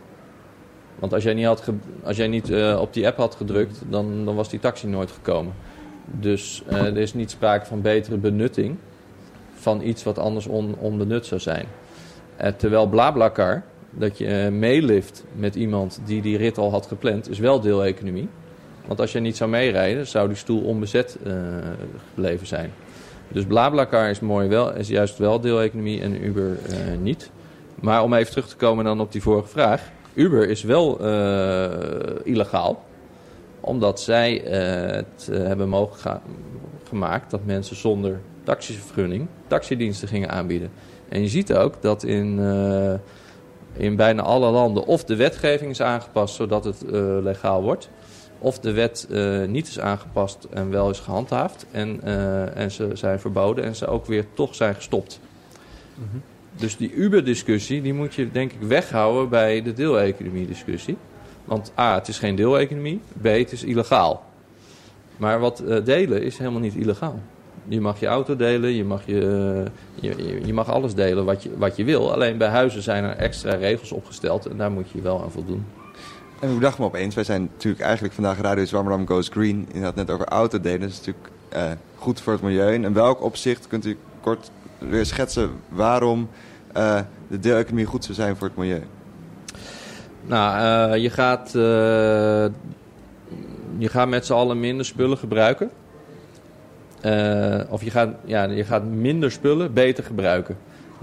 Want 0.99 1.14
als 1.14 1.24
jij 1.24 1.34
niet, 1.34 1.45
had 1.45 1.64
als 2.03 2.18
jij 2.18 2.28
niet 2.28 2.49
eh, 2.49 2.78
op 2.82 2.93
die 2.93 3.08
app 3.08 3.18
had 3.18 3.36
gedrukt, 3.36 3.82
dan, 3.89 4.26
dan 4.26 4.36
was 4.36 4.49
die 4.49 4.60
taxi 4.60 4.88
nooit 4.88 5.12
gekomen. 5.12 5.53
Dus 6.06 6.64
eh, 6.68 6.86
er 6.86 6.97
is 6.97 7.14
niet 7.14 7.32
sprake 7.32 7.66
van 7.66 7.82
betere 7.82 8.18
benutting 8.18 8.78
van 9.53 9.82
iets 9.82 10.03
wat 10.03 10.18
anders 10.18 10.47
on, 10.47 10.76
onbenut 10.80 11.26
zou 11.26 11.41
zijn. 11.41 11.66
Eh, 12.36 12.51
terwijl 12.51 12.88
BlaBlaCar, 12.88 13.64
dat 13.97 14.17
je 14.17 14.27
eh, 14.27 14.51
meelift 14.51 15.23
met 15.35 15.55
iemand 15.55 15.99
die 16.05 16.21
die 16.21 16.37
rit 16.37 16.57
al 16.57 16.71
had 16.71 16.85
gepland, 16.85 17.29
is 17.29 17.39
wel 17.39 17.59
deeleconomie. 17.59 18.29
Want 18.87 18.99
als 18.99 19.11
je 19.11 19.19
niet 19.19 19.37
zou 19.37 19.49
meerijden, 19.49 20.07
zou 20.07 20.27
die 20.27 20.37
stoel 20.37 20.61
onbezet 20.61 21.17
eh, 21.23 21.33
gebleven 22.09 22.47
zijn. 22.47 22.71
Dus 23.27 23.45
BlaBlaCar 23.45 24.09
is, 24.09 24.19
mooi 24.19 24.47
wel, 24.47 24.73
is 24.73 24.87
juist 24.87 25.17
wel 25.17 25.39
deeleconomie 25.39 26.01
en 26.01 26.25
Uber 26.25 26.57
eh, 26.69 26.77
niet. 27.01 27.31
Maar 27.75 28.03
om 28.03 28.13
even 28.13 28.31
terug 28.31 28.47
te 28.47 28.55
komen 28.55 28.85
dan 28.85 28.99
op 28.99 29.11
die 29.11 29.21
vorige 29.21 29.47
vraag. 29.47 29.81
Uber 30.13 30.49
is 30.49 30.63
wel 30.63 30.99
illegaal. 32.23 32.83
Omdat 33.59 34.01
zij 34.01 34.35
het 34.35 35.29
hebben 35.31 35.69
mogelijk 35.69 36.21
gemaakt 36.87 37.31
dat 37.31 37.45
mensen 37.45 37.75
zonder 37.75 38.19
taxivergunning 38.43 39.27
taxidiensten 39.47 40.07
gingen 40.07 40.29
aanbieden. 40.29 40.69
En 41.09 41.21
je 41.21 41.27
ziet 41.27 41.53
ook 41.53 41.81
dat 41.81 42.03
in, 42.03 42.39
in 43.78 43.95
bijna 43.95 44.21
alle 44.21 44.51
landen 44.51 44.86
of 44.86 45.03
de 45.03 45.15
wetgeving 45.15 45.71
is 45.71 45.82
aangepast 45.82 46.36
zodat 46.36 46.63
het 46.63 46.86
eh, 46.86 46.91
legaal 47.21 47.61
wordt. 47.61 47.89
Of 48.39 48.59
de 48.59 48.71
wet 48.71 49.07
eh, 49.11 49.43
niet 49.43 49.67
is 49.67 49.80
aangepast 49.80 50.47
en 50.53 50.69
wel 50.69 50.89
is 50.89 50.99
gehandhaafd. 50.99 51.65
En, 51.71 51.99
eh, 52.03 52.57
en 52.57 52.71
ze 52.71 52.89
zijn 52.93 53.19
verboden 53.19 53.63
en 53.63 53.76
ze 53.76 53.88
ook 53.88 54.05
weer 54.05 54.26
toch 54.34 54.55
zijn 54.55 54.76
gestopt. 54.76 55.19
Dus 56.55 56.78
die 56.78 56.93
Uber-discussie, 56.93 57.82
die 57.82 57.93
moet 57.93 58.13
je 58.13 58.32
denk 58.32 58.51
ik 58.51 58.61
weghouden 58.61 59.30
bij 59.30 59.61
de 59.61 59.73
deeleconomie-discussie. 59.73 60.97
Want 61.45 61.71
A, 61.80 61.95
het 61.95 62.07
is 62.07 62.19
geen 62.19 62.36
deeleconomie. 62.36 63.01
B, 63.21 63.23
het 63.23 63.51
is 63.51 63.63
illegaal. 63.63 64.23
Maar 65.17 65.39
wat 65.39 65.63
delen 65.84 66.23
is 66.23 66.38
helemaal 66.38 66.59
niet 66.59 66.76
illegaal. 66.76 67.19
Je 67.68 67.82
mag 67.82 67.99
je 67.99 68.07
auto 68.07 68.36
delen, 68.36 68.74
je 68.74 68.84
mag, 68.84 69.01
je, 69.05 69.63
je, 69.95 70.13
je- 70.18 70.45
je 70.45 70.53
mag 70.53 70.70
alles 70.70 70.93
delen 70.93 71.26
wat 71.26 71.43
je, 71.43 71.49
wat 71.57 71.76
je 71.76 71.84
wil. 71.84 72.13
Alleen 72.13 72.38
bij 72.38 72.47
huizen 72.47 72.82
zijn 72.82 73.03
er 73.03 73.16
extra 73.16 73.53
regels 73.55 73.91
opgesteld 73.91 74.45
en 74.45 74.57
daar 74.57 74.72
moet 74.72 74.89
je 74.89 75.01
wel 75.01 75.22
aan 75.24 75.32
voldoen. 75.32 75.66
En 76.41 76.53
ik 76.53 76.61
dacht 76.61 76.80
me 76.80 76.86
opeens, 76.86 77.16
wij 77.16 77.24
zijn 77.24 77.41
natuurlijk 77.41 77.84
eigenlijk 77.84 78.13
vandaag 78.13 78.41
Radio 78.41 78.66
Zwammerdam 78.66 79.07
Goes 79.07 79.28
Green. 79.30 79.68
Je 79.74 79.82
had 79.84 79.95
net 79.95 80.11
over 80.11 80.26
autodelen, 80.26 80.80
dat 80.80 80.89
is 80.89 80.97
natuurlijk 80.97 81.30
eh, 81.49 81.72
goed 81.95 82.22
voor 82.22 82.34
het 82.34 82.41
milieu. 82.41 82.74
En 82.74 82.84
in 82.84 82.93
welk 82.93 83.24
opzicht 83.24 83.68
kunt 83.68 83.86
u 83.86 83.97
kort 84.22 84.51
weer 84.78 85.05
schetsen 85.05 85.49
waarom 85.70 86.30
eh, 86.74 86.99
de 87.28 87.39
deeleconomie 87.39 87.86
goed 87.86 88.03
zou 88.03 88.13
zijn 88.16 88.36
voor 88.36 88.47
het 88.47 88.57
milieu? 88.57 88.82
Nou, 90.26 90.91
eh, 90.93 91.01
je 91.01 91.09
gaat, 91.09 91.47
eh, 91.55 92.45
je 93.78 93.89
gaat 93.89 94.07
met 94.07 94.26
z'n 94.26 94.34
allen 94.34 94.59
minder 94.59 94.86
spullen 94.86 95.18
gebruiken. 95.18 95.70
Eh, 97.06 97.60
of 97.70 97.84
je 97.84 97.89
gaat, 97.89 98.10
ja, 98.24 98.43
je 98.43 98.64
gaat 98.64 98.84
minder 98.84 99.32
spullen 99.32 99.74
beter 99.74 100.03
gebruiken. 100.03 100.58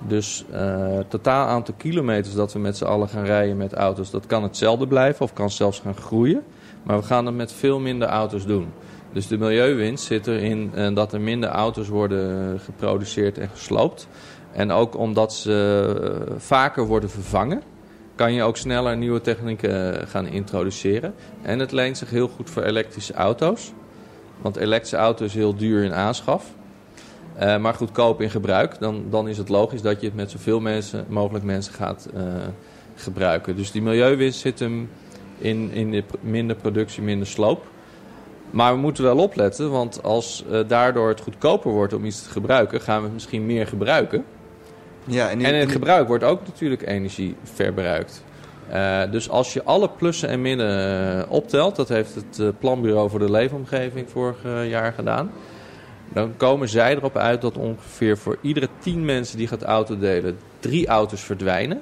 Dus 0.06 0.44
eh 0.50 0.98
totaal 1.08 1.46
aantal 1.46 1.74
kilometers 1.76 2.34
dat 2.34 2.52
we 2.52 2.58
met 2.58 2.76
z'n 2.76 2.84
allen 2.84 3.08
gaan 3.08 3.24
rijden 3.24 3.56
met 3.56 3.72
auto's, 3.72 4.10
dat 4.10 4.26
kan 4.26 4.42
hetzelfde 4.42 4.86
blijven 4.86 5.24
of 5.24 5.32
kan 5.32 5.50
zelfs 5.50 5.80
gaan 5.80 5.96
groeien. 5.96 6.42
Maar 6.82 6.98
we 6.98 7.04
gaan 7.04 7.26
het 7.26 7.34
met 7.34 7.52
veel 7.52 7.80
minder 7.80 8.08
auto's 8.08 8.46
doen. 8.46 8.66
Dus 9.12 9.26
de 9.26 9.38
milieuwinst 9.38 10.04
zit 10.04 10.26
erin 10.26 10.70
eh, 10.74 10.94
dat 10.94 11.12
er 11.12 11.20
minder 11.20 11.48
auto's 11.48 11.88
worden 11.88 12.60
geproduceerd 12.60 13.38
en 13.38 13.48
gesloopt. 13.48 14.08
En 14.52 14.70
ook 14.70 14.96
omdat 14.96 15.34
ze 15.34 16.34
vaker 16.36 16.86
worden 16.86 17.10
vervangen 17.10 17.62
kan 18.14 18.32
je 18.32 18.42
ook 18.42 18.56
sneller 18.56 18.96
nieuwe 18.96 19.20
technieken 19.20 20.08
gaan 20.08 20.26
introduceren. 20.26 21.14
En 21.42 21.58
het 21.58 21.72
leent 21.72 21.98
zich 21.98 22.10
heel 22.10 22.28
goed 22.28 22.50
voor 22.50 22.62
elektrische 22.62 23.14
auto's. 23.14 23.72
Want 24.42 24.56
elektrische 24.56 24.96
auto 24.96 25.24
is 25.24 25.34
heel 25.34 25.56
duur 25.56 25.84
in 25.84 25.94
aanschaf. 25.94 26.44
Eh, 27.34 27.58
maar 27.58 27.74
goedkoop 27.74 28.20
in 28.20 28.30
gebruik. 28.30 28.78
Dan, 28.78 29.04
dan 29.10 29.28
is 29.28 29.38
het 29.38 29.48
logisch 29.48 29.82
dat 29.82 30.00
je 30.00 30.06
het 30.06 30.16
met 30.16 30.30
zoveel 30.30 30.60
mensen, 30.60 31.04
mogelijk 31.08 31.44
mensen 31.44 31.72
gaat 31.74 32.08
eh, 32.14 32.22
gebruiken. 32.94 33.56
Dus 33.56 33.70
die 33.70 33.82
milieuwinst 33.82 34.40
zit 34.40 34.58
hem 34.58 34.90
in, 35.38 35.70
in 35.72 35.90
de 35.90 36.04
minder 36.20 36.56
productie, 36.56 37.02
minder 37.02 37.26
sloop. 37.26 37.64
Maar 38.50 38.72
we 38.72 38.78
moeten 38.80 39.04
wel 39.04 39.16
opletten, 39.16 39.70
want 39.70 40.02
als 40.02 40.44
eh, 40.50 40.60
daardoor 40.66 41.08
het 41.08 41.20
goedkoper 41.20 41.70
wordt 41.70 41.92
om 41.92 42.04
iets 42.04 42.22
te 42.22 42.30
gebruiken, 42.30 42.80
gaan 42.80 42.98
we 42.98 43.04
het 43.04 43.12
misschien 43.12 43.46
meer 43.46 43.66
gebruiken. 43.66 44.24
Ja, 45.04 45.30
en, 45.30 45.40
u- 45.40 45.44
En 45.44 45.54
in 45.54 45.60
het 45.60 45.72
gebruik 45.72 46.06
wordt 46.08 46.24
ook 46.24 46.40
natuurlijk 46.46 46.86
energie 46.86 47.34
verbruikt. 47.42 48.24
Eh, 48.72 49.02
dus 49.10 49.30
als 49.30 49.52
je 49.52 49.64
alle 49.64 49.88
plussen 49.88 50.28
en 50.28 50.40
minnen 50.40 51.22
eh, 51.22 51.32
optelt, 51.32 51.76
dat 51.76 51.88
heeft 51.88 52.14
het 52.14 52.38
eh, 52.38 52.48
Planbureau 52.58 53.10
voor 53.10 53.18
de 53.18 53.30
Leefomgeving 53.30 54.10
vorig 54.10 54.36
jaar 54.66 54.92
gedaan. 54.92 55.30
Dan 56.12 56.36
komen 56.36 56.68
zij 56.68 56.96
erop 56.96 57.16
uit 57.16 57.40
dat 57.40 57.56
ongeveer 57.58 58.18
voor 58.18 58.38
iedere 58.40 58.68
10 58.78 59.04
mensen 59.04 59.38
die 59.38 59.46
gaat 59.46 59.62
autodelen, 59.62 60.38
drie 60.58 60.86
auto's 60.86 61.20
verdwijnen. 61.20 61.80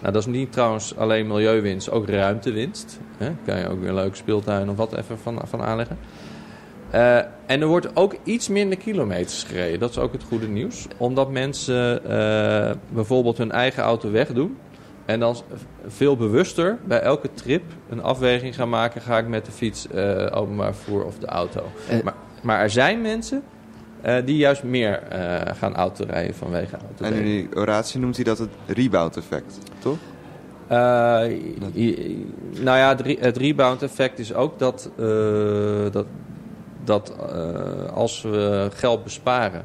Nou, 0.00 0.12
dat 0.12 0.22
is 0.22 0.32
niet 0.32 0.52
trouwens 0.52 0.96
alleen 0.96 1.26
milieuwinst, 1.26 1.90
ook 1.90 2.08
ruimtewinst. 2.08 2.98
Hè? 3.16 3.30
Kan 3.44 3.58
je 3.58 3.68
ook 3.68 3.80
weer 3.80 3.88
een 3.88 3.94
leuk 3.94 4.16
speeltuin 4.16 4.70
of 4.70 4.76
wat 4.76 4.96
even 4.96 5.18
van, 5.18 5.40
van 5.44 5.62
aanleggen. 5.62 5.98
En 7.46 7.60
er 7.60 7.66
wordt 7.66 7.96
ook 7.96 8.16
iets 8.24 8.48
minder 8.48 8.78
kilometers 8.78 9.42
gereden. 9.42 9.80
Dat 9.80 9.90
is 9.90 9.98
ook 9.98 10.12
het 10.12 10.22
goede 10.22 10.48
nieuws. 10.48 10.86
Omdat 10.96 11.30
mensen 11.30 12.02
bijvoorbeeld 12.92 13.38
hun 13.38 13.52
eigen 13.52 13.82
auto 13.82 14.10
wegdoen. 14.10 14.56
En 15.08 15.20
dan 15.20 15.36
veel 15.86 16.16
bewuster 16.16 16.78
bij 16.84 17.00
elke 17.00 17.28
trip 17.34 17.62
een 17.88 18.02
afweging 18.02 18.54
gaan 18.54 18.68
maken. 18.68 19.00
Ga 19.00 19.18
ik 19.18 19.28
met 19.28 19.44
de 19.44 19.52
fiets, 19.52 19.88
eh, 19.88 20.26
openbaar 20.30 20.74
vervoer 20.74 21.04
of 21.04 21.18
de 21.18 21.26
auto. 21.26 21.62
Eh. 21.88 22.02
maar, 22.02 22.14
maar 22.42 22.60
er 22.60 22.70
zijn 22.70 23.00
mensen 23.00 23.42
eh, 24.00 24.16
die 24.24 24.36
juist 24.36 24.62
meer 24.62 25.02
eh, 25.02 25.54
gaan 25.56 25.74
autorijden 25.74 26.34
vanwege 26.34 26.76
auto. 26.76 27.04
En 27.04 27.12
in 27.12 27.24
die 27.24 27.48
oratie 27.56 28.00
noemt 28.00 28.14
hij 28.16 28.24
dat 28.24 28.38
het 28.38 28.48
rebound-effect, 28.66 29.58
toch? 29.78 29.96
Eh, 30.66 31.24
i- 31.28 31.56
i- 31.74 32.32
nou 32.60 32.78
ja, 32.78 32.88
het, 32.88 33.00
re- 33.00 33.16
het 33.20 33.36
rebound 33.36 33.82
effect 33.82 34.18
is 34.18 34.34
ook 34.34 34.58
dat, 34.58 34.90
dat, 35.92 36.06
dat 36.84 37.12
als 37.94 38.22
we 38.22 38.68
geld 38.74 39.04
besparen, 39.04 39.62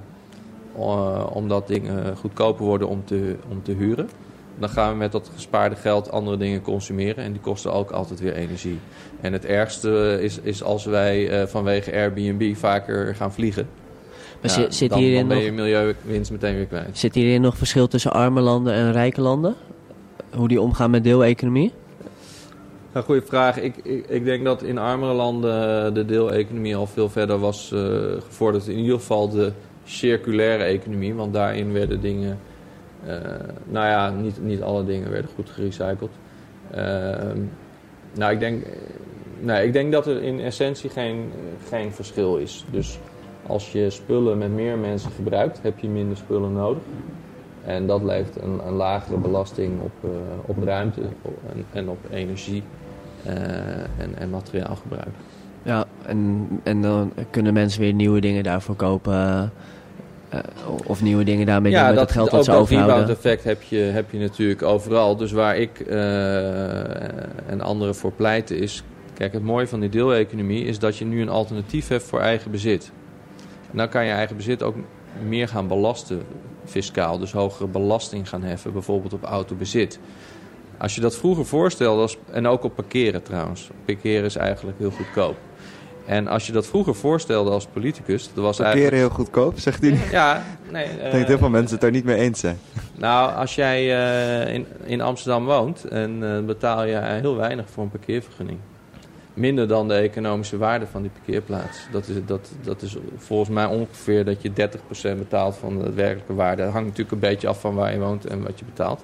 omdat 1.33 1.67
dingen 1.67 2.17
goedkoper 2.17 2.65
worden 2.65 2.87
om 2.87 3.05
te, 3.05 3.35
om 3.49 3.63
te 3.63 3.71
huren, 3.71 4.09
dan 4.59 4.69
gaan 4.69 4.91
we 4.91 4.97
met 4.97 5.11
dat 5.11 5.31
gespaarde 5.33 5.75
geld 5.75 6.11
andere 6.11 6.37
dingen 6.37 6.61
consumeren 6.61 7.23
en 7.23 7.31
die 7.31 7.41
kosten 7.41 7.73
ook 7.73 7.91
altijd 7.91 8.19
weer 8.19 8.33
energie. 8.33 8.79
En 9.21 9.33
het 9.33 9.45
ergste 9.45 10.17
is, 10.21 10.39
is 10.39 10.63
als 10.63 10.85
wij 10.85 11.29
eh, 11.29 11.47
vanwege 11.47 11.91
Airbnb 11.91 12.55
vaker 12.55 13.15
gaan 13.15 13.33
vliegen. 13.33 13.67
Maar 14.41 14.51
Ja, 14.51 14.57
zit, 14.57 14.75
zit, 14.75 14.89
dan, 14.89 14.99
hierin 14.99 15.17
dan 15.19 15.27
ben 15.27 15.37
nog, 15.37 15.45
je 15.45 15.51
milieuwinst 15.51 16.31
meteen 16.31 16.55
weer 16.55 16.65
kwijt. 16.65 16.97
zit 16.97 17.15
hierin 17.15 17.41
nog 17.41 17.57
verschil 17.57 17.87
tussen 17.87 18.11
arme 18.11 18.41
landen 18.41 18.73
en 18.73 18.91
rijke 18.91 19.21
landen? 19.21 19.55
Hoe 20.35 20.47
die 20.47 20.61
omgaan 20.61 20.91
met 20.91 21.03
deeleconomie? 21.03 21.71
Een 22.91 23.03
goede 23.03 23.21
vraag. 23.21 23.59
Ik, 23.59 23.75
ik, 23.83 24.05
ik 24.07 24.25
denk 24.25 24.43
dat 24.43 24.63
in 24.63 24.77
armere 24.77 25.13
landen 25.13 25.93
de 25.93 26.05
deeleconomie 26.05 26.75
al 26.75 26.87
veel 26.87 27.09
verder 27.09 27.39
was 27.39 27.71
eh, 27.71 27.79
gevorderd. 28.25 28.67
In 28.67 28.77
ieder 28.77 28.97
geval 28.97 29.29
de 29.29 29.51
circulaire 29.83 30.63
economie. 30.63 31.13
Want 31.13 31.33
daarin 31.33 31.73
werden 31.73 32.01
dingen... 32.01 32.39
eh, 33.05 33.15
nou 33.65 33.87
ja, 33.87 34.09
niet, 34.09 34.41
niet 34.41 34.61
alle 34.61 34.85
dingen 34.85 35.11
werden 35.11 35.29
goed 35.35 35.49
gerecycled. 35.49 36.11
Ehm, 36.71 37.39
nou, 38.13 38.33
ik 38.33 38.39
denk, 38.39 38.65
nee, 39.39 39.65
ik 39.65 39.73
denk 39.73 39.91
dat 39.91 40.07
er 40.07 40.23
in 40.23 40.39
essentie 40.39 40.89
geen, 40.89 41.31
geen 41.67 41.91
verschil 41.91 42.37
is. 42.37 42.65
Dus 42.71 42.99
als 43.47 43.71
je 43.71 43.89
spullen 43.89 44.37
met 44.37 44.51
meer 44.51 44.77
mensen 44.77 45.11
gebruikt, 45.11 45.59
heb 45.61 45.79
je 45.79 45.87
minder 45.87 46.17
spullen 46.17 46.53
nodig. 46.53 46.83
En 47.65 47.87
dat 47.87 48.03
levert 48.03 48.41
een, 48.41 48.67
een 48.67 48.73
lagere 48.73 49.17
belasting 49.17 49.81
op, 49.81 49.91
eh, 50.03 50.09
op 50.45 50.63
ruimte 50.63 51.01
en, 51.01 51.65
en 51.71 51.89
op 51.89 51.97
energie 52.11 52.63
eh, 53.23 53.33
en, 53.81 54.15
en 54.17 54.29
materiaalgebruik. 54.29 55.13
Ja, 55.63 55.85
en, 56.05 56.47
en 56.63 56.81
dan 56.81 57.13
kunnen 57.29 57.53
mensen 57.53 57.81
weer 57.81 57.93
nieuwe 57.93 58.21
dingen 58.21 58.43
daarvoor 58.43 58.75
kopen. 58.75 59.51
Eh, 60.33 60.39
of 60.85 61.01
nieuwe 61.01 61.23
dingen 61.23 61.45
daarmee 61.45 61.73
doen 61.73 61.85
met 61.85 61.99
het 61.99 62.11
geld 62.11 62.31
dat 62.31 62.45
ze 62.45 62.51
dat 62.51 62.59
overhouden. 62.59 62.95
rebound 62.95 63.17
effect 63.17 63.43
heb 63.43 63.61
je, 63.61 63.77
heb 63.77 64.11
je 64.11 64.17
natuurlijk 64.17 64.61
overal. 64.61 65.15
Dus 65.15 65.31
waar 65.31 65.57
ik 65.57 65.79
eh, 65.79 67.49
en 67.49 67.61
anderen 67.61 67.95
voor 67.95 68.11
pleiten 68.11 68.57
is... 68.57 68.83
Kijk, 69.13 69.33
het 69.33 69.43
mooie 69.43 69.67
van 69.67 69.79
die 69.79 69.89
deeleconomie 69.89 70.65
is 70.65 70.79
dat 70.79 70.97
je 70.97 71.05
nu 71.05 71.21
een 71.21 71.29
alternatief 71.29 71.87
hebt 71.87 72.03
voor 72.03 72.19
eigen 72.19 72.51
bezit. 72.51 72.91
En 73.71 73.77
dan 73.77 73.89
kan 73.89 74.05
je 74.05 74.11
eigen 74.11 74.35
bezit 74.35 74.63
ook 74.63 74.75
meer 75.27 75.47
gaan 75.47 75.67
belasten 75.67 76.21
fiscaal. 76.65 77.17
Dus 77.17 77.31
hogere 77.31 77.67
belasting 77.67 78.29
gaan 78.29 78.43
heffen, 78.43 78.73
bijvoorbeeld 78.73 79.13
op 79.13 79.23
autobezit. 79.23 79.99
Als 80.77 80.95
je 80.95 81.01
dat 81.01 81.15
vroeger 81.15 81.45
voorstelde, 81.45 82.15
en 82.31 82.47
ook 82.47 82.63
op 82.63 82.75
parkeren 82.75 83.23
trouwens. 83.23 83.69
Parkeren 83.85 84.25
is 84.25 84.35
eigenlijk 84.35 84.77
heel 84.77 84.91
goedkoop. 84.91 85.35
En 86.05 86.27
als 86.27 86.45
je 86.45 86.51
dat 86.51 86.67
vroeger 86.67 86.95
voorstelde 86.95 87.49
als 87.49 87.65
politicus, 87.65 88.29
dat 88.33 88.43
was 88.43 88.59
eigenlijk... 88.59 88.95
heel 88.95 89.09
goedkoop, 89.09 89.59
zegt 89.59 89.81
hij. 89.81 89.89
Ik 90.03 90.11
Ja, 90.11 90.43
nee. 90.71 90.87
denk 90.87 91.01
dat 91.01 91.11
heel 91.11 91.27
eh, 91.27 91.37
veel 91.37 91.49
mensen 91.49 91.71
het 91.71 91.81
daar 91.81 91.91
niet 91.91 92.03
mee 92.03 92.17
eens 92.17 92.39
zijn. 92.39 92.59
nou, 92.95 93.35
als 93.35 93.55
jij 93.55 93.79
eh, 93.79 94.53
in, 94.53 94.65
in 94.83 95.01
Amsterdam 95.01 95.45
woont, 95.45 95.83
en 95.83 96.35
eh, 96.35 96.45
betaal 96.45 96.85
je 96.85 96.97
heel 97.01 97.35
weinig 97.35 97.65
voor 97.69 97.83
een 97.83 97.89
parkeervergunning. 97.89 98.59
Minder 99.33 99.67
dan 99.67 99.87
de 99.87 99.93
economische 99.93 100.57
waarde 100.57 100.87
van 100.87 101.01
die 101.01 101.11
parkeerplaats. 101.11 101.77
Dat 101.91 102.07
is, 102.07 102.15
dat, 102.25 102.51
dat 102.61 102.81
is 102.81 102.97
volgens 103.17 103.49
mij 103.49 103.65
ongeveer 103.65 104.25
dat 104.25 104.41
je 104.41 104.51
30% 104.51 105.17
betaalt 105.17 105.55
van 105.55 105.79
de 105.79 105.93
werkelijke 105.93 106.33
waarde. 106.33 106.63
Dat 106.63 106.71
hangt 106.71 106.87
natuurlijk 106.87 107.11
een 107.11 107.29
beetje 107.29 107.47
af 107.47 107.59
van 107.59 107.75
waar 107.75 107.93
je 107.93 107.99
woont 107.99 108.25
en 108.25 108.43
wat 108.43 108.59
je 108.59 108.65
betaalt. 108.65 109.03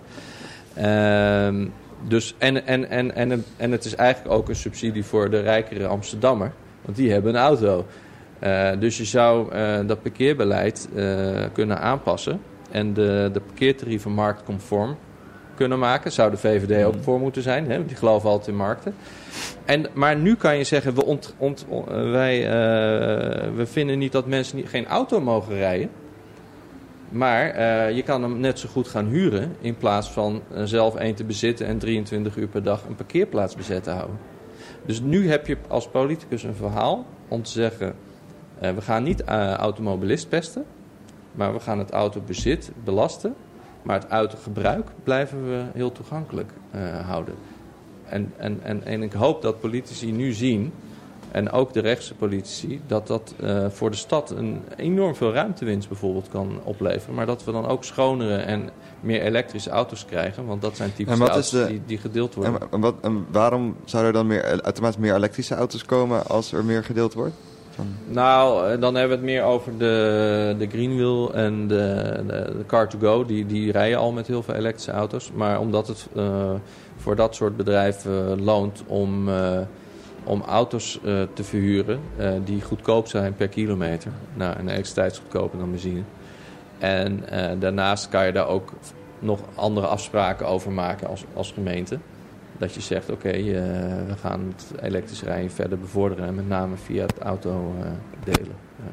Ehm, 0.73 1.67
dus, 2.07 2.35
en, 2.37 2.65
en, 2.65 2.89
en, 2.89 3.15
en, 3.15 3.43
en 3.57 3.71
het 3.71 3.85
is 3.85 3.95
eigenlijk 3.95 4.33
ook 4.33 4.49
een 4.49 4.55
subsidie 4.55 5.05
voor 5.05 5.29
de 5.29 5.39
rijkere 5.39 5.87
Amsterdammer. 5.87 6.51
Want 6.89 7.01
die 7.01 7.11
hebben 7.11 7.35
een 7.35 7.41
auto. 7.41 7.85
Eh, 8.39 8.69
dus 8.79 8.97
je 8.97 9.05
zou 9.05 9.51
eh, 9.51 9.79
dat 9.85 10.01
parkeerbeleid 10.01 10.89
eh, 10.95 11.05
kunnen 11.53 11.79
aanpassen. 11.79 12.41
En 12.71 12.93
de, 12.93 13.29
de 13.33 13.39
parkeertarieven 13.39 14.11
marktconform 14.11 14.97
kunnen 15.55 15.79
maken. 15.79 16.11
Zou 16.11 16.31
de 16.31 16.37
VVD 16.37 16.85
ook 16.85 16.95
voor 17.01 17.19
moeten 17.19 17.41
zijn. 17.41 17.69
Hè? 17.69 17.75
want 17.75 17.87
Die 17.87 17.97
geloven 17.97 18.29
altijd 18.29 18.47
in 18.47 18.55
markten. 18.55 18.95
En, 19.65 19.85
maar 19.93 20.15
nu 20.15 20.35
kan 20.35 20.57
je 20.57 20.63
zeggen, 20.63 20.95
we, 20.95 21.05
ont, 21.05 21.35
ont, 21.37 21.65
wij, 21.89 22.41
we 23.55 23.65
vinden 23.65 23.97
niet 23.99 24.11
dat 24.11 24.27
mensen 24.27 24.55
niet, 24.55 24.69
geen 24.69 24.87
auto 24.87 25.21
mogen 25.21 25.55
rijden. 25.55 25.89
Maar 27.09 27.61
je 27.91 28.01
kan 28.01 28.23
hem 28.23 28.39
net 28.39 28.59
zo 28.59 28.69
goed 28.69 28.87
gaan 28.87 29.05
huren 29.05 29.55
in 29.61 29.77
plaats 29.77 30.09
van 30.09 30.41
zelf 30.63 30.95
één 30.95 31.15
te 31.15 31.23
bezitten 31.23 31.67
en 31.67 31.77
23 31.77 32.35
uur 32.35 32.47
per 32.47 32.63
dag 32.63 32.83
een 32.87 32.95
parkeerplaats 32.95 33.55
bezet 33.55 33.83
te 33.83 33.89
houden. 33.89 34.38
Dus 34.89 35.01
nu 35.01 35.29
heb 35.29 35.47
je 35.47 35.57
als 35.67 35.87
politicus 35.87 36.43
een 36.43 36.55
verhaal 36.55 37.05
om 37.27 37.43
te 37.43 37.49
zeggen, 37.49 37.95
eh, 38.59 38.73
we 38.73 38.81
gaan 38.81 39.03
niet 39.03 39.23
eh, 39.23 39.53
automobilist 39.53 40.29
pesten, 40.29 40.65
maar 41.31 41.53
we 41.53 41.59
gaan 41.59 41.79
het 41.79 41.91
autobezit 41.91 42.71
belasten. 42.83 43.35
Maar 43.81 43.99
het 43.99 44.09
autogebruik 44.09 44.89
blijven 45.03 45.49
we 45.49 45.63
heel 45.73 45.91
toegankelijk 45.91 46.51
eh, 46.71 47.07
houden. 47.07 47.35
En, 48.05 48.33
en, 48.37 48.59
en, 48.63 48.85
en 48.85 49.03
ik 49.03 49.13
hoop 49.13 49.41
dat 49.41 49.59
politici 49.59 50.11
nu 50.11 50.31
zien, 50.31 50.71
en 51.31 51.51
ook 51.51 51.73
de 51.73 51.79
rechtse 51.79 52.13
politici, 52.15 52.81
dat 52.87 53.07
dat 53.07 53.33
eh, 53.39 53.65
voor 53.69 53.91
de 53.91 53.97
stad 53.97 54.31
een 54.31 54.61
enorm 54.75 55.15
veel 55.15 55.33
ruimtewinst 55.33 55.87
bijvoorbeeld 55.87 56.29
kan 56.29 56.59
opleveren. 56.63 57.15
Maar 57.15 57.25
dat 57.25 57.43
we 57.43 57.51
dan 57.51 57.67
ook 57.67 57.83
schonere 57.83 58.35
en 58.35 58.69
meer 58.99 59.21
elektrische 59.21 59.69
auto's 59.69 60.05
krijgen. 60.05 60.45
Want 60.45 60.61
dat 60.61 60.75
zijn 60.75 60.93
typische 60.93 61.23
auto's 61.23 61.49
de- 61.49 61.65
die, 61.67 61.81
die 61.85 61.97
gedeeld 61.97 62.33
worden. 62.35 62.59
En, 62.71 62.79
wat, 62.79 62.95
en 63.01 63.25
waarom 63.31 63.75
zou 63.85 64.05
er 64.05 64.13
dan 64.13 64.27
meer, 64.27 64.61
automatisch 64.61 64.99
meer 64.99 65.15
elektrische 65.15 65.55
auto's 65.55 65.85
komen 65.85 66.25
als 66.27 66.51
er 66.51 66.65
meer 66.65 66.83
gedeeld 66.83 67.13
wordt? 67.13 67.35
Nou, 68.05 68.71
eh, 68.71 68.81
dan 68.81 68.95
hebben 68.95 69.09
we 69.19 69.23
het 69.25 69.33
meer 69.33 69.43
over 69.43 69.77
de, 69.77 70.55
de 70.57 70.67
Greenwheel 70.67 71.33
en 71.33 71.67
de, 71.67 72.13
de, 72.27 72.53
de 72.57 72.63
Car2Go. 72.63 73.27
Die, 73.27 73.45
die 73.45 73.71
rijden 73.71 73.97
al 73.99 74.11
met 74.11 74.27
heel 74.27 74.43
veel 74.43 74.53
elektrische 74.53 74.91
auto's. 74.91 75.31
Maar 75.33 75.59
omdat 75.59 75.87
het 75.87 76.07
eh, 76.15 76.51
voor 76.97 77.15
dat 77.15 77.35
soort 77.35 77.57
bedrijven 77.57 78.43
loont 78.43 78.83
om, 78.87 79.29
om 80.29 80.41
auto's 80.41 80.99
eh, 81.03 81.21
te 81.33 81.43
verhuren... 81.43 81.99
eh, 82.17 82.31
die 82.43 82.61
goedkoop 82.61 83.07
zijn 83.07 83.35
per 83.35 83.47
kilometer. 83.47 84.11
Nou, 84.33 84.57
en 84.57 84.67
is 84.67 84.93
goedkoper 85.17 85.59
dan 85.59 85.71
benzine. 85.71 86.01
En 86.77 87.29
eh, 87.29 87.59
daarnaast 87.59 88.09
kan 88.09 88.25
je 88.25 88.31
daar 88.31 88.47
ook 88.47 88.73
nog 89.19 89.39
andere 89.55 89.87
afspraken 89.87 90.47
over 90.47 90.71
maken 90.71 91.07
als, 91.07 91.23
als 91.33 91.51
gemeente. 91.51 91.99
Dat 92.57 92.73
je 92.73 92.81
zegt, 92.81 93.09
oké, 93.09 93.31
we 93.31 94.15
gaan 94.21 94.53
het 94.55 94.81
elektrisch 94.81 95.23
rijden 95.23 95.51
verder 95.51 95.79
bevorderen. 95.79 96.25
En 96.25 96.35
met 96.35 96.47
name 96.47 96.75
via 96.77 97.01
het 97.01 97.19
auto 97.19 97.73
delen. 98.23 98.55
Ja. 98.75 98.91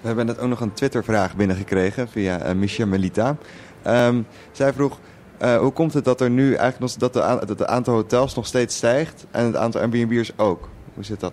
We 0.00 0.06
hebben 0.06 0.26
net 0.26 0.38
ook 0.38 0.48
nog 0.48 0.60
een 0.60 0.72
Twitter-vraag 0.72 1.36
binnengekregen 1.36 2.08
via 2.08 2.54
Michel 2.54 2.86
Melita. 2.86 3.36
Ehm, 3.82 4.22
zij 4.52 4.72
vroeg, 4.72 4.98
eh, 5.40 5.58
hoe 5.58 5.72
komt 5.72 5.94
het 5.94 6.04
dat 6.04 6.20
er 6.20 6.30
nu 6.30 6.54
eigenlijk 6.54 6.78
nog, 6.78 6.92
dat, 6.92 7.12
de 7.12 7.46
dat 7.46 7.58
het 7.58 7.66
aantal 7.66 7.94
hotels 7.94 8.34
nog 8.34 8.46
steeds 8.46 8.76
stijgt 8.76 9.26
en 9.30 9.44
het 9.44 9.56
aantal 9.56 9.80
Airbnb'ers 9.80 10.38
ook? 10.38 10.68
Hoe 10.94 11.04
zit 11.04 11.20
dat? 11.20 11.32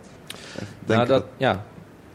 Denk 0.86 1.00
nou, 1.00 1.08
dat, 1.08 1.26
ja. 1.38 1.64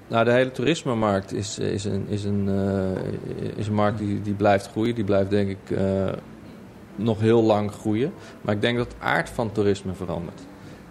nou, 0.09 0.25
de 0.25 0.33
hele 0.33 0.51
toerismemarkt 0.51 1.33
is, 1.33 1.59
is, 1.59 1.85
een, 1.85 2.07
is, 2.09 2.25
een, 2.25 2.49
eh, 2.49 3.57
is 3.57 3.67
een 3.67 3.75
markt 3.75 3.99
die, 3.99 4.23
die 4.23 4.35
blijft 4.35 4.71
groeien. 4.71 4.95
Die 4.95 5.05
blijft 5.05 5.31
denk 5.31 5.49
ik 5.49 5.77
eh, 5.79 5.85
nog 6.97 7.21
heel 7.21 7.43
lang 7.43 7.73
groeien. 7.73 8.13
Maar 8.41 8.55
ik 8.55 8.61
denk 8.61 8.77
dat 8.77 8.91
de 8.91 9.05
aard 9.05 9.29
van 9.29 9.53
toerisme 9.53 9.95
verandert. 9.95 10.41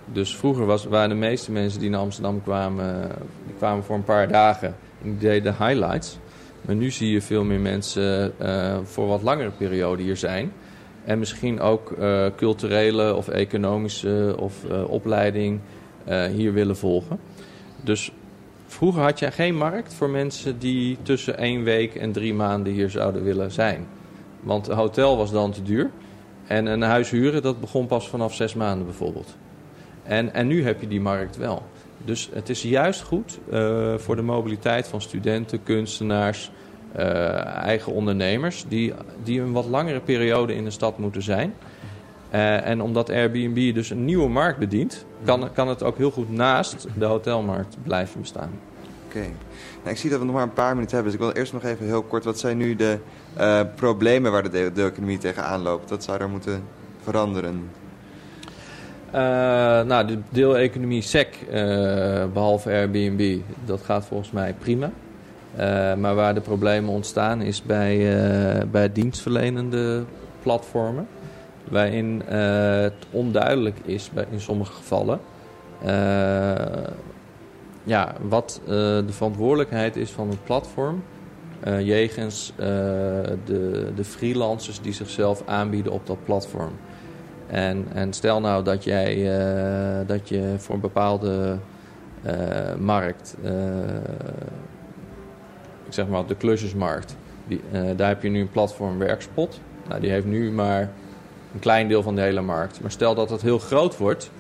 Dus 0.06 0.36
vroeger 0.36 0.66
was, 0.66 0.86
waren 0.86 1.10
de 1.10 1.16
meeste 1.16 1.52
mensen 1.52 1.80
die 1.80 1.89
naar 1.89 1.99
Amsterdam 1.99 2.43
kwamen, 2.43 3.12
die 3.45 3.56
kwamen 3.58 3.84
voor 3.84 3.95
een 3.95 4.04
paar 4.04 4.28
dagen 4.28 4.76
en 5.04 5.10
die 5.10 5.18
deden 5.18 5.56
highlights. 5.60 6.18
Maar 6.62 6.76
nu 6.76 6.91
zie 6.91 7.12
je 7.12 7.22
veel 7.22 7.43
meer 7.43 7.60
mensen 7.60 8.34
voor 8.84 9.08
wat 9.08 9.22
langere 9.22 9.52
periode 9.52 10.04
hier 10.04 10.18
zijn. 10.18 10.52
En 11.06 11.20
misschien 11.20 11.60
ook 11.60 11.91
eh, 11.91 12.26
culturele 12.36 13.16
of 13.16 13.28
economische 13.28 14.36
of 14.39 14.66
eh, 14.70 14.89
opleiding 14.89 15.60
eh, 16.04 16.26
hier 16.26 16.54
willen 16.54 16.78
volgen. 16.78 17.20
Dus 17.84 18.12
vroeger 18.68 19.02
had 19.02 19.20
je 19.20 19.32
geen 19.32 19.58
markt 19.58 19.93
voor 19.93 20.10
mensen 20.10 20.60
die 20.60 20.97
tussen 21.02 21.38
één 21.38 21.64
week 21.64 21.95
en 21.95 22.12
drie 22.12 22.34
maanden 22.34 22.74
hier 22.74 22.89
zouden 22.89 23.24
willen 23.24 23.52
zijn. 23.52 23.88
Want 24.39 24.68
een 24.68 24.76
hotel 24.76 25.18
was 25.18 25.32
dan 25.32 25.52
te 25.52 25.62
duur. 25.62 25.89
En 26.47 26.66
een 26.66 26.82
huis 26.82 27.10
huren, 27.10 27.41
dat 27.41 27.60
begon 27.60 27.88
pas 27.88 28.10
vanaf 28.10 28.34
zes 28.34 28.54
maanden 28.54 28.86
bijvoorbeeld. 28.86 29.36
En, 30.04 30.34
en 30.34 30.47
nu 30.47 30.64
heb 30.64 30.82
je 30.82 30.88
die 30.88 31.02
markt 31.02 31.38
wel. 31.38 31.64
Dus 32.06 32.30
het 32.34 32.49
is 32.49 32.62
juist 32.62 33.02
goed 33.02 33.39
voor 33.97 34.16
de 34.16 34.22
mobiliteit 34.22 34.88
van 34.88 35.02
studenten, 35.02 35.64
kunstenaars, 35.64 36.52
eigen 36.95 37.93
ondernemers, 37.93 38.65
die, 38.67 38.93
die 39.23 39.41
een 39.41 39.51
wat 39.51 39.65
langere 39.65 39.99
periode 39.99 40.55
in 40.55 40.63
de 40.63 40.71
stad 40.71 40.97
moeten 40.97 41.21
zijn. 41.21 41.53
Eh, 42.31 42.67
en 42.67 42.81
omdat 42.81 43.09
Airbnb 43.09 43.73
dus 43.73 43.89
een 43.89 44.05
nieuwe 44.05 44.29
markt 44.29 44.59
bedient, 44.59 45.05
kan, 45.25 45.49
kan 45.53 45.67
het 45.67 45.83
ook 45.83 45.97
heel 45.97 46.11
goed 46.11 46.29
naast 46.31 46.87
de 46.97 47.05
hotelmarkt 47.05 47.77
blijven 47.83 48.21
bestaan. 48.21 48.51
Oké. 49.05 49.19
Nou, 49.19 49.89
ik 49.89 49.97
zie 49.97 50.09
dat 50.09 50.19
we 50.19 50.25
nog 50.25 50.33
maar 50.35 50.43
een 50.43 50.53
paar 50.53 50.73
minuten 50.73 50.95
hebben, 50.95 51.11
dus 51.13 51.21
ik 51.21 51.27
wil 51.27 51.41
eerst 51.41 51.53
nog 51.53 51.63
even 51.63 51.85
heel 51.85 52.03
kort... 52.03 52.23
wat 52.23 52.39
zijn 52.39 52.57
nu 52.57 52.75
de 52.75 52.97
eh, 53.33 53.61
problemen 53.75 54.31
waar 54.31 54.43
de 54.43 54.49
deel- 54.49 54.73
deeleconomie 54.73 55.17
tegenaan 55.17 55.61
loopt? 55.61 55.89
Dat 55.89 56.03
zou 56.03 56.19
er 56.19 56.29
moeten 56.29 56.63
veranderen. 57.01 57.69
Eh, 59.11 59.21
nou, 59.81 60.07
de 60.07 60.19
deeleconomie 60.29 61.01
SEC, 61.01 61.35
eh, 61.49 62.25
behalve 62.33 62.69
Airbnb, 62.69 63.39
dat 63.65 63.81
gaat 63.81 64.05
volgens 64.05 64.31
mij 64.31 64.55
prima. 64.59 64.91
Eh, 65.56 65.95
maar 65.95 66.16
waar 66.16 66.34
de 66.34 66.41
problemen 66.41 66.89
ontstaan 66.93 67.41
is 67.41 67.64
bij, 67.64 68.16
eh, 68.16 68.64
bij 68.72 68.91
dienstverlenende 68.91 70.04
platformen. 70.41 71.08
Waarin 71.70 72.24
eh, 72.28 72.80
het 72.82 72.93
onduidelijk 73.12 73.78
is 73.86 74.10
bij, 74.14 74.26
in 74.32 74.39
sommige 74.39 74.74
gevallen 74.74 75.20
ja, 77.84 78.14
wat 78.22 78.62
de 78.66 79.04
verantwoordelijkheid 79.10 79.95
is 79.95 80.12
van 80.12 80.30
het 80.30 80.43
platform. 80.43 81.04
eh, 81.60 81.80
jegens 81.88 82.54
de, 83.45 83.91
de 83.95 84.04
freelancers 84.04 84.82
die 84.82 84.93
zichzelf 84.93 85.43
aanbieden 85.45 85.91
op 85.91 86.08
dat 86.08 86.24
platform. 86.26 86.72
En, 87.47 87.86
en 87.93 88.14
stel 88.14 88.39
nou 88.39 88.64
dat 88.64 88.84
jij 88.84 89.16
dat 90.06 90.30
je 90.30 90.54
voor 90.58 90.76
een 90.76 90.82
bepaalde 90.82 91.58
markt, 92.80 93.36
zeg 95.93 96.07
maar 96.07 96.25
de 96.25 96.35
klusjesmarkt, 96.35 97.15
die, 97.47 97.61
eh, 97.71 97.81
daar 97.95 98.07
heb 98.07 98.23
je 98.23 98.29
nu 98.29 98.41
een 98.41 98.51
platform 98.51 98.97
Werkspot. 98.97 99.59
Nou, 99.87 100.01
die 100.01 100.09
heeft 100.09 100.25
nu 100.25 100.51
maar 100.51 100.91
een 101.53 101.59
klein 101.59 101.87
deel 101.87 102.03
van 102.03 102.15
de 102.15 102.21
hele 102.21 102.41
markt. 102.41 102.81
Maar 102.81 102.91
stel 102.91 103.15
dat 103.15 103.29
het 103.29 103.41
heel 103.41 103.59
groot 103.59 103.97
wordt 103.97 104.31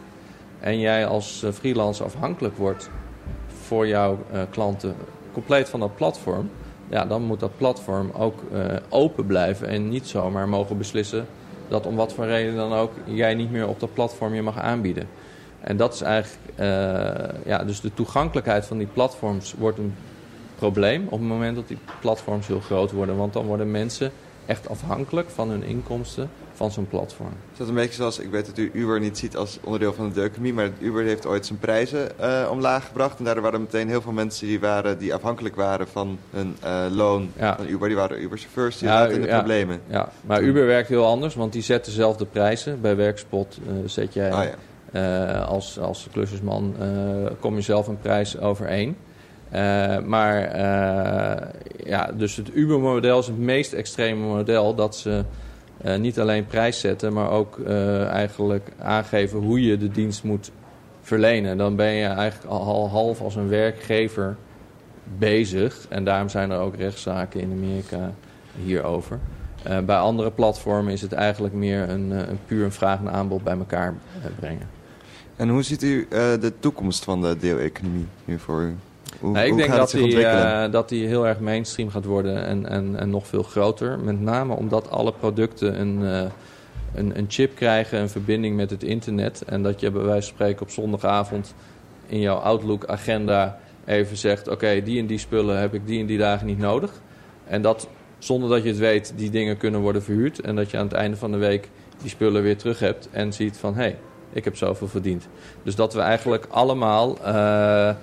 en 0.59 0.79
jij 0.79 1.05
als 1.05 1.43
eh, 1.43 1.51
freelancer 1.51 2.05
afhankelijk 2.05 2.57
wordt 2.57 2.89
voor 3.63 3.87
jouw 3.87 4.17
eh, 4.31 4.41
klanten 4.49 4.95
compleet 5.31 5.69
van 5.69 5.79
dat 5.79 5.95
platform, 5.95 6.49
ja, 6.89 7.05
dan 7.05 7.21
moet 7.21 7.39
dat 7.39 7.57
platform 7.57 8.11
ook 8.17 8.39
open 8.89 9.25
blijven 9.25 9.67
en 9.67 9.89
niet 9.89 10.07
zomaar 10.07 10.49
mogen 10.49 10.77
beslissen 10.77 11.25
dat 11.67 11.85
om 11.85 11.95
wat 11.95 12.13
voor 12.13 12.25
reden 12.25 12.55
dan 12.55 12.73
ook 12.73 12.91
jij 13.05 13.35
niet 13.35 13.51
meer 13.51 13.67
op 13.67 13.79
dat 13.79 13.93
platform 13.93 14.33
je 14.33 14.41
mag 14.41 14.59
aanbieden. 14.59 15.07
En 15.61 15.77
dat 15.77 15.93
is 15.93 16.01
eigenlijk, 16.01 16.59
ja, 17.45 17.63
dus 17.63 17.81
de 17.81 17.93
toegankelijkheid 17.93 18.65
van 18.65 18.77
die 18.77 18.87
platforms 18.87 19.53
wordt 19.57 19.77
een 19.77 19.93
probleem 20.61 21.03
op 21.05 21.19
het 21.19 21.27
moment 21.27 21.55
dat 21.55 21.67
die 21.67 21.77
platforms 22.01 22.47
heel 22.47 22.59
groot 22.59 22.91
worden. 22.91 23.17
Want 23.17 23.33
dan 23.33 23.45
worden 23.45 23.71
mensen 23.71 24.11
echt 24.45 24.69
afhankelijk 24.69 25.29
van 25.29 25.49
hun 25.49 25.63
inkomsten 25.63 26.29
van 26.53 26.71
zo'n 26.71 26.87
platform. 26.87 27.33
Is 27.51 27.57
dat 27.57 27.67
een 27.67 27.73
beetje 27.73 27.93
zoals, 27.95 28.19
ik 28.19 28.29
weet 28.31 28.45
dat 28.45 28.57
u 28.57 28.69
Uber 28.73 28.99
niet 28.99 29.17
ziet 29.17 29.37
als 29.37 29.59
onderdeel 29.63 29.93
van 29.93 30.07
de 30.07 30.13
deeleconomie... 30.13 30.53
maar 30.53 30.69
Uber 30.79 31.03
heeft 31.03 31.25
ooit 31.25 31.45
zijn 31.45 31.59
prijzen 31.59 32.19
eh, 32.19 32.47
omlaag 32.51 32.85
gebracht... 32.87 33.17
en 33.19 33.23
daardoor 33.25 33.43
waren 33.43 33.61
meteen 33.61 33.87
heel 33.87 34.01
veel 34.01 34.11
mensen 34.11 34.47
die, 34.47 34.59
waren, 34.59 34.97
die 34.97 35.13
afhankelijk 35.13 35.55
waren 35.55 35.87
van 35.87 36.17
hun 36.31 36.55
eh, 36.61 36.85
loon 36.89 37.31
Ja. 37.37 37.55
van 37.55 37.67
Uber. 37.67 37.87
Die 37.87 37.97
waren 37.97 38.21
Uber-chauffeurs, 38.21 38.77
die 38.77 38.87
Ja, 38.87 39.07
in 39.07 39.21
de 39.21 39.27
ja. 39.27 39.37
problemen. 39.37 39.81
Ja, 39.87 40.09
maar 40.25 40.41
Uber 40.41 40.65
werkt 40.65 40.89
heel 40.89 41.05
anders, 41.05 41.35
want 41.35 41.53
die 41.53 41.61
zet 41.61 41.85
dezelfde 41.85 42.25
prijzen. 42.25 42.81
Bij 42.81 42.95
Werkspot 42.95 43.59
eh, 43.67 43.73
zet 43.85 44.13
jij 44.13 44.31
Ah, 44.31 45.47
als, 45.47 45.79
als 45.79 46.07
klussersman 46.11 46.75
eh, 46.79 46.87
kom 47.39 47.55
je 47.55 47.61
zelf 47.61 47.87
een 47.87 47.99
prijs 47.99 48.39
overeen. 48.39 48.95
Eh, 49.51 49.99
maar 49.99 50.43
eh, 50.43 51.47
ja, 51.85 52.11
dus 52.13 52.35
het 52.35 52.55
Uber-model 52.55 53.19
is 53.19 53.27
het 53.27 53.37
meest 53.37 53.73
extreme 53.73 54.25
model 54.25 54.75
dat 54.75 54.95
ze 54.95 55.23
eh, 55.77 55.97
niet 55.97 56.19
alleen 56.19 56.45
prijs 56.45 56.79
zetten, 56.79 57.13
maar 57.13 57.31
ook 57.31 57.59
eigenlijk 58.07 58.71
aangeven 58.79 59.39
hoe 59.39 59.61
je 59.61 59.77
de 59.77 59.89
dienst 59.89 60.23
moet 60.23 60.51
verlenen. 61.01 61.57
Dan 61.57 61.75
ben 61.75 61.91
je 61.91 62.05
eigenlijk 62.05 62.51
al 62.51 62.61
al 62.61 62.89
half 62.89 63.21
als 63.21 63.35
een 63.35 63.49
werkgever 63.49 64.35
bezig. 65.17 65.85
En 65.89 66.03
daarom 66.03 66.29
zijn 66.29 66.51
er 66.51 66.59
ook 66.59 66.75
rechtszaken 66.75 67.39
in 67.39 67.51
Amerika 67.51 68.13
hierover. 68.63 69.19
Bij 69.85 69.97
andere 69.97 70.31
platformen 70.31 70.93
is 70.93 71.01
het 71.01 71.13
eigenlijk 71.13 71.53
meer 71.53 71.89
een, 71.89 72.11
een 72.11 72.39
puur 72.45 72.65
een 72.65 72.71
vraag 72.71 72.99
en 72.99 73.11
aanbod 73.11 73.43
bij 73.43 73.57
elkaar 73.57 73.93
brengen. 74.39 74.69
En 75.35 75.49
hoe 75.49 75.63
ziet 75.63 75.83
u 75.83 76.07
de 76.09 76.53
toekomst 76.59 77.03
van 77.03 77.21
de 77.21 77.37
deeleconomie 77.37 78.07
nu 78.25 78.39
voor 78.39 78.61
u? 78.61 78.75
Hoe, 79.21 79.31
Nou, 79.31 79.45
ik 79.45 79.51
hoe 79.51 79.61
denk 79.61 79.73
dat 79.73 79.91
die, 79.91 80.25
eh, 80.25 80.71
dat 80.71 80.89
die 80.89 81.07
heel 81.07 81.27
erg 81.27 81.39
mainstream 81.39 81.89
gaat 81.89 82.05
worden 82.05 82.45
en, 82.45 82.69
en, 82.69 82.99
en 82.99 83.09
nog 83.09 83.27
veel 83.27 83.43
groter. 83.43 83.99
Met 83.99 84.21
name 84.21 84.53
omdat 84.53 84.89
alle 84.89 85.13
producten 85.13 85.79
een, 85.79 86.05
eh, 86.05 86.31
een, 86.93 87.17
een 87.17 87.25
chip 87.27 87.55
krijgen, 87.55 87.99
een 87.99 88.09
verbinding 88.09 88.55
met 88.55 88.69
het 88.69 88.83
internet. 88.83 89.43
En 89.45 89.63
dat 89.63 89.79
je 89.79 89.91
bij 89.91 90.01
wijze 90.01 90.27
van 90.27 90.35
spreken 90.35 90.61
op 90.61 90.69
zondagavond 90.69 91.53
in 92.07 92.19
jouw 92.19 92.37
Outlook-agenda 92.37 93.59
even 93.85 94.17
zegt... 94.17 94.47
oké, 94.47 94.81
die 94.83 94.99
en 94.99 95.05
die 95.05 95.17
spullen 95.17 95.59
heb 95.59 95.73
ik 95.73 95.87
die 95.87 95.99
en 95.99 96.05
die 96.05 96.17
dagen 96.17 96.47
niet 96.47 96.59
nodig. 96.59 96.91
En 97.47 97.61
dat 97.61 97.87
zonder 98.19 98.49
dat 98.49 98.63
je 98.63 98.69
het 98.69 98.77
weet, 98.77 99.13
die 99.15 99.29
dingen 99.29 99.57
kunnen 99.57 99.79
worden 99.79 100.03
verhuurd. 100.03 100.41
En 100.41 100.55
dat 100.55 100.71
je 100.71 100.77
aan 100.77 100.83
het 100.83 100.93
einde 100.93 101.17
van 101.17 101.31
de 101.31 101.37
week 101.37 101.69
die 102.01 102.09
spullen 102.09 102.43
weer 102.43 102.57
terug 102.57 102.79
hebt 102.79 103.09
en 103.11 103.33
ziet 103.33 103.57
van... 103.57 103.73
hé, 103.73 103.81
hey, 103.81 103.97
ik 104.33 104.43
heb 104.43 104.57
zoveel 104.57 104.87
verdiend. 104.87 105.27
Dus 105.63 105.75
dat 105.75 105.93
we 105.93 105.99
eigenlijk 105.99 106.45
allemaal... 106.49 107.17
eh, 107.23 107.95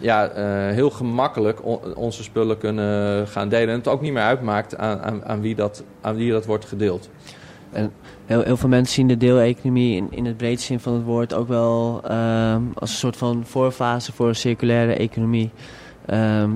ja, 0.00 0.28
eh, 0.28 0.74
heel 0.74 0.90
gemakkelijk 0.90 1.64
on- 1.64 1.94
onze 1.94 2.22
spullen 2.22 2.58
kunnen 2.58 3.28
gaan 3.28 3.48
delen. 3.48 3.68
En 3.68 3.78
het 3.78 3.88
ook 3.88 4.00
niet 4.00 4.12
meer 4.12 4.22
uitmaakt 4.22 4.76
aan, 4.76 5.02
aan, 5.02 5.24
aan, 5.24 5.40
wie, 5.40 5.54
dat, 5.54 5.84
aan 6.00 6.16
wie 6.16 6.30
dat 6.30 6.46
wordt 6.46 6.64
gedeeld. 6.64 7.10
Heel, 8.26 8.42
heel 8.42 8.56
veel 8.56 8.68
mensen 8.68 8.94
zien 8.94 9.08
de 9.08 9.16
deeleconomie 9.16 9.96
in, 9.96 10.06
in 10.10 10.24
het 10.24 10.36
breedste 10.36 10.66
zin 10.66 10.80
van 10.80 10.92
het 10.92 11.04
woord 11.04 11.34
ook 11.34 11.48
wel 11.48 12.00
ehm, 12.04 12.62
als 12.74 12.90
een 12.90 12.96
soort 12.96 13.16
van 13.16 13.42
voorfase 13.46 14.12
voor 14.12 14.28
een 14.28 14.34
circulaire 14.36 14.94
economie. 14.94 15.50
Ehm, 16.06 16.50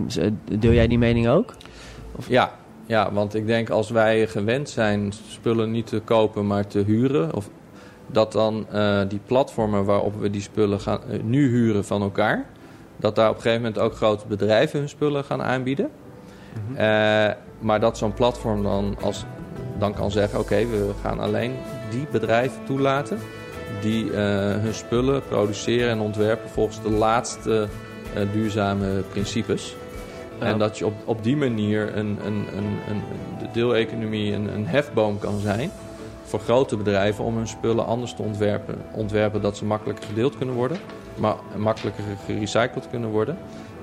deel 0.58 0.72
jij 0.72 0.88
die 0.88 0.98
mening 0.98 1.28
ook? 1.28 1.54
Ja, 2.28 2.52
ja, 2.86 3.12
want 3.12 3.34
ik 3.34 3.46
denk 3.46 3.70
als 3.70 3.90
wij 3.90 4.26
gewend 4.26 4.68
zijn 4.68 5.12
spullen 5.28 5.70
niet 5.70 5.86
te 5.86 6.00
kopen, 6.00 6.46
maar 6.46 6.66
te 6.66 6.78
huren... 6.78 7.34
Of 7.34 7.48
dat 8.06 8.32
dan 8.32 8.66
eh, 8.70 9.00
die 9.08 9.20
platformen 9.26 9.84
waarop 9.84 10.20
we 10.20 10.30
die 10.30 10.40
spullen 10.40 10.80
gaan, 10.80 11.00
eh, 11.10 11.22
nu 11.22 11.48
huren 11.48 11.84
van 11.84 12.02
elkaar... 12.02 12.46
dat 12.98 13.14
daar 13.14 13.28
op 13.28 13.36
een 13.36 13.42
gegeven 13.42 13.62
moment 13.62 13.80
ook 13.80 13.94
grote 13.94 14.26
bedrijven 14.26 14.78
hun 14.78 14.88
spullen 14.88 15.24
gaan 15.24 15.42
aanbieden. 15.42 15.90
Eh, 16.74 17.28
maar 17.58 17.80
dat 17.80 17.98
zo'n 17.98 18.14
platform 18.14 18.62
dan, 18.62 18.96
als, 19.02 19.24
dan 19.78 19.94
kan 19.94 20.10
zeggen... 20.10 20.38
oké, 20.38 20.66
we 20.66 20.90
gaan 21.02 21.20
alleen 21.20 21.54
die 21.90 22.06
bedrijven 22.12 22.64
toelaten... 22.64 23.18
die 23.80 24.12
eh, 24.12 24.16
hun 24.56 24.74
spullen 24.74 25.22
produceren 25.28 25.90
en 25.90 26.00
ontwerpen 26.00 26.50
volgens 26.50 26.82
de 26.82 26.90
laatste 26.90 27.68
eh, 28.14 28.22
duurzame 28.32 29.02
principes... 29.10 29.76
Ja. 30.40 30.44
En 30.44 30.58
dat 30.58 30.78
je 30.78 30.86
op, 30.86 30.94
op 31.04 31.22
die 31.22 31.36
manier 31.36 31.96
een, 31.96 32.18
een, 32.24 32.46
een, 32.56 32.78
een, 32.88 33.02
de 33.38 33.48
deeleconomie 33.52 34.32
een, 34.32 34.54
een 34.54 34.66
hefboom 34.66 35.18
kan 35.18 35.38
zijn 35.38 35.70
voor 36.22 36.40
grote 36.40 36.76
bedrijven 36.76 37.24
om 37.24 37.36
hun 37.36 37.48
spullen 37.48 37.86
anders 37.86 38.14
te 38.14 38.22
ontwerpen. 38.22 38.82
Ontwerpen 38.92 39.42
dat 39.42 39.56
ze 39.56 39.64
makkelijker 39.64 40.04
gedeeld 40.04 40.36
kunnen 40.36 40.54
worden, 40.54 40.78
maar 41.18 41.34
makkelijker 41.56 42.04
gerecycled 42.26 42.86
kunnen 42.90 43.10
worden. 43.10 43.38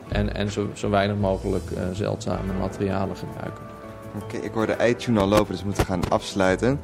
En, 0.07 0.35
en 0.35 0.51
zo, 0.51 0.69
zo 0.73 0.89
weinig 0.89 1.17
mogelijk 1.17 1.71
eh, 1.71 1.83
zeldzame 1.93 2.53
materialen 2.59 3.15
gebruiken. 3.15 3.63
Oké, 4.23 4.37
ik 4.37 4.51
hoor 4.53 4.65
de 4.65 4.75
iTunes 4.87 5.21
al 5.21 5.27
lopen, 5.27 5.47
dus 5.51 5.59
we 5.59 5.65
moeten 5.65 5.85
gaan 5.85 6.09
afsluiten. 6.09 6.79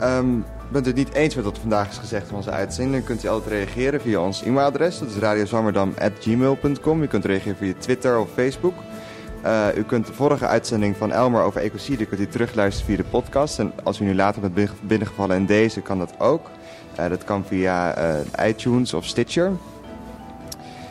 Ehm, 0.00 0.26
bent 0.68 0.84
u 0.86 0.88
het 0.88 0.98
niet 0.98 1.12
eens 1.12 1.34
met 1.34 1.44
wat 1.44 1.58
vandaag 1.58 1.90
is 1.90 1.98
gezegd 1.98 2.28
in 2.30 2.36
onze 2.36 2.50
uitzending? 2.50 2.94
Dan 2.96 3.04
kunt 3.04 3.24
u 3.24 3.28
altijd 3.28 3.50
reageren 3.52 4.00
via 4.00 4.20
ons 4.20 4.42
e-mailadres. 4.42 4.98
Dat 4.98 5.08
is 5.08 5.16
radiozwammerdam.gmail.com. 5.16 7.02
U 7.02 7.06
kunt 7.06 7.24
reageren 7.24 7.56
via 7.56 7.72
Twitter 7.78 8.18
of 8.18 8.28
Facebook. 8.34 8.74
Eh, 9.42 9.66
u 9.76 9.82
kunt 9.82 10.06
de 10.06 10.12
vorige 10.12 10.46
uitzending 10.46 10.96
van 10.96 11.12
Elmer 11.12 11.42
over 11.42 11.60
ecocide 11.60 12.06
kunt 12.06 12.20
u 12.20 12.26
terugluisteren 12.26 12.86
via 12.94 12.96
de 12.96 13.08
podcast. 13.10 13.58
En 13.58 13.72
als 13.82 14.00
u 14.00 14.04
nu 14.04 14.14
later 14.14 14.40
bent 14.40 14.54
bin- 14.54 14.68
binnengevallen 14.80 15.36
in 15.36 15.46
deze, 15.46 15.80
kan 15.80 15.98
dat 15.98 16.12
ook. 16.18 16.50
Eh, 16.96 17.08
dat 17.08 17.24
kan 17.24 17.44
via 17.44 17.94
iTunes 18.46 18.94
of 18.94 19.04
Stitcher. 19.04 19.52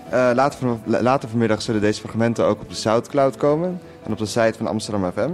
Eh, 0.09 0.29
later, 0.33 0.59
van, 0.59 0.81
later 1.01 1.29
vanmiddag 1.29 1.61
zullen 1.61 1.81
deze 1.81 2.01
fragmenten 2.01 2.45
ook 2.45 2.61
op 2.61 2.69
de 2.69 2.75
Soundcloud 2.75 3.37
komen. 3.37 3.79
En 4.05 4.11
op 4.11 4.17
de 4.17 4.25
site 4.25 4.53
van 4.57 4.67
Amsterdam 4.67 5.11
FM. 5.11 5.29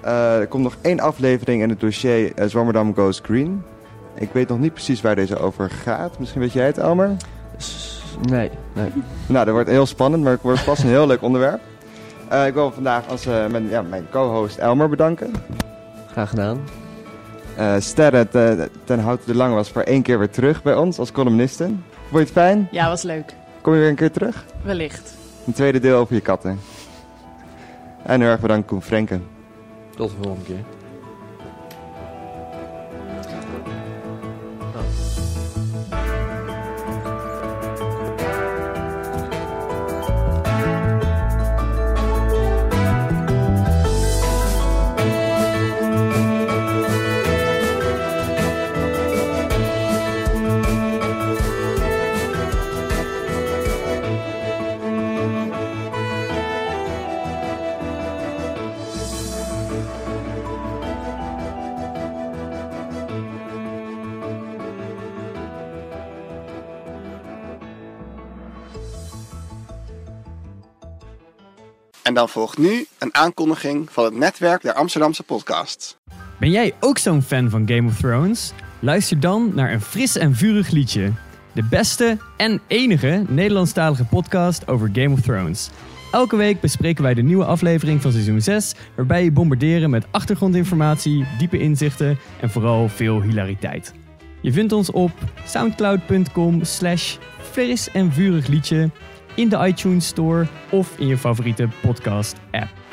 Eh, 0.00 0.38
er 0.38 0.46
komt 0.46 0.62
nog 0.62 0.76
één 0.80 1.00
aflevering 1.00 1.62
in 1.62 1.68
het 1.68 1.80
dossier 1.80 2.32
eh, 2.34 2.48
Zwammerdam 2.48 2.94
Goes 2.94 3.20
Green. 3.24 3.62
Ik 4.14 4.28
weet 4.32 4.48
nog 4.48 4.58
niet 4.58 4.72
precies 4.72 5.00
waar 5.00 5.14
deze 5.14 5.38
over 5.38 5.70
gaat. 5.70 6.18
Misschien 6.18 6.40
weet 6.40 6.52
jij 6.52 6.66
het, 6.66 6.78
Elmer? 6.78 7.16
Nee, 8.30 8.50
nee. 8.72 8.92
Nou, 9.26 9.44
dat 9.44 9.54
wordt 9.54 9.68
heel 9.68 9.86
spannend, 9.86 10.22
maar 10.22 10.32
het 10.32 10.42
wordt 10.42 10.60
vast 10.60 10.82
een 10.82 10.88
heel 10.88 11.06
leuk 11.06 11.22
onderwerp. 11.22 11.60
Eh, 12.28 12.46
ik 12.46 12.54
wil 12.54 12.72
vandaag 12.72 13.08
als, 13.08 13.26
eh, 13.26 13.46
mijn, 13.46 13.68
ja, 13.68 13.82
mijn 13.82 14.06
co-host 14.10 14.58
Elmer 14.58 14.88
bedanken. 14.88 15.30
Graag 16.10 16.28
gedaan. 16.28 16.58
eh, 17.56 17.74
Sterre 17.78 18.28
ten, 18.28 18.68
ten 18.84 18.98
Houten 19.00 19.26
de 19.26 19.34
Lange 19.34 19.54
was 19.54 19.70
voor 19.70 19.82
één 19.82 20.02
keer 20.02 20.18
weer 20.18 20.30
terug 20.30 20.62
bij 20.62 20.74
ons 20.74 20.98
als 20.98 21.12
columniste. 21.12 21.64
Vond 21.64 21.78
je 22.10 22.18
het 22.18 22.30
fijn? 22.30 22.68
Ja, 22.70 22.88
was 22.88 23.02
leuk. 23.02 23.34
Kom 23.66 23.74
je 23.74 23.80
weer 23.80 23.90
een 23.90 23.96
keer 23.96 24.10
terug? 24.10 24.44
Wellicht. 24.62 25.14
Een 25.46 25.52
tweede 25.52 25.78
deel 25.78 25.98
over 25.98 26.14
je 26.14 26.20
katten. 26.20 26.58
En 28.02 28.20
heel 28.20 28.30
erg 28.30 28.40
bedankt 28.40 28.66
Koen 28.66 28.82
Frenken. 28.82 29.26
Tot 29.96 30.10
de 30.10 30.16
volgende 30.22 30.44
keer. 30.44 30.64
Dan 72.16 72.28
volgt 72.28 72.58
nu 72.58 72.86
een 72.98 73.14
aankondiging 73.14 73.92
van 73.92 74.04
het 74.04 74.14
netwerk 74.14 74.62
der 74.62 74.72
Amsterdamse 74.72 75.22
podcasts. 75.22 75.96
Ben 76.38 76.50
jij 76.50 76.74
ook 76.80 76.98
zo'n 76.98 77.22
fan 77.22 77.50
van 77.50 77.68
Game 77.68 77.88
of 77.88 77.96
Thrones? 77.96 78.52
Luister 78.80 79.20
dan 79.20 79.52
naar 79.54 79.72
een 79.72 79.80
fris 79.80 80.16
en 80.16 80.34
vurig 80.34 80.70
liedje. 80.70 81.12
De 81.52 81.62
beste 81.62 82.18
en 82.36 82.60
enige 82.66 83.24
Nederlandstalige 83.28 84.04
podcast 84.04 84.68
over 84.68 84.90
Game 84.92 85.10
of 85.10 85.20
Thrones. 85.20 85.70
Elke 86.12 86.36
week 86.36 86.60
bespreken 86.60 87.02
wij 87.02 87.14
de 87.14 87.22
nieuwe 87.22 87.44
aflevering 87.44 88.02
van 88.02 88.12
seizoen 88.12 88.40
6, 88.40 88.74
waarbij 88.94 89.24
je 89.24 89.32
bombarderen 89.32 89.90
met 89.90 90.06
achtergrondinformatie, 90.10 91.26
diepe 91.38 91.58
inzichten 91.58 92.18
en 92.40 92.50
vooral 92.50 92.88
veel 92.88 93.22
hilariteit. 93.22 93.92
Je 94.40 94.52
vindt 94.52 94.72
ons 94.72 94.90
op 94.90 95.12
soundcloud.com 95.46 96.64
slash 96.64 97.16
fris 97.50 97.90
en 97.90 98.12
vurig 98.12 98.46
liedje, 98.46 98.90
in 99.36 99.48
de 99.48 99.66
iTunes 99.66 100.06
Store 100.06 100.46
of 100.70 100.98
in 100.98 101.06
je 101.06 101.18
favoriete 101.18 101.68
podcast 101.82 102.36
app. 102.50 102.85